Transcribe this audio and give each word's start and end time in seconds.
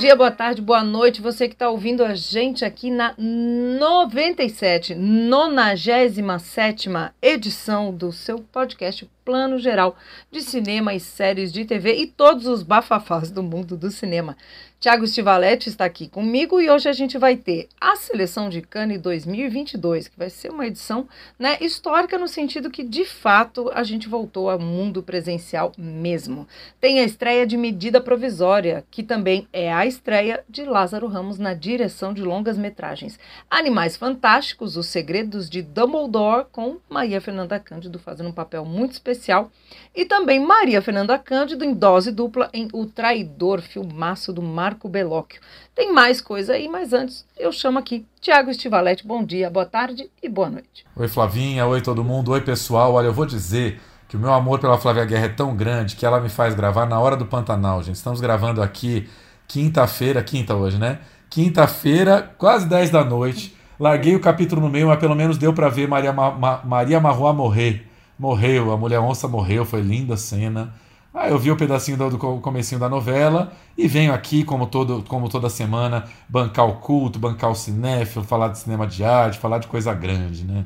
Dia, 0.00 0.16
boa 0.16 0.30
tarde, 0.30 0.62
boa 0.62 0.82
noite. 0.82 1.20
Você 1.20 1.46
que 1.46 1.52
está 1.54 1.68
ouvindo 1.68 2.02
a 2.02 2.14
gente 2.14 2.64
aqui 2.64 2.90
na 2.90 3.14
97, 3.18 4.94
97 4.94 6.88
edição 7.20 7.94
do 7.94 8.10
seu 8.10 8.38
podcast 8.38 9.06
Plano 9.22 9.58
Geral 9.58 9.94
de 10.30 10.40
Cinema 10.40 10.94
e 10.94 11.00
Séries 11.00 11.52
de 11.52 11.66
TV 11.66 11.96
e 11.96 12.06
todos 12.06 12.46
os 12.46 12.62
bafafás 12.62 13.30
do 13.30 13.42
mundo 13.42 13.76
do 13.76 13.90
cinema. 13.90 14.38
Tiago 14.80 15.06
Stivaletti 15.06 15.68
está 15.68 15.84
aqui 15.84 16.08
comigo 16.08 16.58
e 16.58 16.70
hoje 16.70 16.88
a 16.88 16.92
gente 16.94 17.18
vai 17.18 17.36
ter 17.36 17.68
a 17.78 17.96
seleção 17.96 18.48
de 18.48 18.62
Cannes 18.62 18.98
2022, 19.02 20.08
que 20.08 20.16
vai 20.16 20.30
ser 20.30 20.50
uma 20.50 20.66
edição 20.66 21.06
né, 21.38 21.58
histórica 21.60 22.16
no 22.16 22.26
sentido 22.26 22.70
que, 22.70 22.82
de 22.82 23.04
fato, 23.04 23.70
a 23.74 23.82
gente 23.82 24.08
voltou 24.08 24.48
ao 24.48 24.58
mundo 24.58 25.02
presencial 25.02 25.70
mesmo. 25.76 26.48
Tem 26.80 26.98
a 26.98 27.04
estreia 27.04 27.46
de 27.46 27.58
Medida 27.58 28.00
Provisória, 28.00 28.82
que 28.90 29.02
também 29.02 29.46
é 29.52 29.70
a 29.70 29.84
estreia 29.84 30.42
de 30.48 30.64
Lázaro 30.64 31.08
Ramos 31.08 31.38
na 31.38 31.52
direção 31.52 32.14
de 32.14 32.22
longas 32.22 32.56
metragens. 32.56 33.18
Animais 33.50 33.98
Fantásticos, 33.98 34.78
Os 34.78 34.86
Segredos 34.86 35.50
de 35.50 35.60
Dumbledore, 35.60 36.46
com 36.50 36.78
Maria 36.88 37.20
Fernanda 37.20 37.60
Cândido 37.60 37.98
fazendo 37.98 38.30
um 38.30 38.32
papel 38.32 38.64
muito 38.64 38.92
especial. 38.92 39.52
E 39.94 40.06
também 40.06 40.40
Maria 40.40 40.80
Fernanda 40.80 41.18
Cândido 41.18 41.66
em 41.66 41.74
dose 41.74 42.10
dupla 42.10 42.48
em 42.54 42.66
O 42.72 42.86
Traidor, 42.86 43.60
filmaço 43.60 44.32
do 44.32 44.40
Mar 44.40 44.69
Marco 44.70 44.88
Belóquio. 44.88 45.40
Tem 45.74 45.92
mais 45.92 46.20
coisa 46.20 46.52
aí, 46.52 46.68
mas 46.68 46.92
antes 46.92 47.26
eu 47.36 47.50
chamo 47.50 47.80
aqui 47.80 48.06
Tiago 48.20 48.50
Estivalete. 48.50 49.04
Bom 49.04 49.24
dia, 49.24 49.50
boa 49.50 49.66
tarde 49.66 50.08
e 50.22 50.28
boa 50.28 50.48
noite. 50.48 50.86
Oi, 50.94 51.08
Flavinha. 51.08 51.66
Oi, 51.66 51.80
todo 51.80 52.04
mundo. 52.04 52.30
Oi, 52.30 52.40
pessoal. 52.40 52.94
Olha, 52.94 53.06
eu 53.06 53.12
vou 53.12 53.26
dizer 53.26 53.80
que 54.08 54.16
o 54.16 54.20
meu 54.20 54.32
amor 54.32 54.60
pela 54.60 54.78
Flávia 54.78 55.04
Guerra 55.04 55.26
é 55.26 55.28
tão 55.28 55.56
grande 55.56 55.96
que 55.96 56.06
ela 56.06 56.20
me 56.20 56.28
faz 56.28 56.54
gravar 56.54 56.86
na 56.86 57.00
hora 57.00 57.16
do 57.16 57.26
Pantanal, 57.26 57.82
gente. 57.82 57.96
Estamos 57.96 58.20
gravando 58.20 58.62
aqui 58.62 59.10
quinta-feira, 59.48 60.22
quinta 60.22 60.54
hoje, 60.54 60.78
né? 60.78 61.00
Quinta-feira, 61.28 62.32
quase 62.38 62.68
10 62.68 62.90
da 62.90 63.04
noite. 63.04 63.56
Larguei 63.78 64.14
o 64.14 64.20
capítulo 64.20 64.60
no 64.60 64.68
meio, 64.68 64.86
mas 64.86 65.00
pelo 65.00 65.16
menos 65.16 65.36
deu 65.36 65.52
para 65.52 65.68
ver 65.68 65.88
Maria, 65.88 66.12
Ma 66.12 66.30
Ma 66.30 66.60
Maria 66.64 67.00
Marroa 67.00 67.32
morrer. 67.32 67.88
Morreu, 68.16 68.70
a 68.70 68.76
mulher 68.76 69.00
onça 69.00 69.26
morreu, 69.26 69.64
foi 69.64 69.80
linda 69.80 70.14
a 70.14 70.16
cena. 70.16 70.72
Aí 71.12 71.28
ah, 71.28 71.30
eu 71.30 71.38
vi 71.38 71.50
o 71.50 71.54
um 71.54 71.56
pedacinho 71.56 71.96
do, 71.96 72.10
do 72.10 72.18
comecinho 72.18 72.80
da 72.80 72.88
novela 72.88 73.52
e 73.76 73.88
venho 73.88 74.14
aqui, 74.14 74.44
como, 74.44 74.66
todo, 74.66 75.02
como 75.08 75.28
toda 75.28 75.50
semana, 75.50 76.04
bancar 76.28 76.68
o 76.68 76.76
culto, 76.76 77.18
bancar 77.18 77.50
o 77.50 77.54
cinéfilo, 77.54 78.24
falar 78.24 78.48
de 78.48 78.60
cinema 78.60 78.86
de 78.86 79.02
arte, 79.02 79.38
falar 79.38 79.58
de 79.58 79.66
coisa 79.66 79.92
grande, 79.92 80.44
né? 80.44 80.64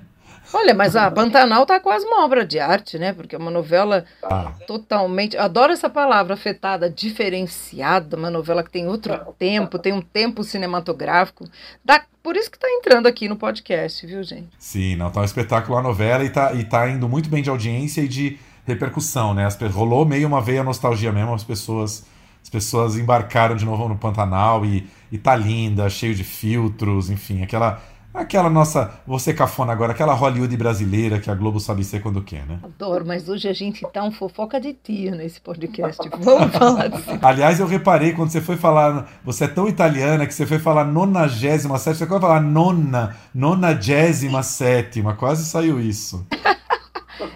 Olha, 0.53 0.75
mas 0.75 0.95
a 0.95 1.11
Pantanal 1.11 1.65
tá 1.65 1.81
quase 1.81 2.06
uma 2.06 2.25
obra 2.25 2.45
de 2.45 2.61
arte, 2.61 2.98
né? 2.98 3.12
Porque 3.12 3.34
é 3.34 3.39
uma 3.39 3.50
novela 3.50 4.05
ah. 4.22 4.53
totalmente. 4.67 5.37
Adoro 5.37 5.72
essa 5.72 5.89
palavra 5.89 6.34
afetada, 6.34 6.91
diferenciada, 6.91 8.17
uma 8.17 8.31
novela 8.31 8.62
que 8.62 8.70
tem 8.70 8.87
outro 8.87 9.19
tempo, 9.39 9.78
tem 9.78 9.92
um 9.92 10.03
tempo 10.03 10.45
cinematográfico. 10.45 11.48
Dá... 11.84 12.05
Por 12.22 12.37
isso 12.37 12.50
que 12.50 12.59
tá 12.59 12.67
entrando 12.70 13.06
aqui 13.06 13.28
no 13.28 13.37
podcast, 13.37 14.06
viu, 14.06 14.22
gente? 14.22 14.48
Sim, 14.59 14.97
não, 14.97 15.11
tá 15.11 15.20
um 15.20 15.25
espetáculo 15.25 15.77
a 15.77 15.83
novela 15.83 16.25
e 16.25 16.31
tá, 16.31 16.55
e 16.55 16.65
tá 16.65 16.89
indo 16.89 17.06
muito 17.06 17.28
bem 17.28 17.42
de 17.42 17.50
audiência 17.50 18.00
e 18.00 18.09
de 18.09 18.39
repercussão, 18.66 19.34
né? 19.34 19.44
As, 19.46 19.58
rolou 19.72 20.04
meio 20.04 20.26
uma 20.26 20.40
veia 20.40 20.62
nostalgia 20.62 21.12
mesmo, 21.12 21.34
as 21.34 21.44
pessoas 21.44 22.06
as 22.42 22.50
pessoas 22.50 22.98
embarcaram 22.98 23.56
de 23.56 23.64
novo 23.64 23.88
no 23.88 23.96
Pantanal 23.96 24.66
e, 24.66 24.86
e 25.10 25.16
tá 25.16 25.34
linda, 25.34 25.88
cheio 25.88 26.14
de 26.14 26.22
filtros, 26.22 27.08
enfim, 27.08 27.42
aquela 27.42 27.80
aquela 28.14 28.48
nossa, 28.48 28.92
você 29.04 29.34
cafona 29.34 29.72
agora, 29.72 29.92
aquela 29.92 30.14
Hollywood 30.14 30.56
brasileira 30.56 31.19
que 31.19 31.28
a 31.28 31.34
Globo 31.34 31.58
sabe 31.58 31.82
ser 31.82 32.00
quando 32.00 32.22
quer, 32.22 32.47
né? 32.47 32.60
Adoro, 32.62 33.04
mas 33.04 33.28
hoje 33.28 33.48
a 33.48 33.53
gente 33.53 33.84
tá 33.92 34.04
um 34.04 34.12
fofoca 34.12 34.60
de 34.60 34.72
tia 34.72 35.10
nesse 35.10 35.41
podcast. 35.41 36.08
Vamos 36.20 36.54
falar 36.54 36.88
disso. 36.88 37.19
Aliás, 37.20 37.58
eu 37.58 37.66
reparei 37.66 38.12
quando 38.12 38.30
você 38.30 38.41
foi 38.41 38.56
falar, 38.56 39.08
você 39.24 39.44
é 39.44 39.48
tão 39.48 39.66
italiana 39.66 40.26
que 40.26 40.32
você 40.32 40.47
foi 40.47 40.60
falar 40.60 40.84
nonagésima 40.84 41.76
sétima, 41.76 41.98
você 41.98 42.06
foi 42.06 42.20
falar 42.20 42.41
nona, 42.41 43.16
nonagésima 43.34 44.42
sétima, 44.44 45.14
quase 45.14 45.44
saiu 45.44 45.80
isso. 45.80 46.24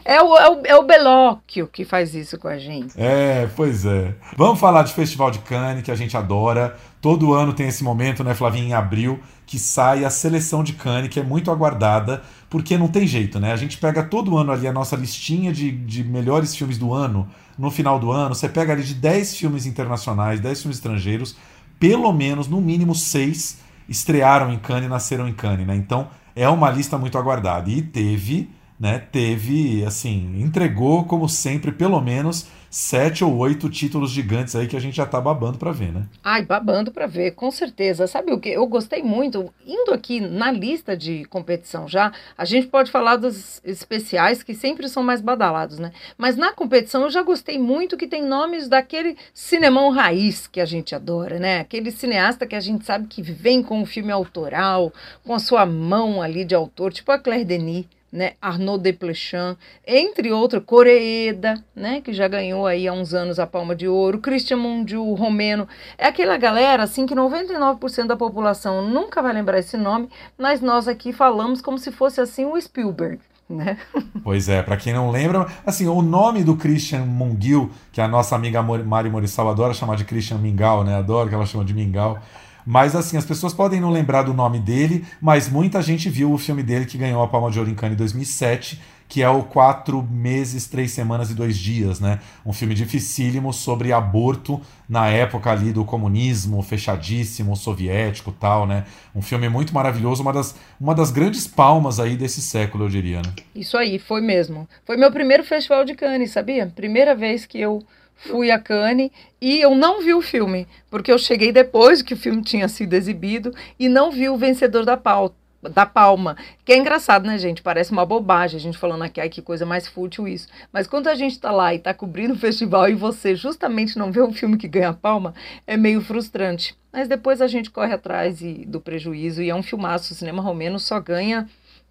É 0.04 0.22
o, 0.22 0.36
é, 0.36 0.50
o, 0.50 0.62
é 0.66 0.76
o 0.76 0.82
Belóquio 0.84 1.66
que 1.66 1.84
faz 1.84 2.14
isso 2.14 2.38
com 2.38 2.48
a 2.48 2.58
gente. 2.58 2.94
É, 2.96 3.48
pois 3.54 3.84
é. 3.84 4.14
Vamos 4.36 4.58
falar 4.58 4.82
de 4.82 4.92
Festival 4.92 5.30
de 5.30 5.38
Cannes, 5.40 5.82
que 5.82 5.90
a 5.90 5.94
gente 5.94 6.16
adora. 6.16 6.76
Todo 7.00 7.32
ano 7.32 7.52
tem 7.52 7.68
esse 7.68 7.84
momento, 7.84 8.24
né, 8.24 8.34
Flavinha, 8.34 8.68
em 8.68 8.72
abril, 8.74 9.20
que 9.46 9.58
sai 9.58 10.04
a 10.04 10.10
seleção 10.10 10.64
de 10.64 10.72
Cannes, 10.72 11.10
que 11.10 11.20
é 11.20 11.22
muito 11.22 11.50
aguardada, 11.50 12.22
porque 12.50 12.76
não 12.76 12.88
tem 12.88 13.06
jeito, 13.06 13.38
né? 13.38 13.52
A 13.52 13.56
gente 13.56 13.78
pega 13.78 14.02
todo 14.02 14.36
ano 14.36 14.50
ali 14.50 14.66
a 14.66 14.72
nossa 14.72 14.96
listinha 14.96 15.52
de, 15.52 15.70
de 15.70 16.02
melhores 16.02 16.56
filmes 16.56 16.76
do 16.76 16.92
ano, 16.92 17.28
no 17.56 17.70
final 17.70 17.98
do 17.98 18.10
ano, 18.10 18.34
você 18.34 18.48
pega 18.48 18.72
ali 18.72 18.82
de 18.82 18.94
10 18.94 19.36
filmes 19.36 19.66
internacionais, 19.66 20.40
10 20.40 20.62
filmes 20.62 20.76
estrangeiros, 20.78 21.36
pelo 21.78 22.12
menos, 22.12 22.48
no 22.48 22.60
mínimo, 22.60 22.94
6 22.94 23.58
estrearam 23.88 24.52
em 24.52 24.58
Cannes 24.58 24.86
e 24.86 24.88
nasceram 24.88 25.26
em 25.26 25.32
Cannes, 25.32 25.66
né? 25.66 25.74
Então, 25.74 26.08
é 26.36 26.48
uma 26.48 26.70
lista 26.70 26.98
muito 26.98 27.16
aguardada. 27.16 27.70
E 27.70 27.82
teve 27.82 28.50
né, 28.78 28.98
teve, 28.98 29.84
assim, 29.84 30.40
entregou, 30.40 31.04
como 31.04 31.28
sempre, 31.28 31.72
pelo 31.72 32.00
menos 32.00 32.46
sete 32.70 33.24
ou 33.24 33.36
oito 33.38 33.68
títulos 33.70 34.10
gigantes 34.10 34.54
aí 34.54 34.66
que 34.66 34.76
a 34.76 34.80
gente 34.80 34.96
já 34.96 35.06
tá 35.06 35.20
babando 35.20 35.58
para 35.58 35.72
ver, 35.72 35.92
né? 35.92 36.06
Ai, 36.22 36.44
babando 36.44 36.90
para 36.90 37.06
ver, 37.06 37.32
com 37.32 37.50
certeza. 37.50 38.06
Sabe 38.06 38.32
o 38.32 38.38
que? 38.38 38.48
Eu 38.50 38.66
gostei 38.66 39.02
muito, 39.02 39.52
indo 39.66 39.92
aqui 39.92 40.20
na 40.20 40.50
lista 40.50 40.96
de 40.96 41.24
competição 41.26 41.88
já, 41.88 42.12
a 42.36 42.44
gente 42.44 42.66
pode 42.66 42.90
falar 42.90 43.16
dos 43.16 43.60
especiais 43.64 44.42
que 44.42 44.54
sempre 44.54 44.88
são 44.88 45.02
mais 45.02 45.20
badalados, 45.20 45.78
né? 45.78 45.92
Mas 46.16 46.36
na 46.36 46.52
competição 46.52 47.02
eu 47.04 47.10
já 47.10 47.22
gostei 47.22 47.58
muito 47.58 47.96
que 47.96 48.06
tem 48.06 48.22
nomes 48.22 48.68
daquele 48.68 49.16
cinemão 49.32 49.90
raiz 49.90 50.46
que 50.46 50.60
a 50.60 50.66
gente 50.66 50.94
adora, 50.94 51.38
né? 51.38 51.60
Aquele 51.60 51.90
cineasta 51.90 52.46
que 52.46 52.54
a 52.54 52.60
gente 52.60 52.84
sabe 52.84 53.06
que 53.06 53.22
vem 53.22 53.62
com 53.62 53.80
um 53.80 53.86
filme 53.86 54.12
autoral, 54.12 54.92
com 55.24 55.34
a 55.34 55.38
sua 55.38 55.64
mão 55.64 56.20
ali 56.20 56.44
de 56.44 56.54
autor, 56.54 56.92
tipo 56.92 57.10
a 57.10 57.18
Claire 57.18 57.44
Denis 57.44 57.86
né, 58.12 58.32
Arnaud 58.40 58.82
Desplechin, 58.82 59.56
entre 59.86 60.32
outros, 60.32 60.62
Coreeda, 60.64 61.62
né, 61.74 62.00
que 62.00 62.12
já 62.12 62.26
ganhou 62.26 62.66
aí 62.66 62.88
há 62.88 62.92
uns 62.92 63.12
anos 63.14 63.38
a 63.38 63.46
Palma 63.46 63.74
de 63.74 63.86
Ouro, 63.86 64.18
Christian 64.18 64.56
Mundiu, 64.56 65.04
romeno, 65.14 65.68
é 65.96 66.06
aquela 66.06 66.36
galera 66.36 66.82
assim 66.82 67.06
que 67.06 67.14
99% 67.14 68.06
da 68.06 68.16
população 68.16 68.82
nunca 68.88 69.22
vai 69.22 69.32
lembrar 69.32 69.58
esse 69.58 69.76
nome, 69.76 70.08
mas 70.36 70.60
nós 70.60 70.88
aqui 70.88 71.12
falamos 71.12 71.60
como 71.60 71.78
se 71.78 71.92
fosse 71.92 72.20
assim 72.20 72.44
o 72.44 72.60
Spielberg. 72.60 73.20
Né? 73.48 73.78
Pois 74.22 74.48
é, 74.48 74.62
para 74.62 74.76
quem 74.76 74.92
não 74.92 75.10
lembra, 75.10 75.46
assim, 75.64 75.86
o 75.86 76.02
nome 76.02 76.44
do 76.44 76.54
Christian 76.54 77.06
Mungiu, 77.06 77.70
que 77.90 78.00
a 78.00 78.06
nossa 78.06 78.36
amiga 78.36 78.62
Mari 78.62 79.08
Morissal 79.08 79.48
adora 79.48 79.72
chamar 79.72 79.96
de 79.96 80.04
Christian 80.04 80.36
Mingau, 80.36 80.84
né? 80.84 80.96
Adoro 80.96 81.30
que 81.30 81.34
ela 81.34 81.46
chama 81.46 81.64
de 81.64 81.72
Mingau. 81.72 82.18
Mas 82.66 82.94
assim, 82.94 83.16
as 83.16 83.24
pessoas 83.24 83.54
podem 83.54 83.80
não 83.80 83.90
lembrar 83.90 84.22
do 84.22 84.34
nome 84.34 84.58
dele, 84.58 85.04
mas 85.20 85.48
muita 85.48 85.80
gente 85.80 86.08
viu 86.10 86.32
o 86.32 86.38
filme 86.38 86.62
dele 86.62 86.86
que 86.86 86.98
ganhou 86.98 87.22
a 87.22 87.28
Palma 87.28 87.50
de 87.50 87.58
Ouro 87.58 87.70
em 87.70 87.74
Cannes 87.74 87.94
em 87.94 87.98
2007, 87.98 88.80
que 89.08 89.22
é 89.22 89.28
o 89.28 89.42
Quatro 89.42 90.02
Meses, 90.02 90.68
Três 90.68 90.90
Semanas 90.90 91.30
e 91.30 91.34
Dois 91.34 91.56
Dias, 91.56 91.98
né? 91.98 92.20
Um 92.44 92.52
filme 92.52 92.74
dificílimo 92.74 93.52
sobre 93.54 93.90
aborto 93.90 94.60
na 94.86 95.08
época 95.08 95.50
ali 95.50 95.72
do 95.72 95.84
comunismo 95.84 96.60
fechadíssimo, 96.62 97.56
soviético 97.56 98.30
tal, 98.30 98.66
né? 98.66 98.84
Um 99.14 99.22
filme 99.22 99.48
muito 99.48 99.74
maravilhoso, 99.74 100.22
uma 100.22 100.32
das, 100.32 100.54
uma 100.78 100.94
das 100.94 101.10
grandes 101.10 101.46
palmas 101.46 101.98
aí 101.98 102.16
desse 102.16 102.42
século, 102.42 102.84
eu 102.84 102.88
diria, 102.90 103.22
né? 103.22 103.32
Isso 103.54 103.78
aí, 103.78 103.98
foi 103.98 104.20
mesmo. 104.20 104.68
Foi 104.84 104.96
meu 104.98 105.10
primeiro 105.10 105.42
festival 105.42 105.86
de 105.86 105.94
Cannes, 105.94 106.32
sabia? 106.32 106.70
Primeira 106.76 107.14
vez 107.14 107.46
que 107.46 107.58
eu 107.58 107.82
fui 108.18 108.50
a 108.50 108.58
Cannes 108.58 109.10
e 109.40 109.60
eu 109.60 109.74
não 109.74 110.02
vi 110.02 110.12
o 110.12 110.20
filme, 110.20 110.66
porque 110.90 111.10
eu 111.10 111.18
cheguei 111.18 111.52
depois 111.52 112.02
que 112.02 112.14
o 112.14 112.16
filme 112.16 112.42
tinha 112.42 112.68
sido 112.68 112.94
exibido 112.94 113.54
e 113.78 113.88
não 113.88 114.10
vi 114.10 114.28
o 114.28 114.36
vencedor 114.36 114.84
da 114.84 114.96
pauta 114.96 115.34
da 115.62 115.84
palma. 115.84 116.36
Que 116.64 116.72
é 116.72 116.76
engraçado, 116.76 117.26
né, 117.26 117.36
gente? 117.36 117.62
Parece 117.62 117.90
uma 117.90 118.06
bobagem 118.06 118.56
a 118.56 118.60
gente 118.60 118.78
falando 118.78 119.02
aqui, 119.02 119.20
ai, 119.20 119.28
que 119.28 119.42
coisa 119.42 119.66
mais 119.66 119.88
fútil 119.88 120.28
isso. 120.28 120.46
Mas 120.72 120.86
quando 120.86 121.08
a 121.08 121.14
gente 121.14 121.38
tá 121.38 121.50
lá 121.50 121.74
e 121.74 121.78
tá 121.78 121.92
cobrindo 121.92 122.34
o 122.34 122.38
festival 122.38 122.88
e 122.88 122.94
você 122.94 123.34
justamente 123.34 123.98
não 123.98 124.12
vê 124.12 124.22
um 124.22 124.32
filme 124.32 124.56
que 124.56 124.68
ganha 124.68 124.92
palma, 124.92 125.34
é 125.66 125.76
meio 125.76 126.00
frustrante. 126.00 126.76
Mas 126.92 127.08
depois 127.08 127.42
a 127.42 127.46
gente 127.46 127.70
corre 127.70 127.92
atrás 127.92 128.40
e, 128.40 128.64
do 128.66 128.80
prejuízo 128.80 129.42
e 129.42 129.50
é 129.50 129.54
um 129.54 129.62
filmaço. 129.62 130.12
O 130.12 130.16
cinema 130.16 130.42
romeno 130.42 130.78
só 130.78 131.00
ganha 131.00 131.48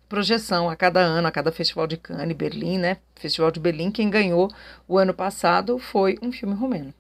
projeção 0.08 0.70
a 0.70 0.76
cada 0.76 1.00
ano, 1.00 1.28
a 1.28 1.32
cada 1.32 1.52
festival 1.52 1.88
de 1.88 1.98
Cannes, 1.98 2.36
Berlim, 2.36 2.78
né? 2.78 2.98
Festival 3.16 3.52
de 3.52 3.60
Berlim, 3.60 3.92
quem 3.92 4.10
ganhou 4.10 4.50
o 4.88 4.98
ano 4.98 5.14
passado 5.14 5.78
foi 5.78 6.18
um 6.22 6.32
filme 6.32 6.56
romeno. 6.56 6.94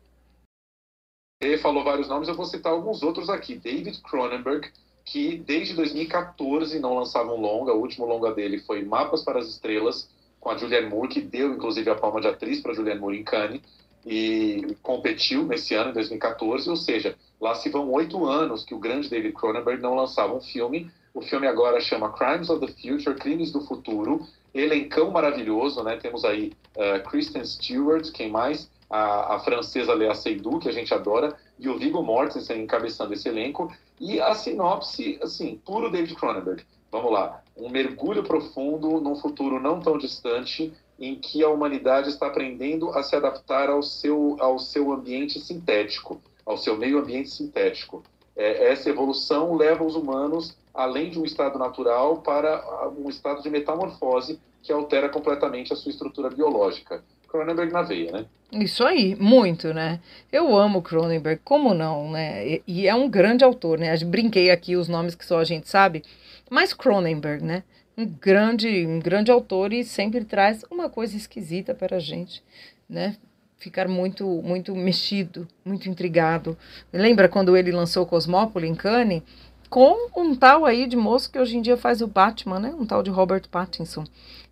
Ele 1.42 1.57
falou 1.57 1.83
vários 1.83 2.07
nomes, 2.07 2.27
eu 2.27 2.36
vou 2.36 2.45
citar 2.45 2.71
alguns 2.71 3.04
outros 3.04 3.30
aqui. 3.30 3.56
David 3.56 4.01
Cronenberg, 4.01 4.69
que 5.06 5.38
desde 5.38 5.75
2014 5.75 6.80
não 6.80 6.95
lançava 6.95 7.31
um 7.31 7.39
longa, 7.39 7.74
o 7.74 7.80
último 7.80 8.06
longa 8.06 8.33
dele 8.33 8.59
foi 8.59 8.83
Mapas 8.83 9.24
para 9.24 9.39
as 9.39 9.48
Estrelas, 9.48 10.10
com 10.39 10.50
a 10.50 10.57
Julianne 10.57 10.89
Moore, 10.89 11.10
que 11.10 11.21
deu 11.21 11.53
inclusive 11.53 11.89
a 11.89 11.95
palma 11.95 12.19
de 12.19 12.27
atriz 12.27 12.60
para 12.62 12.74
Julianne 12.74 13.00
Moore 13.00 13.19
em 13.19 13.24
Cannes, 13.24 13.62
e 14.06 14.75
competiu 14.81 15.45
nesse 15.45 15.75
ano, 15.75 15.92
em 15.92 15.94
2014, 15.94 16.69
ou 16.69 16.77
seja, 16.77 17.15
lá 17.39 17.56
se 17.56 17.69
vão 17.69 17.92
oito 17.92 18.25
anos 18.25 18.63
que 18.63 18.74
o 18.74 18.80
grande 18.80 19.10
David 19.10 19.33
Cronenberg 19.33 19.81
não 19.81 19.95
lançava 19.95 20.33
um 20.33 20.42
filme. 20.42 20.89
O 21.17 21.21
filme 21.23 21.47
agora 21.47 21.81
chama 21.81 22.13
Crimes 22.13 22.47
of 22.47 22.63
the 22.63 22.71
Future, 22.71 23.15
Crimes 23.15 23.51
do 23.51 23.61
Futuro, 23.61 24.23
elencão 24.53 25.09
maravilhoso, 25.09 25.83
né? 25.83 25.97
Temos 25.97 26.23
aí 26.23 26.53
uh, 26.75 27.03
Kristen 27.09 27.43
Stewart, 27.43 28.11
quem 28.11 28.29
mais? 28.29 28.69
A, 28.87 29.33
a 29.33 29.39
francesa 29.39 29.95
Lea 29.95 30.13
Seydoux, 30.13 30.59
que 30.59 30.69
a 30.69 30.71
gente 30.71 30.93
adora, 30.93 31.35
e 31.57 31.67
o 31.67 31.79
Viggo 31.79 32.03
Mortensen 32.03 32.61
encabeçando 32.61 33.15
esse 33.15 33.27
elenco. 33.27 33.73
E 33.99 34.21
a 34.21 34.35
sinopse, 34.35 35.17
assim, 35.19 35.59
puro 35.65 35.89
David 35.89 36.13
Cronenberg. 36.13 36.63
Vamos 36.91 37.11
lá. 37.11 37.41
Um 37.57 37.67
mergulho 37.67 38.21
profundo 38.21 39.01
num 39.01 39.15
futuro 39.15 39.59
não 39.59 39.79
tão 39.79 39.97
distante 39.97 40.71
em 40.99 41.15
que 41.15 41.43
a 41.43 41.49
humanidade 41.49 42.09
está 42.09 42.27
aprendendo 42.27 42.91
a 42.91 43.01
se 43.01 43.15
adaptar 43.15 43.71
ao 43.71 43.81
seu, 43.81 44.37
ao 44.39 44.59
seu 44.59 44.93
ambiente 44.93 45.39
sintético, 45.39 46.21
ao 46.45 46.57
seu 46.57 46.77
meio 46.77 46.99
ambiente 46.99 47.31
sintético. 47.31 48.03
É, 48.38 48.72
essa 48.72 48.89
evolução 48.89 49.56
leva 49.56 49.84
os 49.84 49.95
humanos, 49.95 50.56
além 50.74 51.10
de 51.10 51.19
um 51.19 51.25
estado 51.25 51.57
natural, 51.57 52.18
para 52.18 52.63
um 52.95 53.10
estado 53.10 53.42
de 53.42 53.50
metamorfose 53.50 54.39
que 54.62 54.72
altera 54.72 55.10
completamente 55.10 55.74
a 55.74 55.75
sua 55.75 55.89
estrutura 55.92 56.30
biológica. 56.30 57.04
Cronenberg 57.28 57.74
na 57.74 57.81
veia, 57.81 58.12
né? 58.12 58.25
Isso 58.51 58.84
aí, 58.84 59.16
muito, 59.16 59.74
né? 59.74 60.00
Eu 60.31 60.56
amo 60.56 60.81
Cronenberg, 60.81 61.42
como 61.44 61.74
não, 61.74 62.12
né? 62.12 62.62
E, 62.66 62.88
é 62.88 62.95
um 62.95 63.10
grande 63.10 63.44
autor, 63.44 63.78
né? 63.80 63.98
Brinquei 64.06 64.50
aqui 64.50 64.75
os 64.75 64.88
nomes 64.88 65.16
que 65.16 65.25
só 65.25 65.39
a 65.39 65.44
gente 65.44 65.68
sabe, 65.68 66.04
mas 66.50 66.74
Cronenberg, 66.74 67.44
né? 67.44 67.63
Um 67.98 68.06
grande, 68.06 68.86
um 68.86 69.00
grande 69.00 69.31
autor 69.31 69.74
e 69.74 69.84
sempre 69.84 70.24
traz 70.24 70.63
uma 70.69 70.89
coisa 70.89 71.18
esquisita 71.18 71.74
para 71.74 71.98
a 71.98 72.00
gente, 72.00 72.44
né? 72.89 73.18
Ficar 73.57 73.88
muito, 73.88 74.25
muito 74.44 74.75
mexido, 74.75 75.48
muito 75.65 75.89
intrigado. 75.89 76.57
Lembra 76.94 77.27
quando 77.27 77.57
ele 77.57 77.71
lançou 77.71 78.06
Cosmópoli 78.06 78.68
em 78.68 78.75
Cannes? 78.75 79.24
Com 79.69 80.09
um 80.15 80.36
tal 80.36 80.65
aí 80.65 80.88
de 80.88 80.95
moço 80.95 81.30
que 81.30 81.39
hoje 81.39 81.57
em 81.57 81.62
dia 81.62 81.75
faz 81.75 82.01
o 82.01 82.07
Batman, 82.07 82.59
né? 82.59 82.74
Um 82.80 82.86
tal 82.86 83.04
de 83.04 83.09
Robert 83.09 83.50
Pattinson. 83.50 84.06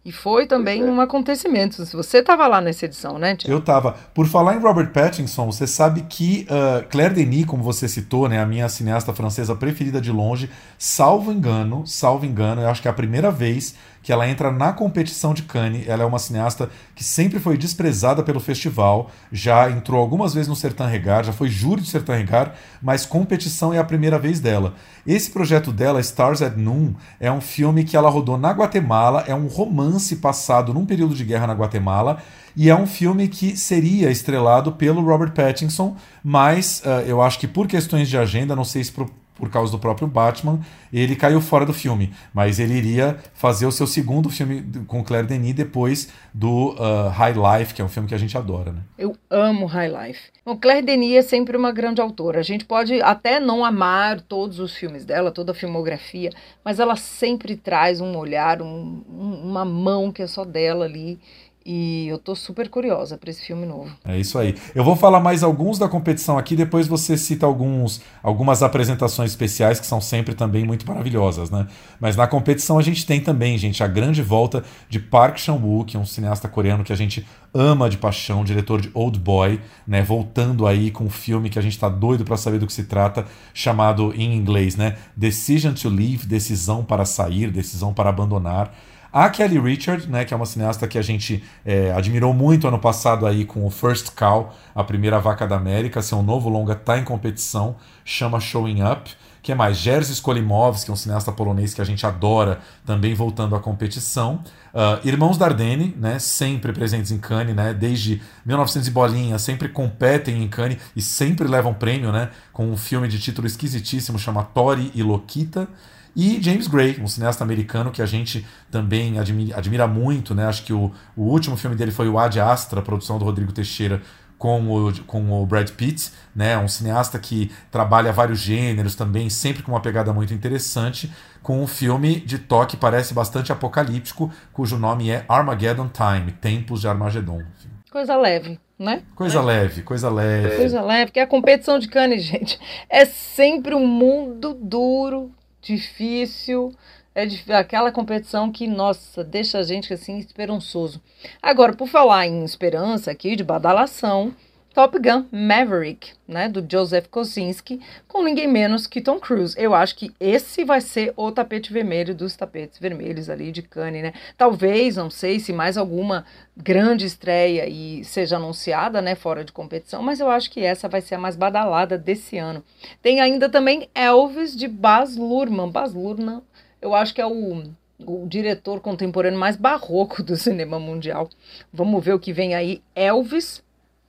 E 0.06 0.12
foi 0.12 0.46
também 0.46 0.82
é. 0.82 0.86
um 0.86 1.02
acontecimento. 1.02 1.84
Você 1.84 2.20
estava 2.20 2.46
lá 2.46 2.62
nessa 2.62 2.86
edição, 2.86 3.18
né, 3.18 3.36
Tiago? 3.36 3.52
Eu 3.52 3.60
estava. 3.60 3.94
Por 4.14 4.28
falar 4.28 4.56
em 4.56 4.60
Robert 4.60 4.92
Pattinson, 4.92 5.48
você 5.48 5.66
sabe 5.66 6.02
que 6.08 6.46
uh, 6.48 6.88
Claire 6.90 7.16
Denis, 7.16 7.46
como 7.46 7.64
você 7.64 7.88
citou, 7.88 8.30
né, 8.30 8.40
a 8.40 8.46
minha 8.46 8.70
cineasta 8.70 9.12
francesa 9.14 9.56
preferida 9.56 10.00
de 10.00 10.12
longe, 10.12 10.48
salvo 10.78 11.32
engano, 11.32 11.88
salvo 11.88 12.24
engano, 12.24 12.62
eu 12.62 12.70
acho 12.70 12.84
que 12.84 12.88
é 12.88 12.92
a 12.92 12.94
primeira 12.94 13.32
vez 13.32 13.74
que 14.06 14.14
ela 14.14 14.30
entra 14.30 14.52
na 14.52 14.72
competição 14.72 15.34
de 15.34 15.42
Cannes. 15.42 15.88
Ela 15.88 16.04
é 16.04 16.06
uma 16.06 16.20
cineasta 16.20 16.70
que 16.94 17.04
sempre 17.04 17.40
foi 17.40 17.58
desprezada 17.58 18.22
pelo 18.22 18.40
festival, 18.40 19.10
já 19.32 19.68
entrou 19.72 20.00
algumas 20.00 20.32
vezes 20.32 20.48
no 20.48 20.56
Sertão 20.56 20.86
Regar, 20.86 21.24
já 21.24 21.34
foi 21.34 21.50
júri 21.50 21.82
do 21.82 21.88
Sertão 21.88 22.14
Regar, 22.14 22.54
mas 22.84 23.04
competição 23.04 23.74
é 23.74 23.80
a 23.80 23.84
primeira 23.84 24.20
vez 24.20 24.40
dela. 24.40 24.76
Esse 25.08 25.32
projeto 25.32 25.72
dela, 25.72 26.00
Stars 26.02 26.44
at 26.44 26.56
Noon, 26.56 26.94
é 27.20 27.32
um 27.32 27.42
filme 27.42 27.84
que 27.84 27.98
ela 27.98 28.08
rodou 28.08 28.38
na 28.38 28.52
Guatemala, 28.52 29.24
é 29.28 29.34
um 29.34 29.48
romance 29.48 30.18
passado 30.18 30.72
num 30.72 30.86
período 30.86 31.16
de 31.16 31.26
guerra 31.26 31.48
na 31.48 31.54
Guatemala. 31.54 32.22
E 32.56 32.70
é 32.70 32.76
um 32.76 32.86
filme 32.86 33.28
que 33.28 33.58
seria 33.58 34.12
estrelado 34.12 34.72
pelo 34.74 35.04
Robert 35.04 35.32
Pattinson, 35.32 35.98
mas 36.24 36.84
uh, 36.86 37.02
eu 37.08 37.24
acho 37.24 37.40
que 37.40 37.48
por 37.48 37.68
questões 37.68 38.08
de 38.08 38.20
agenda, 38.20 38.56
não 38.56 38.64
sei 38.64 38.84
se 38.84 38.92
por 38.92 39.10
por 39.36 39.50
causa 39.50 39.72
do 39.72 39.78
próprio 39.78 40.08
Batman, 40.08 40.60
ele 40.92 41.16
caiu 41.16 41.42
fora 41.42 41.66
do 41.66 41.74
filme. 41.74 42.14
Mas 42.34 42.60
ele 42.60 42.74
iria 42.74 43.18
fazer 43.34 43.66
o 43.66 43.72
seu 43.72 43.86
segundo 43.86 44.30
filme 44.30 44.64
com 44.88 45.04
Claire 45.04 45.28
Denis 45.28 45.54
depois 45.54 46.10
do 46.34 46.72
uh, 46.72 47.10
High 47.10 47.34
Life, 47.34 47.74
que 47.74 47.82
é 47.82 47.86
um 47.86 47.90
filme 47.90 48.08
que 48.08 48.16
a 48.16 48.18
gente 48.18 48.38
adora, 48.38 48.72
né? 48.72 48.82
Eu 48.98 49.16
amo 49.30 49.66
High 49.66 49.90
Life. 49.90 50.22
Bom, 50.46 50.56
Claire 50.58 50.86
Denis 50.86 51.16
é 51.18 51.22
sempre 51.22 51.58
uma 51.58 51.72
grande 51.72 52.02
autora. 52.02 52.40
A 52.40 52.44
gente 52.44 52.66
pode 52.66 53.02
até 53.02 53.40
não 53.40 53.66
amar 53.66 54.22
todos 54.22 54.60
os 54.60 54.76
filmes 54.76 55.04
dela, 55.04 55.32
toda 55.32 55.52
a 55.52 55.56
filmografia, 55.56 56.32
mas 56.64 56.80
ela 56.80 56.96
sempre 56.96 57.56
traz 57.56 58.00
um 58.00 58.16
olhar, 58.18 58.62
um, 58.62 59.04
uma 59.10 59.66
mão 59.66 60.12
que 60.12 60.22
é 60.22 60.28
só 60.28 60.46
dela 60.46 60.86
ali. 60.86 61.20
E 61.68 62.08
eu 62.08 62.20
tô 62.20 62.36
super 62.36 62.70
curiosa 62.70 63.18
para 63.18 63.32
esse 63.32 63.44
filme 63.44 63.66
novo. 63.66 63.90
É 64.06 64.20
isso 64.20 64.38
aí. 64.38 64.54
Eu 64.76 64.84
vou 64.84 64.96
falar 64.96 65.20
mais 65.20 65.42
alguns 65.42 65.80
da 65.80 65.90
competição 65.90 66.38
aqui, 66.38 66.56
depois 66.56 66.88
você 66.88 67.18
cita 67.18 67.44
alguns, 67.44 68.02
algumas 68.22 68.62
apresentações 68.62 69.32
especiais 69.32 69.80
que 69.80 69.88
são 69.88 70.00
sempre 70.00 70.36
também 70.36 70.64
muito 70.64 70.88
maravilhosas, 70.88 71.50
né? 71.50 71.66
Mas 72.00 72.16
na 72.16 72.28
competição 72.28 72.78
a 72.78 72.84
gente 72.84 73.04
tem 73.04 73.20
também, 73.20 73.58
gente, 73.58 73.84
a 73.84 73.88
grande 73.88 74.22
volta 74.22 74.64
de 74.88 75.00
Park 75.00 75.40
Chan-wook, 75.40 75.98
um 75.98 76.06
cineasta 76.06 76.48
coreano 76.48 76.84
que 76.84 76.94
a 76.94 76.96
gente 76.96 77.26
ama 77.52 77.90
de 77.90 77.98
paixão, 77.98 78.44
diretor 78.44 78.80
de 78.80 78.92
Old 78.94 79.18
Boy, 79.18 79.60
né? 79.88 80.04
Voltando 80.04 80.68
aí 80.68 80.92
com 80.92 81.06
um 81.06 81.10
filme 81.10 81.50
que 81.50 81.58
a 81.58 81.64
gente 81.64 81.80
tá 81.80 81.90
doido 81.90 82.24
para 82.24 82.38
saber 82.38 82.60
do 82.60 82.68
que 82.68 82.74
se 82.74 82.84
trata, 82.84 83.26
chamado 83.56 84.14
em 84.16 84.36
inglês, 84.36 84.76
né? 84.76 84.98
Decision 85.18 85.74
to 85.74 85.90
Leave, 85.90 86.28
decisão 86.28 86.86
para 86.86 87.06
sair, 87.06 87.50
decisão 87.50 87.92
para 87.92 88.12
abandonar. 88.12 88.72
A 89.16 89.30
Kelly 89.30 89.58
Richard, 89.58 90.10
né, 90.10 90.26
que 90.26 90.34
é 90.34 90.38
uma 90.38 90.46
cineasta 90.46 90.86
que 90.90 90.98
a 90.98 91.02
gente 91.02 91.42
é, 91.66 91.90
admirou 91.94 92.34
muito 92.34 92.68
ano 92.68 92.78
passado 92.78 93.26
aí 93.26 93.46
com 93.46 93.66
o 93.66 93.70
First 93.70 94.10
Cow, 94.14 94.54
a 94.76 94.84
primeira 94.84 95.22
vaca 95.22 95.48
da 95.48 95.56
América, 95.56 96.02
seu 96.02 96.22
novo 96.22 96.50
longa 96.50 96.74
está 96.74 97.00
em 97.00 97.04
competição, 97.06 97.78
chama 98.04 98.42
Showing 98.42 98.84
Up. 98.84 99.10
que 99.42 99.54
é 99.54 99.56
mais? 99.56 99.78
Jerzy 99.78 100.12
Skolimowski, 100.12 100.84
que 100.84 100.92
é 100.92 100.94
um 100.94 100.98
cineasta 100.98 101.32
polonês 101.32 101.74
que 101.74 101.80
a 101.80 101.86
gente 101.86 102.06
adora, 102.06 102.60
também 102.86 103.14
voltando 103.14 103.56
à 103.56 103.60
competição. 103.62 104.44
Uh, 104.74 105.08
Irmãos 105.08 105.38
Dardenne, 105.38 105.96
né, 105.98 106.20
sempre 106.20 106.74
presentes 106.74 107.10
em 107.10 107.18
Cannes, 107.18 107.56
né, 107.56 107.74
desde 107.74 108.22
1900 108.46 108.86
e 108.86 108.92
bolinha, 108.92 109.40
sempre 109.40 109.70
competem 109.70 110.44
em 110.44 110.50
Cannes 110.50 110.78
e 110.94 111.02
sempre 111.02 111.48
levam 111.48 111.74
prêmio, 111.74 112.12
né, 112.12 112.32
com 112.52 112.70
um 112.70 112.76
filme 112.76 113.08
de 113.08 113.18
título 113.18 113.48
esquisitíssimo 113.48 114.20
chamado 114.20 114.50
Tori 114.54 114.92
e 114.94 115.02
Lokita. 115.02 115.70
E 116.16 116.42
James 116.42 116.68
Gray, 116.68 116.98
um 117.02 117.08
cineasta 117.08 117.44
americano 117.44 117.92
que 117.92 118.02
a 118.02 118.06
gente 118.06 118.46
também 118.72 119.20
admira, 119.20 119.58
admira 119.58 119.88
muito, 119.88 120.34
né? 120.34 120.46
Acho 120.46 120.64
que 120.64 120.72
o, 120.72 120.92
o 121.16 121.24
último 121.24 121.58
filme 121.58 121.76
dele 121.76 121.92
foi 121.92 122.08
o 122.08 122.18
Ad 122.18 122.40
Astra, 122.40 122.82
produção 122.82 123.20
do 123.20 123.26
Rodrigo 123.26 123.52
Teixeira, 123.52 124.02
com 124.38 124.70
o, 124.70 125.04
com 125.06 125.42
o 125.42 125.46
Brad 125.46 125.70
Pitt, 125.72 126.12
né? 126.36 126.58
Um 126.58 126.68
cineasta 126.68 127.18
que 127.20 127.52
trabalha 127.72 128.12
vários 128.12 128.40
gêneros 128.40 128.96
também, 128.96 129.30
sempre 129.30 129.64
com 129.64 129.72
uma 129.72 129.82
pegada 129.82 130.14
muito 130.14 130.34
interessante, 130.34 131.12
com 131.42 131.62
um 131.62 131.68
filme 131.68 132.20
de 132.20 132.40
toque 132.40 132.78
parece 132.78 133.14
bastante 133.14 133.52
apocalíptico, 133.52 134.32
cujo 134.54 134.78
nome 134.78 135.10
é 135.10 135.26
Armageddon 135.28 135.90
Time, 135.90 136.32
Tempos 136.32 136.82
de 136.82 136.88
Armagedon. 136.88 137.44
Coisa 137.92 138.16
leve, 138.18 138.60
né? 138.78 139.04
Coisa 139.16 139.40
né? 139.40 139.46
leve, 139.46 139.82
coisa 139.82 140.10
leve. 140.10 140.58
Coisa 140.58 140.82
leve, 140.82 141.06
porque 141.06 141.20
a 141.20 141.28
competição 141.28 141.80
de 141.80 141.88
Cannes, 141.88 142.24
gente, 142.26 142.60
é 142.90 143.06
sempre 143.06 143.74
um 143.74 143.88
mundo 143.88 144.54
duro, 144.54 145.32
difícil, 145.66 146.74
é 147.16 147.28
aquela 147.56 147.92
competição 147.92 148.52
que, 148.52 148.68
nossa, 148.68 149.24
deixa 149.24 149.58
a 149.58 149.64
gente 149.64 149.94
assim 149.94 150.18
esperançoso. 150.20 151.02
Agora, 151.42 151.74
por 151.74 151.88
falar 151.88 152.28
em 152.28 152.44
esperança 152.44 153.10
aqui, 153.10 153.36
de 153.36 153.44
badalação, 153.44 154.34
Top 154.76 155.00
Gun 155.00 155.24
Maverick, 155.32 156.12
né, 156.28 156.50
do 156.50 156.62
Joseph 156.70 157.08
Kosinski, 157.08 157.80
com 158.10 158.22
ninguém 158.22 158.46
menos 158.46 158.86
que 158.86 159.00
Tom 159.00 159.18
Cruise. 159.22 159.56
Eu 159.58 159.74
acho 159.74 159.96
que 159.96 160.12
esse 160.20 160.66
vai 160.66 160.82
ser 160.82 161.14
o 161.16 161.32
tapete 161.32 161.72
vermelho 161.72 162.14
dos 162.14 162.36
tapetes 162.36 162.78
vermelhos 162.78 163.30
ali 163.30 163.54
de 163.54 163.62
Cannes, 163.62 164.04
né? 164.04 164.12
Talvez, 164.38 164.98
não 164.98 165.10
sei 165.10 165.40
se 165.40 165.54
mais 165.54 165.78
alguma 165.78 166.26
grande 166.58 167.06
estreia 167.06 167.70
e 167.70 168.04
seja 168.04 168.36
anunciada, 168.36 169.02
né, 169.02 169.16
fora 169.16 169.46
de 169.46 169.54
competição, 169.54 170.04
mas 170.04 170.20
eu 170.20 170.30
acho 170.30 170.52
que 170.52 170.60
essa 170.60 170.90
vai 170.90 171.00
ser 171.00 171.16
a 171.16 171.20
mais 171.20 171.38
badalada 171.38 171.98
desse 171.98 172.38
ano. 172.38 172.62
Tem 173.02 173.22
ainda 173.22 173.48
também 173.48 173.90
Elvis 173.96 174.54
de 174.54 174.68
Baz 174.68 175.16
Luhrmann. 175.16 175.72
Baz 175.72 175.94
Luhrmann, 175.94 176.42
eu 176.82 176.94
acho 176.94 177.14
que 177.14 177.22
é 177.22 177.26
o 177.26 177.64
o 177.98 178.28
diretor 178.28 178.82
contemporâneo 178.82 179.40
mais 179.40 179.56
barroco 179.56 180.22
do 180.22 180.36
cinema 180.36 180.78
mundial. 180.78 181.30
Vamos 181.72 182.04
ver 182.04 182.14
o 182.14 182.20
que 182.20 182.34
vem 182.34 182.54
aí. 182.54 182.82
Elvis 182.94 183.64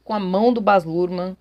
com 0.06 0.14
a 0.14 0.20
mão 0.20 0.52
do 0.52 0.60
Baz 0.60 0.84
Luhrmann. 0.84 1.36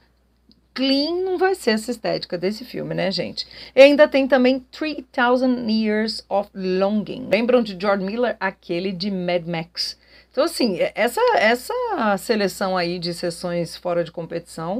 Clean 0.74 1.24
não 1.24 1.38
vai 1.38 1.55
ser 1.55 1.72
essa 1.72 1.91
estética 1.91 2.38
desse 2.38 2.65
filme, 2.65 2.93
né, 2.93 3.10
gente? 3.10 3.48
E 3.74 3.81
ainda 3.81 4.10
tem 4.10 4.27
também 4.27 4.60
3000 4.72 5.69
Years 5.69 6.25
of 6.27 6.50
Longing. 6.53 7.29
Lembram 7.31 7.63
de 7.63 7.77
George 7.79 8.03
Miller? 8.03 8.36
Aquele 8.41 8.91
de 8.91 9.10
Mad 9.10 9.45
Max. 9.48 9.98
Então, 10.29 10.43
assim, 10.43 10.77
essa, 10.93 11.22
essa 11.38 12.17
seleção 12.17 12.75
aí 12.75 13.00
de 13.00 13.13
sessões 13.13 13.77
fora 13.77 14.03
de 14.03 14.12
competição 14.12 14.79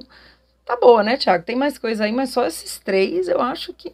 tá 0.66 0.76
boa, 0.76 1.02
né, 1.02 1.16
Thiago? 1.16 1.46
Tem 1.46 1.56
mais 1.56 1.78
coisa 1.78 2.04
aí, 2.04 2.12
mas 2.12 2.32
só 2.32 2.46
esses 2.46 2.80
três 2.80 3.30
eu 3.30 3.40
acho 3.40 3.72
que 3.72 3.94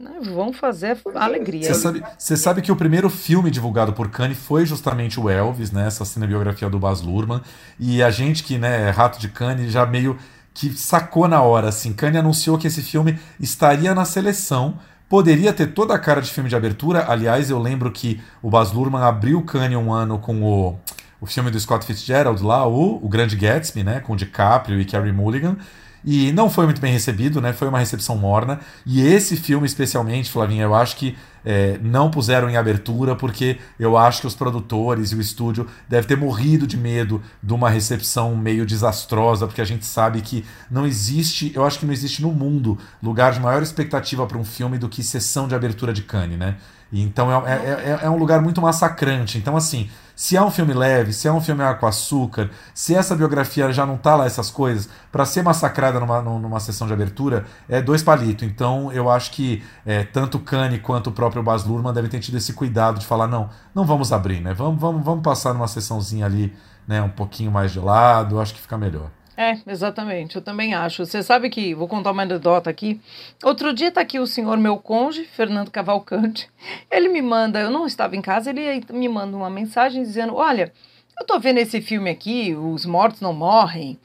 né, 0.00 0.12
vão 0.22 0.52
fazer 0.52 0.98
alegria. 1.14 1.72
Você 1.72 1.74
sabe, 1.74 2.02
sabe, 2.18 2.62
que 2.62 2.72
o 2.72 2.76
primeiro 2.76 3.10
filme 3.10 3.50
divulgado 3.50 3.92
por 3.92 4.08
Cannes 4.10 4.38
foi 4.38 4.64
justamente 4.64 5.20
o 5.20 5.28
Elvis, 5.28 5.70
né, 5.70 5.86
essa 5.86 6.04
cinebiografia 6.04 6.70
do 6.70 6.78
Baz 6.78 7.02
Luhrmann, 7.02 7.42
e 7.78 8.02
a 8.02 8.10
gente 8.10 8.42
que 8.42 8.56
né, 8.56 8.88
é 8.88 8.90
rato 8.90 9.20
de 9.20 9.28
Cannes 9.28 9.70
já 9.70 9.84
meio 9.84 10.18
que 10.54 10.70
sacou 10.70 11.28
na 11.28 11.42
hora, 11.42 11.68
assim, 11.68 11.92
Cannes 11.92 12.18
anunciou 12.18 12.58
que 12.58 12.66
esse 12.66 12.82
filme 12.82 13.18
estaria 13.38 13.94
na 13.94 14.04
seleção 14.04 14.78
Poderia 15.10 15.52
ter 15.52 15.66
toda 15.72 15.92
a 15.92 15.98
cara 15.98 16.22
de 16.22 16.30
filme 16.30 16.48
de 16.48 16.54
abertura. 16.54 17.06
Aliás, 17.08 17.50
eu 17.50 17.58
lembro 17.58 17.90
que 17.90 18.20
o 18.40 18.48
Baz 18.48 18.70
Luhrmann 18.70 19.02
abriu 19.02 19.40
o 19.40 19.42
Cannes 19.42 19.76
um 19.76 19.92
ano 19.92 20.20
com 20.20 20.40
o, 20.40 20.78
o 21.20 21.26
filme 21.26 21.50
do 21.50 21.58
Scott 21.58 21.84
Fitzgerald 21.84 22.40
lá, 22.44 22.64
o, 22.64 23.04
o 23.04 23.08
Grande 23.08 23.34
Gatsby, 23.34 23.82
né? 23.82 23.98
Com 23.98 24.14
DiCaprio 24.14 24.80
e 24.80 24.84
Carey 24.84 25.10
Mulligan. 25.10 25.56
E 26.04 26.32
não 26.32 26.48
foi 26.48 26.64
muito 26.64 26.80
bem 26.80 26.92
recebido, 26.92 27.40
né? 27.40 27.52
Foi 27.52 27.68
uma 27.68 27.78
recepção 27.78 28.16
morna. 28.16 28.60
E 28.86 29.00
esse 29.00 29.36
filme, 29.36 29.66
especialmente, 29.66 30.30
Flavinha, 30.30 30.64
eu 30.64 30.74
acho 30.74 30.96
que 30.96 31.16
é, 31.44 31.78
não 31.82 32.10
puseram 32.10 32.48
em 32.48 32.56
abertura, 32.56 33.14
porque 33.14 33.58
eu 33.78 33.96
acho 33.96 34.22
que 34.22 34.26
os 34.26 34.34
produtores 34.34 35.12
e 35.12 35.16
o 35.16 35.20
estúdio 35.20 35.66
devem 35.88 36.08
ter 36.08 36.16
morrido 36.16 36.66
de 36.66 36.76
medo 36.76 37.22
de 37.42 37.52
uma 37.52 37.70
recepção 37.70 38.36
meio 38.36 38.66
desastrosa, 38.66 39.46
porque 39.46 39.60
a 39.60 39.64
gente 39.64 39.84
sabe 39.84 40.20
que 40.20 40.44
não 40.70 40.86
existe, 40.86 41.52
eu 41.54 41.64
acho 41.64 41.78
que 41.78 41.86
não 41.86 41.92
existe 41.92 42.22
no 42.22 42.32
mundo 42.32 42.78
lugar 43.02 43.32
de 43.32 43.40
maior 43.40 43.62
expectativa 43.62 44.26
para 44.26 44.38
um 44.38 44.44
filme 44.44 44.78
do 44.78 44.88
que 44.88 45.02
sessão 45.02 45.48
de 45.48 45.54
abertura 45.54 45.92
de 45.92 46.02
Cannes, 46.02 46.38
né? 46.38 46.56
Então 46.92 47.46
é, 47.46 47.52
é, 47.52 47.56
é, 47.56 47.98
é 48.02 48.10
um 48.10 48.16
lugar 48.16 48.42
muito 48.42 48.60
massacrante. 48.60 49.38
Então, 49.38 49.56
assim, 49.56 49.88
se 50.20 50.36
é 50.36 50.42
um 50.42 50.50
filme 50.50 50.74
leve, 50.74 51.14
se 51.14 51.26
é 51.26 51.32
um 51.32 51.40
filme 51.40 51.62
com 51.76 51.86
açúcar, 51.86 52.50
se 52.74 52.94
essa 52.94 53.16
biografia 53.16 53.72
já 53.72 53.86
não 53.86 53.96
tá 53.96 54.14
lá 54.14 54.26
essas 54.26 54.50
coisas, 54.50 54.86
para 55.10 55.24
ser 55.24 55.42
massacrada 55.42 55.98
numa, 55.98 56.20
numa 56.20 56.60
sessão 56.60 56.86
de 56.86 56.92
abertura, 56.92 57.46
é 57.66 57.80
dois 57.80 58.02
palitos. 58.02 58.46
Então 58.46 58.92
eu 58.92 59.08
acho 59.08 59.30
que 59.30 59.64
é, 59.86 60.04
tanto 60.04 60.36
o 60.36 60.40
Kanye 60.40 60.78
quanto 60.78 61.06
o 61.06 61.12
próprio 61.12 61.42
Baz 61.42 61.64
Luhrmann 61.64 61.94
devem 61.94 62.10
ter 62.10 62.20
tido 62.20 62.36
esse 62.36 62.52
cuidado 62.52 62.98
de 62.98 63.06
falar, 63.06 63.28
não, 63.28 63.48
não 63.74 63.86
vamos 63.86 64.12
abrir, 64.12 64.42
né? 64.42 64.52
Vamos, 64.52 64.78
vamos, 64.78 65.02
vamos 65.02 65.22
passar 65.22 65.54
numa 65.54 65.66
sessãozinha 65.66 66.26
ali, 66.26 66.54
né, 66.86 67.00
um 67.00 67.08
pouquinho 67.08 67.50
mais 67.50 67.72
de 67.72 67.80
lado, 67.80 68.38
acho 68.38 68.52
que 68.52 68.60
fica 68.60 68.76
melhor. 68.76 69.10
É, 69.40 69.58
exatamente, 69.66 70.36
eu 70.36 70.42
também 70.42 70.74
acho. 70.74 71.06
Você 71.06 71.22
sabe 71.22 71.48
que, 71.48 71.74
vou 71.74 71.88
contar 71.88 72.10
uma 72.10 72.20
anedota 72.20 72.68
aqui. 72.68 73.00
Outro 73.42 73.72
dia 73.72 73.88
está 73.88 74.02
aqui 74.02 74.18
o 74.18 74.26
senhor 74.26 74.58
meu 74.58 74.76
conge, 74.76 75.24
Fernando 75.24 75.70
Cavalcante. 75.70 76.46
Ele 76.90 77.08
me 77.08 77.22
manda, 77.22 77.58
eu 77.58 77.70
não 77.70 77.86
estava 77.86 78.14
em 78.14 78.20
casa, 78.20 78.50
ele 78.50 78.84
me 78.92 79.08
manda 79.08 79.34
uma 79.34 79.48
mensagem 79.48 80.02
dizendo: 80.02 80.34
Olha, 80.34 80.70
eu 81.18 81.24
tô 81.24 81.40
vendo 81.40 81.56
esse 81.56 81.80
filme 81.80 82.10
aqui, 82.10 82.54
Os 82.54 82.84
Mortos 82.84 83.22
Não 83.22 83.32
Morrem. 83.32 83.98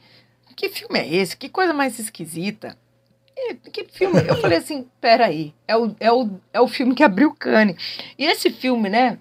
Que 0.56 0.70
filme 0.70 0.98
é 0.98 1.06
esse? 1.06 1.36
Que 1.36 1.50
coisa 1.50 1.74
mais 1.74 1.98
esquisita. 1.98 2.74
Que 3.70 3.84
filme? 3.84 4.18
Eu 4.26 4.36
falei 4.40 4.56
assim: 4.56 4.86
peraí, 5.02 5.52
é 5.68 5.76
o, 5.76 5.94
é, 6.00 6.10
o, 6.10 6.30
é 6.50 6.60
o 6.62 6.66
filme 6.66 6.94
que 6.94 7.04
abriu 7.04 7.28
o 7.28 7.34
Cane. 7.34 7.76
E 8.18 8.24
esse 8.24 8.48
filme, 8.48 8.88
né? 8.88 9.18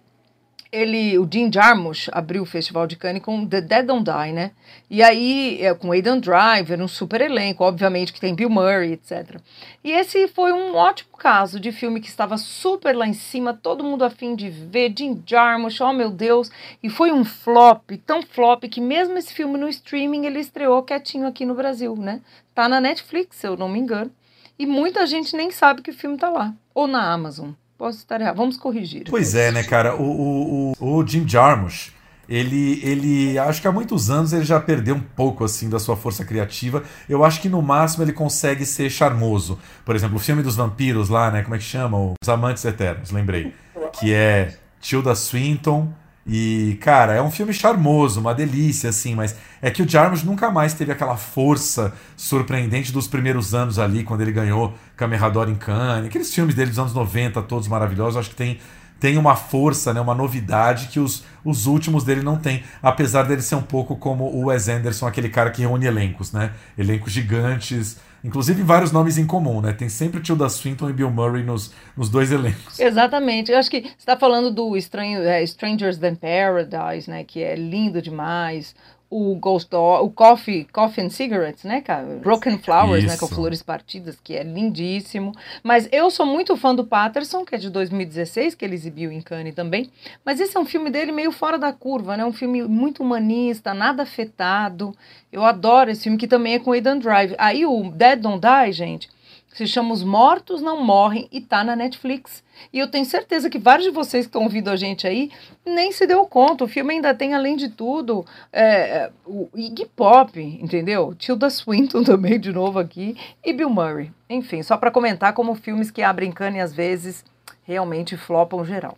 Ele, 0.76 1.18
o 1.18 1.28
Jim 1.32 1.50
Jarmusch 1.52 2.10
abriu 2.12 2.44
o 2.44 2.46
Festival 2.46 2.86
de 2.86 2.98
Cannes 2.98 3.24
com 3.24 3.48
The 3.48 3.62
Dead 3.62 3.86
Don't 3.86 4.04
Die, 4.04 4.34
né? 4.34 4.52
E 4.90 5.02
aí, 5.02 5.60
é, 5.62 5.74
com 5.74 5.92
Aidan 5.92 6.20
Driver, 6.20 6.82
um 6.82 6.88
super 6.88 7.22
elenco, 7.22 7.64
obviamente 7.64 8.12
que 8.12 8.20
tem 8.20 8.36
Bill 8.36 8.50
Murray, 8.50 8.92
etc. 8.92 9.40
E 9.82 9.92
esse 9.92 10.28
foi 10.28 10.52
um 10.52 10.76
ótimo 10.76 11.18
caso 11.18 11.62
de 11.62 11.72
filme 11.72 12.02
que 12.02 12.10
estava 12.10 12.38
super 12.38 12.94
lá 12.94 13.08
em 13.08 13.14
cima, 13.14 13.54
todo 13.54 13.86
mundo 13.86 14.04
afim 14.04 14.36
de 14.36 14.50
ver, 14.50 14.94
Jim 14.96 15.24
Jarmusch, 15.26 15.80
oh 15.80 15.94
meu 15.94 16.10
Deus, 16.10 16.52
e 16.84 16.90
foi 16.90 17.12
um 17.12 17.24
flop, 17.24 17.92
tão 18.06 18.22
flop 18.22 18.66
que 18.66 18.82
mesmo 18.82 19.18
esse 19.18 19.34
filme 19.34 19.58
no 19.58 19.70
streaming 19.70 20.26
ele 20.26 20.40
estreou 20.40 20.84
quietinho 20.84 21.26
aqui 21.26 21.46
no 21.46 21.56
Brasil, 21.56 21.96
né? 21.96 22.20
Tá 22.54 22.68
na 22.68 22.82
Netflix, 22.82 23.38
se 23.38 23.48
eu 23.48 23.56
não 23.56 23.70
me 23.70 23.80
engano. 23.80 24.12
E 24.60 24.66
muita 24.66 25.08
gente 25.08 25.38
nem 25.38 25.52
sabe 25.52 25.82
que 25.82 25.92
o 25.92 25.96
filme 25.96 26.18
tá 26.18 26.30
lá, 26.30 26.54
ou 26.74 26.86
na 26.86 27.14
Amazon. 27.14 27.52
Posso 27.78 27.98
estar 27.98 28.22
errado. 28.22 28.38
Vamos 28.38 28.58
corrigir. 28.58 29.06
Pois 29.10 29.36
é, 29.36 29.52
né, 29.52 29.64
cara? 29.64 29.96
O, 29.96 30.74
o, 30.80 30.98
o 30.98 31.08
Jim 31.08 31.28
Jarmusch, 31.28 31.92
ele, 32.28 32.80
ele 32.84 33.38
acho 33.38 33.62
que 33.62 33.68
há 33.68 33.72
muitos 33.72 34.10
anos 34.10 34.34
ele 34.34 34.46
já 34.46 34.60
perdeu 34.60 34.96
um 34.96 35.02
pouco 35.02 35.44
assim 35.44 35.70
da 35.70 35.80
sua 35.80 35.96
força 35.96 36.24
criativa. 36.24 36.84
Eu 37.08 37.24
acho 37.24 37.42
que 37.42 37.50
no 37.50 37.62
máximo 37.62 38.04
ele 38.04 38.14
consegue 38.14 38.66
ser 38.66 38.90
charmoso. 38.90 39.60
Por 39.84 39.96
exemplo, 39.96 40.16
o 40.16 40.20
filme 40.20 40.42
dos 40.42 40.56
vampiros 40.56 41.10
lá, 41.10 41.30
né? 41.30 41.44
Como 41.44 41.56
é 41.56 41.58
que 41.58 41.64
chama? 41.64 41.98
Os 41.98 42.30
Amantes 42.30 42.64
Eternos, 42.64 43.12
lembrei. 43.12 43.54
Que 44.00 44.14
é 44.14 44.58
Tilda 44.80 45.14
Swinton 45.14 45.94
e, 46.28 46.80
cara, 46.82 47.14
é 47.14 47.22
um 47.22 47.30
filme 47.30 47.54
charmoso, 47.54 48.20
uma 48.20 48.34
delícia, 48.34 48.90
assim, 48.90 49.14
mas 49.14 49.36
é 49.62 49.70
que 49.70 49.84
o 49.84 49.88
Jarmusch 49.88 50.24
nunca 50.24 50.50
mais 50.50 50.74
teve 50.74 50.92
aquela 50.92 51.16
força 51.16 51.94
surpreendente 52.18 52.92
dos 52.92 53.08
primeiros 53.08 53.54
anos 53.54 53.78
ali, 53.78 54.04
quando 54.04 54.22
ele 54.22 54.32
ganhou 54.32 54.74
Kamehameha 54.96 55.50
em 55.50 55.56
Cannes. 55.56 56.08
Aqueles 56.08 56.34
filmes 56.34 56.56
dele 56.56 56.72
dos 56.72 56.80
anos 56.80 56.94
90, 56.96 57.44
todos 57.44 57.68
maravilhosos, 57.68 58.18
acho 58.18 58.32
que 58.32 58.36
tem, 58.36 58.60
tem 59.00 59.20
uma 59.20 59.36
força, 59.36 59.94
né, 59.94 60.02
uma 60.02 60.16
novidade 60.16 60.88
que 60.88 61.00
os, 61.00 61.24
os 61.44 61.68
últimos 61.68 62.04
dele 62.04 62.24
não 62.24 62.38
tem, 62.38 62.64
apesar 62.82 63.24
dele 63.24 63.44
ser 63.44 63.56
um 63.56 63.62
pouco 63.62 63.96
como 63.96 64.24
o 64.26 64.46
Wes 64.48 64.68
Anderson, 64.68 65.06
aquele 65.06 65.30
cara 65.30 65.52
que 65.52 65.62
reúne 65.62 65.86
elencos, 65.86 66.32
né? 66.32 66.54
Elencos 66.76 67.14
gigantes, 67.14 67.98
Inclusive 68.26 68.64
vários 68.64 68.92
nomes 68.92 69.20
em 69.20 69.26
comum, 69.28 69.62
né? 69.62 69.72
Tem 69.72 69.88
sempre 69.88 70.20
Tilda 70.20 70.50
Swinton 70.50 70.90
e 70.90 70.94
Bill 70.94 71.12
Murray 71.12 71.44
nos, 71.44 71.72
nos 71.96 72.10
dois 72.10 72.32
elencos. 72.32 72.80
Exatamente. 72.80 73.52
Eu 73.52 73.60
acho 73.60 73.70
que 73.70 73.82
você 73.82 73.94
está 74.00 74.18
falando 74.18 74.50
do 74.50 74.76
estranho, 74.76 75.22
é, 75.22 75.44
Strangers 75.44 76.00
Than 76.00 76.16
Paradise, 76.16 77.08
né? 77.08 77.24
Que 77.24 77.44
é 77.44 77.56
lindo 77.56 78.02
demais 78.02 78.74
o 79.10 79.36
Ghost 79.36 79.70
Dog, 79.70 80.06
o 80.06 80.10
Coffee, 80.10 80.66
Coffee 80.72 81.06
and 81.06 81.10
Cigarettes, 81.10 81.64
né, 81.64 81.82
cara? 81.82 82.06
Broken 82.22 82.58
Flowers, 82.58 83.04
Isso. 83.04 83.14
né, 83.14 83.18
com 83.18 83.28
Flores 83.28 83.62
Partidas, 83.62 84.18
que 84.22 84.36
é 84.36 84.44
lindíssimo. 84.44 85.32
Mas 85.64 85.88
eu 85.92 86.10
sou 86.10 86.26
muito 86.26 86.58
fã 86.58 86.74
do 86.74 86.84
Patterson, 86.84 87.46
que 87.46 87.56
é 87.56 87.58
de 87.58 87.70
2016, 87.70 88.56
que 88.56 88.66
ele 88.66 88.76
exibiu 88.76 89.12
em 89.12 89.22
Cannes 89.22 89.56
também. 89.56 89.90
Mas 90.26 90.40
esse 90.40 90.58
é 90.58 90.60
um 90.60 90.66
filme 90.66 90.90
dele 90.90 91.12
meio 91.12 91.32
fora 91.32 91.58
da 91.58 91.72
curva, 91.72 92.18
né? 92.18 92.26
Um 92.26 92.34
filme 92.34 92.64
muito 92.64 93.04
humanista, 93.04 93.74
nada 93.74 94.04
afetado. 94.04 94.96
Eu 95.32 95.44
adoro 95.44 95.92
esse 95.92 96.04
filme, 96.04 96.18
que 96.18 96.28
também 96.28 96.56
é 96.56 96.60
com 96.60 96.72
Aidan 96.72 96.98
Drive. 96.98 97.36
Aí 97.38 97.66
o 97.66 97.92
Dead 97.92 98.20
Don't 98.20 98.40
Die, 98.40 98.72
gente, 98.72 99.10
se 99.56 99.66
chama 99.66 99.94
Os 99.94 100.04
Mortos 100.04 100.62
Não 100.62 100.84
Morrem 100.84 101.30
e 101.32 101.40
tá 101.40 101.64
na 101.64 101.78
Netflix. 101.78 102.44
E 102.74 102.80
eu 102.80 102.90
tenho 102.90 103.06
certeza 103.06 103.50
que 103.50 103.58
vários 103.58 103.88
de 103.88 103.92
vocês 103.94 104.26
que 104.26 104.30
estão 104.30 104.44
ouvindo 104.44 104.70
a 104.70 104.76
gente 104.76 105.08
aí 105.08 105.32
nem 105.66 105.94
se 105.94 106.06
deu 106.06 106.26
conta. 106.26 106.66
O 106.66 106.68
filme 106.68 106.94
ainda 106.94 107.14
tem, 107.14 107.34
além 107.34 107.56
de 107.56 107.70
tudo, 107.70 108.26
é, 108.52 108.66
é 108.66 109.12
o 109.26 109.48
Iggy 109.56 109.86
Pop, 109.96 110.38
entendeu? 110.38 111.16
Tilda 111.16 111.50
Swinton 111.50 112.04
também, 112.06 112.38
de 112.38 112.52
novo 112.52 112.80
aqui, 112.80 113.16
e 113.44 113.54
Bill 113.54 113.70
Murray. 113.70 114.12
Enfim, 114.30 114.62
só 114.62 114.76
para 114.76 114.92
comentar 114.92 115.32
como 115.32 115.56
filmes 115.56 115.90
que 115.90 116.02
abrem 116.02 116.34
cana 116.34 116.58
e 116.58 116.60
às 116.60 116.74
vezes 116.74 117.24
realmente 117.64 118.18
flopam 118.18 118.66
geral. 118.66 118.98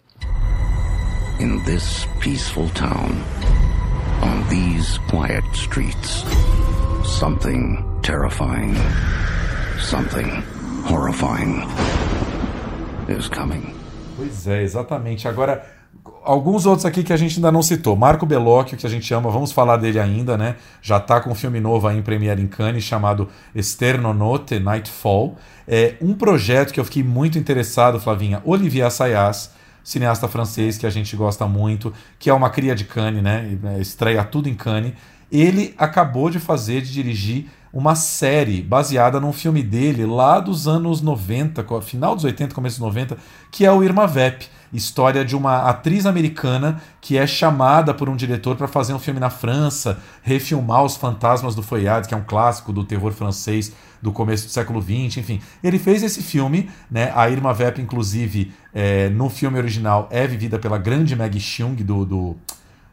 In 1.39 1.63
this 1.65 2.07
peaceful 2.19 2.67
town, 2.69 3.11
on 4.23 4.41
these 4.49 4.97
quiet 5.07 5.45
streets, 5.53 6.25
something 7.05 7.85
terrifying 8.01 8.73
Something 9.79 10.43
horrifying 10.89 11.67
is 13.07 13.29
coming. 13.29 13.74
Pois 14.15 14.48
é, 14.48 14.63
exatamente. 14.63 15.27
Agora, 15.27 15.65
alguns 16.24 16.65
outros 16.65 16.86
aqui 16.86 17.03
que 17.03 17.13
a 17.13 17.17
gente 17.17 17.38
ainda 17.38 17.51
não 17.51 17.62
citou. 17.62 17.96
Marco 17.96 18.25
Bellocchio, 18.25 18.77
que 18.77 18.88
a 18.88 18.89
gente 18.89 19.13
ama, 19.13 19.29
vamos 19.29 19.51
falar 19.51 19.77
dele 19.77 20.00
ainda, 20.00 20.38
né? 20.38 20.55
Já 20.81 21.00
tá 21.00 21.22
com 21.22 21.29
um 21.29 21.36
filme 21.36 21.60
novo 21.60 21.88
aí 21.88 21.98
em 21.98 22.01
Premiere 22.01 22.41
em 22.41 22.48
Cannes, 22.48 22.84
chamado 22.84 23.29
Esterno 23.53 24.13
Notte, 24.13 24.60
Nightfall. 24.60 25.38
É 25.67 25.96
um 26.01 26.13
projeto 26.13 26.74
que 26.74 26.79
eu 26.79 26.86
fiquei 26.86 27.03
muito 27.03 27.38
interessado, 27.38 28.00
Flavinha. 28.00 28.41
Olivier 28.43 28.88
Assayas, 28.88 29.51
cineasta 29.84 30.27
francês 30.27 30.77
que 30.77 30.86
a 30.86 30.89
gente 30.89 31.15
gosta 31.15 31.48
muito, 31.48 31.93
que 32.19 32.29
é 32.29 32.34
uma 32.34 32.50
cria 32.50 32.75
de 32.75 32.84
Cannes, 32.84 33.22
né? 33.22 33.57
Estreia 33.79 34.24
tudo 34.24 34.50
em 34.50 34.55
Cannes. 34.55 34.93
Ele 35.31 35.75
acabou 35.77 36.29
de 36.29 36.39
fazer, 36.39 36.81
de 36.81 36.91
dirigir 36.91 37.46
uma 37.71 37.95
série 37.95 38.62
baseada 38.62 39.19
num 39.19 39.33
filme 39.33 39.62
dele 39.62 40.05
lá 40.05 40.39
dos 40.39 40.67
anos 40.67 41.01
90, 41.01 41.65
final 41.81 42.15
dos 42.15 42.24
80, 42.24 42.53
começo 42.53 42.79
dos 42.79 42.88
90, 42.88 43.17
que 43.51 43.65
é 43.65 43.71
o 43.71 43.83
Irma 43.83 44.07
Vep, 44.07 44.47
história 44.74 45.24
de 45.24 45.36
uma 45.36 45.69
atriz 45.69 46.05
americana 46.05 46.81
que 47.00 47.17
é 47.17 47.25
chamada 47.25 47.93
por 47.93 48.09
um 48.09 48.15
diretor 48.15 48.55
para 48.55 48.67
fazer 48.67 48.93
um 48.93 49.00
filme 49.00 49.19
na 49.19 49.29
França, 49.29 50.00
refilmar 50.21 50.83
Os 50.83 50.97
Fantasmas 50.97 51.55
do 51.55 51.63
Feuillade, 51.63 52.07
que 52.07 52.13
é 52.13 52.17
um 52.17 52.24
clássico 52.24 52.74
do 52.74 52.83
terror 52.83 53.12
francês 53.12 53.71
do 54.01 54.12
começo 54.12 54.45
do 54.45 54.51
século 54.51 54.81
XX, 54.81 55.17
enfim. 55.17 55.41
Ele 55.63 55.79
fez 55.79 56.03
esse 56.03 56.21
filme, 56.21 56.69
né? 56.89 57.12
A 57.15 57.29
Irma 57.29 57.53
Vep, 57.53 57.81
inclusive, 57.81 58.51
é, 58.74 59.09
no 59.09 59.29
filme 59.29 59.57
original, 59.57 60.07
é 60.12 60.27
vivida 60.27 60.59
pela 60.59 60.77
grande 60.77 61.15
Maggie 61.15 61.39
Cheung 61.39 61.75
do, 61.75 62.05
do 62.05 62.38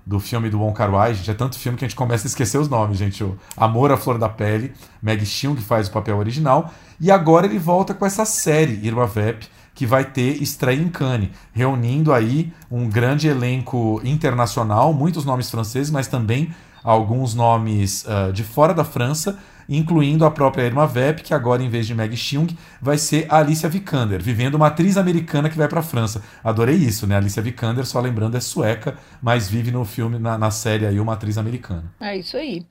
do 0.07 0.21
filme 0.21 0.51
do 0.51 0.61
Wong 0.61 0.75
Kar 0.75 0.93
Wai, 0.93 1.15
gente, 1.15 1.31
é 1.31 1.35
tanto 1.35 1.59
filme 1.59 1.79
que 1.79 1.85
a 1.85 1.89
gente 1.89 1.97
começa 1.97 2.27
a 2.27 2.29
esquecer 2.29 2.59
os 2.59 2.69
nomes, 2.69 2.99
gente. 2.99 3.25
O 3.25 3.39
Amor 3.57 3.91
à 3.91 3.97
Flor 3.97 4.19
da 4.19 4.29
Pele, 4.29 4.73
Meg 5.03 5.25
Cheung 5.25 5.57
que 5.57 5.63
faz 5.63 5.89
o 5.89 5.93
papel 5.93 6.19
original, 6.19 6.71
e 7.01 7.11
agora 7.11 7.47
ele 7.47 7.59
volta 7.59 7.95
com 7.95 8.05
essa 8.05 8.25
série 8.25 8.81
Irma 8.85 9.07
Vep, 9.07 9.47
que 9.75 9.87
vai 9.87 10.05
ter 10.05 10.41
estreia 10.43 10.81
em 10.81 10.89
Cannes, 10.89 11.31
reunindo 11.53 12.13
aí 12.13 12.53
um 12.71 12.89
grande 12.89 13.29
elenco 13.29 14.01
internacional, 14.05 14.93
muitos 14.93 15.25
nomes 15.25 15.51
franceses, 15.51 15.91
mas 15.91 16.07
também 16.07 16.55
alguns 16.83 17.35
nomes 17.35 18.05
uh, 18.05 18.33
de 18.33 18.45
fora 18.45 18.73
da 18.73 18.85
França, 18.85 19.39
incluindo 19.69 20.25
a 20.25 20.31
própria 20.31 20.65
Irma 20.65 20.87
Vep, 20.87 21.23
que 21.23 21.35
agora, 21.35 21.63
em 21.63 21.69
vez 21.69 21.87
de 21.87 21.95
Meg 21.95 22.17
Chung, 22.17 22.47
vai 22.81 22.99
ser 22.99 23.27
a 23.29 23.39
Alicia 23.39 23.69
Vikander, 23.69 24.23
vivendo 24.23 24.55
uma 24.55 24.69
atriz 24.69 24.97
americana 24.97 25.49
que 25.49 25.57
vai 25.57 25.69
para 25.69 25.81
a 25.81 25.83
França. 25.83 26.23
Adorei 26.43 26.77
isso, 26.77 27.07
né? 27.07 27.17
Alicia 27.17 27.43
Vikander, 27.43 27.85
só 27.85 28.01
lembrando, 28.01 28.37
é 28.37 28.41
sueca, 28.41 28.97
mas 29.23 29.49
vive 29.49 29.71
no 29.71 29.85
filme, 29.85 30.19
na, 30.19 30.37
na 30.39 30.51
série 30.51 30.87
aí, 30.87 30.99
uma 31.01 31.15
atriz 31.15 31.39
americana. 31.39 31.85
É 32.01 32.17
isso 32.17 32.37
aí. 32.37 32.67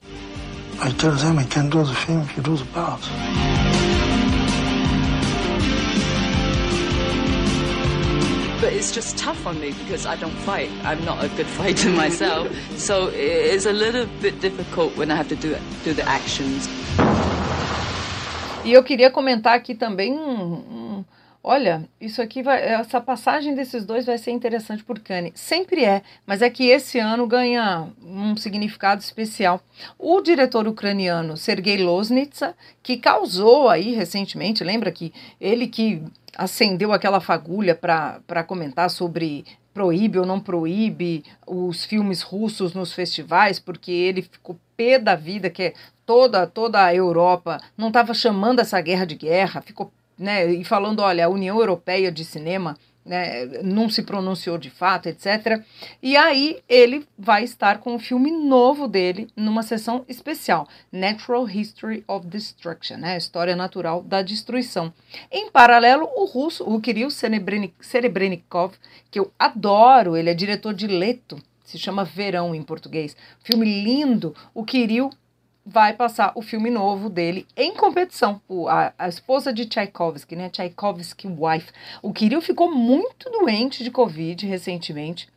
I 0.82 0.92
tell 0.94 1.16
them 1.16 1.40
I 1.40 1.46
can 1.46 1.70
do 1.70 1.84
the 1.84 1.94
film 1.94 2.22
if 2.22 2.36
you 2.36 2.44
do 2.44 2.58
the 2.58 2.66
part. 2.74 3.93
But 8.64 8.72
it's 8.72 8.94
just 8.94 9.18
tough 9.18 9.46
on 9.46 9.60
me 9.60 9.74
because 9.84 10.06
I 10.06 10.16
don't 10.16 10.38
fight. 10.46 10.70
I'm 10.86 11.04
not 11.04 11.22
a 11.22 11.28
good 11.36 11.48
fighter 11.60 11.90
myself, 11.90 12.48
so 12.78 13.10
it's 13.14 13.66
a 13.66 13.74
little 13.74 14.06
bit 14.22 14.40
difficult 14.40 14.96
when 14.96 15.12
I 15.12 15.16
have 15.16 15.28
to 15.30 15.36
do 15.36 15.58
do 15.84 15.94
the 15.94 16.04
actions. 16.08 16.70
E 18.64 18.72
eu 18.72 18.82
queria 18.82 19.12
comentar 19.12 19.56
aqui 19.56 19.76
também 19.76 20.14
um, 20.14 20.54
um 20.54 21.06
Olha, 21.46 21.90
isso 22.00 22.22
aqui 22.22 22.42
vai, 22.42 22.64
essa 22.64 23.02
passagem 23.02 23.54
desses 23.54 23.86
dois 23.86 24.06
vai 24.06 24.18
ser 24.18 24.32
interessante 24.32 24.82
por 24.82 24.98
Kanye. 25.00 25.34
Sempre 25.36 25.84
é, 25.84 26.02
mas 26.26 26.42
é 26.42 26.50
que 26.50 26.70
esse 26.70 27.00
ano 27.00 27.28
ganha 27.28 27.90
um 28.02 28.38
significado 28.38 29.02
especial. 29.02 29.60
O 30.00 30.22
diretor 30.22 30.70
ucraniano 30.70 31.36
Sergei 31.36 31.84
Loznitsa, 31.84 32.56
que 32.82 32.96
causou 32.96 33.68
aí 33.68 33.94
recentemente, 33.94 34.64
lembra 34.64 34.90
que 34.90 35.12
ele 35.42 35.68
que 35.68 36.02
acendeu 36.38 36.92
aquela 36.92 37.20
fagulha 37.20 37.76
para 37.76 38.44
comentar 38.44 38.90
sobre 38.90 39.46
proíbe 39.74 40.20
ou 40.20 40.26
não 40.26 40.40
proíbe 40.40 41.24
os 41.48 41.84
filmes 41.84 42.22
russos 42.22 42.74
nos 42.74 42.94
festivais, 42.94 43.60
porque 43.60 43.92
ele 43.92 44.22
ficou 44.22 44.58
pé 44.78 45.00
da 45.00 45.16
vida 45.16 45.50
que 45.50 45.74
toda 46.06 46.46
toda 46.46 46.84
a 46.84 46.94
Europa 46.94 47.60
não 47.78 47.88
estava 47.88 48.14
chamando 48.14 48.60
essa 48.60 48.80
guerra 48.82 49.06
de 49.06 49.16
guerra, 49.16 49.62
ficou 49.62 49.92
né, 50.18 50.46
e 50.52 50.64
falando, 50.64 51.00
olha, 51.00 51.26
a 51.26 51.30
União 51.30 51.60
Europeia 51.60 52.12
de 52.12 52.24
Cinema 52.24 52.78
né, 53.06 53.46
não 53.64 53.90
se 53.90 54.04
pronunciou 54.04 54.58
de 54.58 54.70
fato, 54.70 55.08
etc. 55.08 55.62
E 56.02 56.16
aí 56.16 56.62
ele 56.68 57.06
vai 57.18 57.44
estar 57.44 57.80
com 57.80 57.96
o 57.96 58.00
filme 58.00 58.32
novo 58.32 58.88
dele 58.88 59.28
numa 59.36 59.64
sessão 59.64 60.06
especial, 60.08 60.68
Natural 60.92 61.48
History 61.50 62.04
of 62.08 62.28
Destruction, 62.28 62.98
né, 62.98 63.18
História 63.18 63.56
Natural 63.56 64.02
da 64.02 64.22
Destruição. 64.22 64.94
Em 65.32 65.50
paralelo, 65.52 66.10
o 66.16 66.26
russo, 66.26 66.64
o 66.64 66.80
Kirill 66.80 67.10
Serebrennikov, 67.10 68.74
que 69.12 69.20
eu 69.20 69.32
adoro, 69.38 70.16
ele 70.16 70.30
é 70.30 70.34
diretor 70.34 70.74
de 70.74 70.88
Leto, 70.88 71.38
se 71.64 71.78
chama 71.78 72.04
Verão 72.04 72.54
em 72.54 72.62
português. 72.62 73.16
Filme 73.44 73.66
lindo, 73.84 74.36
o 74.54 74.64
Kirill 74.64 75.10
vai 75.66 75.94
passar 75.94 76.32
o 76.36 76.42
filme 76.42 76.70
novo 76.70 77.10
dele 77.10 77.48
em 77.56 77.74
competição. 77.74 78.42
O, 78.48 78.68
a, 78.68 78.94
a 78.98 79.08
esposa 79.08 79.54
de 79.54 79.66
Tchaikovsky, 79.66 80.36
né? 80.36 80.50
Tchaikovsky 80.50 81.28
Wife. 81.28 81.72
O 82.02 82.12
Kirill 82.12 82.42
ficou 82.42 82.72
muito 82.72 83.30
doente 83.30 83.84
de 83.84 83.92
Covid 83.92 84.46
recentemente. 84.46 85.28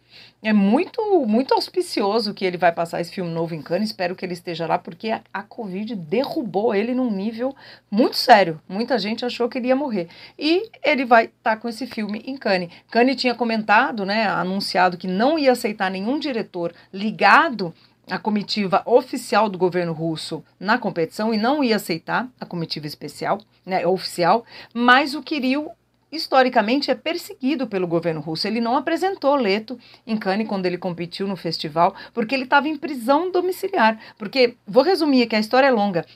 É 0.43 0.53
muito, 0.53 1.03
muito 1.27 1.55
auspicioso 1.55 2.33
que 2.33 2.45
ele 2.45 2.57
vai 2.57 2.71
passar 2.71 3.01
esse 3.01 3.11
filme 3.11 3.31
novo 3.31 3.55
em 3.55 3.63
Cannes. 3.63 3.91
Espero 3.91 4.15
que 4.15 4.25
ele 4.25 4.35
esteja 4.35 4.67
lá, 4.67 4.79
porque 4.79 5.11
a, 5.11 5.21
a 5.33 5.43
Covid 5.43 5.97
derrubou 5.97 6.75
ele 6.75 6.95
num 6.95 7.11
nível 7.11 7.55
muito 7.91 8.17
sério. 8.17 8.61
Muita 8.69 8.99
gente 8.99 9.25
achou 9.25 9.49
que 9.49 9.59
ele 9.59 9.69
ia 9.69 9.77
morrer. 9.77 10.09
E 10.39 10.71
ele 10.85 11.05
vai 11.05 11.25
estar 11.25 11.35
tá 11.43 11.57
com 11.57 11.69
esse 11.69 11.87
filme 11.87 12.23
em 12.27 12.37
Cannes. 12.37 12.71
Cannes 12.91 13.17
tinha 13.17 13.35
comentado, 13.35 14.05
né, 14.07 14.27
anunciado 14.29 14.97
que 14.97 15.09
não 15.09 15.39
ia 15.39 15.53
aceitar 15.53 15.91
nenhum 15.91 16.19
diretor 16.19 16.73
ligado 16.93 17.75
a 18.09 18.19
comitiva 18.19 18.83
oficial 18.87 19.49
do 19.49 19.59
governo 19.59 19.93
russo 19.93 20.45
na 20.59 20.79
competição 20.79 21.35
e 21.35 21.37
não 21.37 21.63
ia 21.63 21.77
aceitar 21.77 22.29
a 22.41 22.47
comitiva 22.47 22.87
especial, 22.87 23.41
né, 23.65 23.87
oficial, 23.87 24.45
mas 24.73 25.15
o 25.15 25.23
Kirill 25.23 25.71
historicamente 26.11 26.91
é 26.91 26.95
perseguido 26.95 27.67
pelo 27.67 27.87
governo 27.87 28.21
russo. 28.21 28.47
Ele 28.47 28.61
não 28.61 28.77
apresentou 28.77 29.35
Leto 29.35 29.79
em 30.07 30.17
Cannes 30.17 30.49
quando 30.49 30.67
ele 30.67 30.79
competiu 30.79 31.27
no 31.27 31.37
festival, 31.37 31.95
porque 32.15 32.35
ele 32.35 32.45
estava 32.45 32.69
em 32.69 32.77
prisão 32.77 33.31
domiciliar. 33.31 33.99
Porque, 34.17 34.57
vou 34.67 34.85
resumir 34.85 35.27
que 35.27 35.37
a 35.37 35.41
história 35.41 35.67
é 35.67 35.71
longa, 35.71 36.07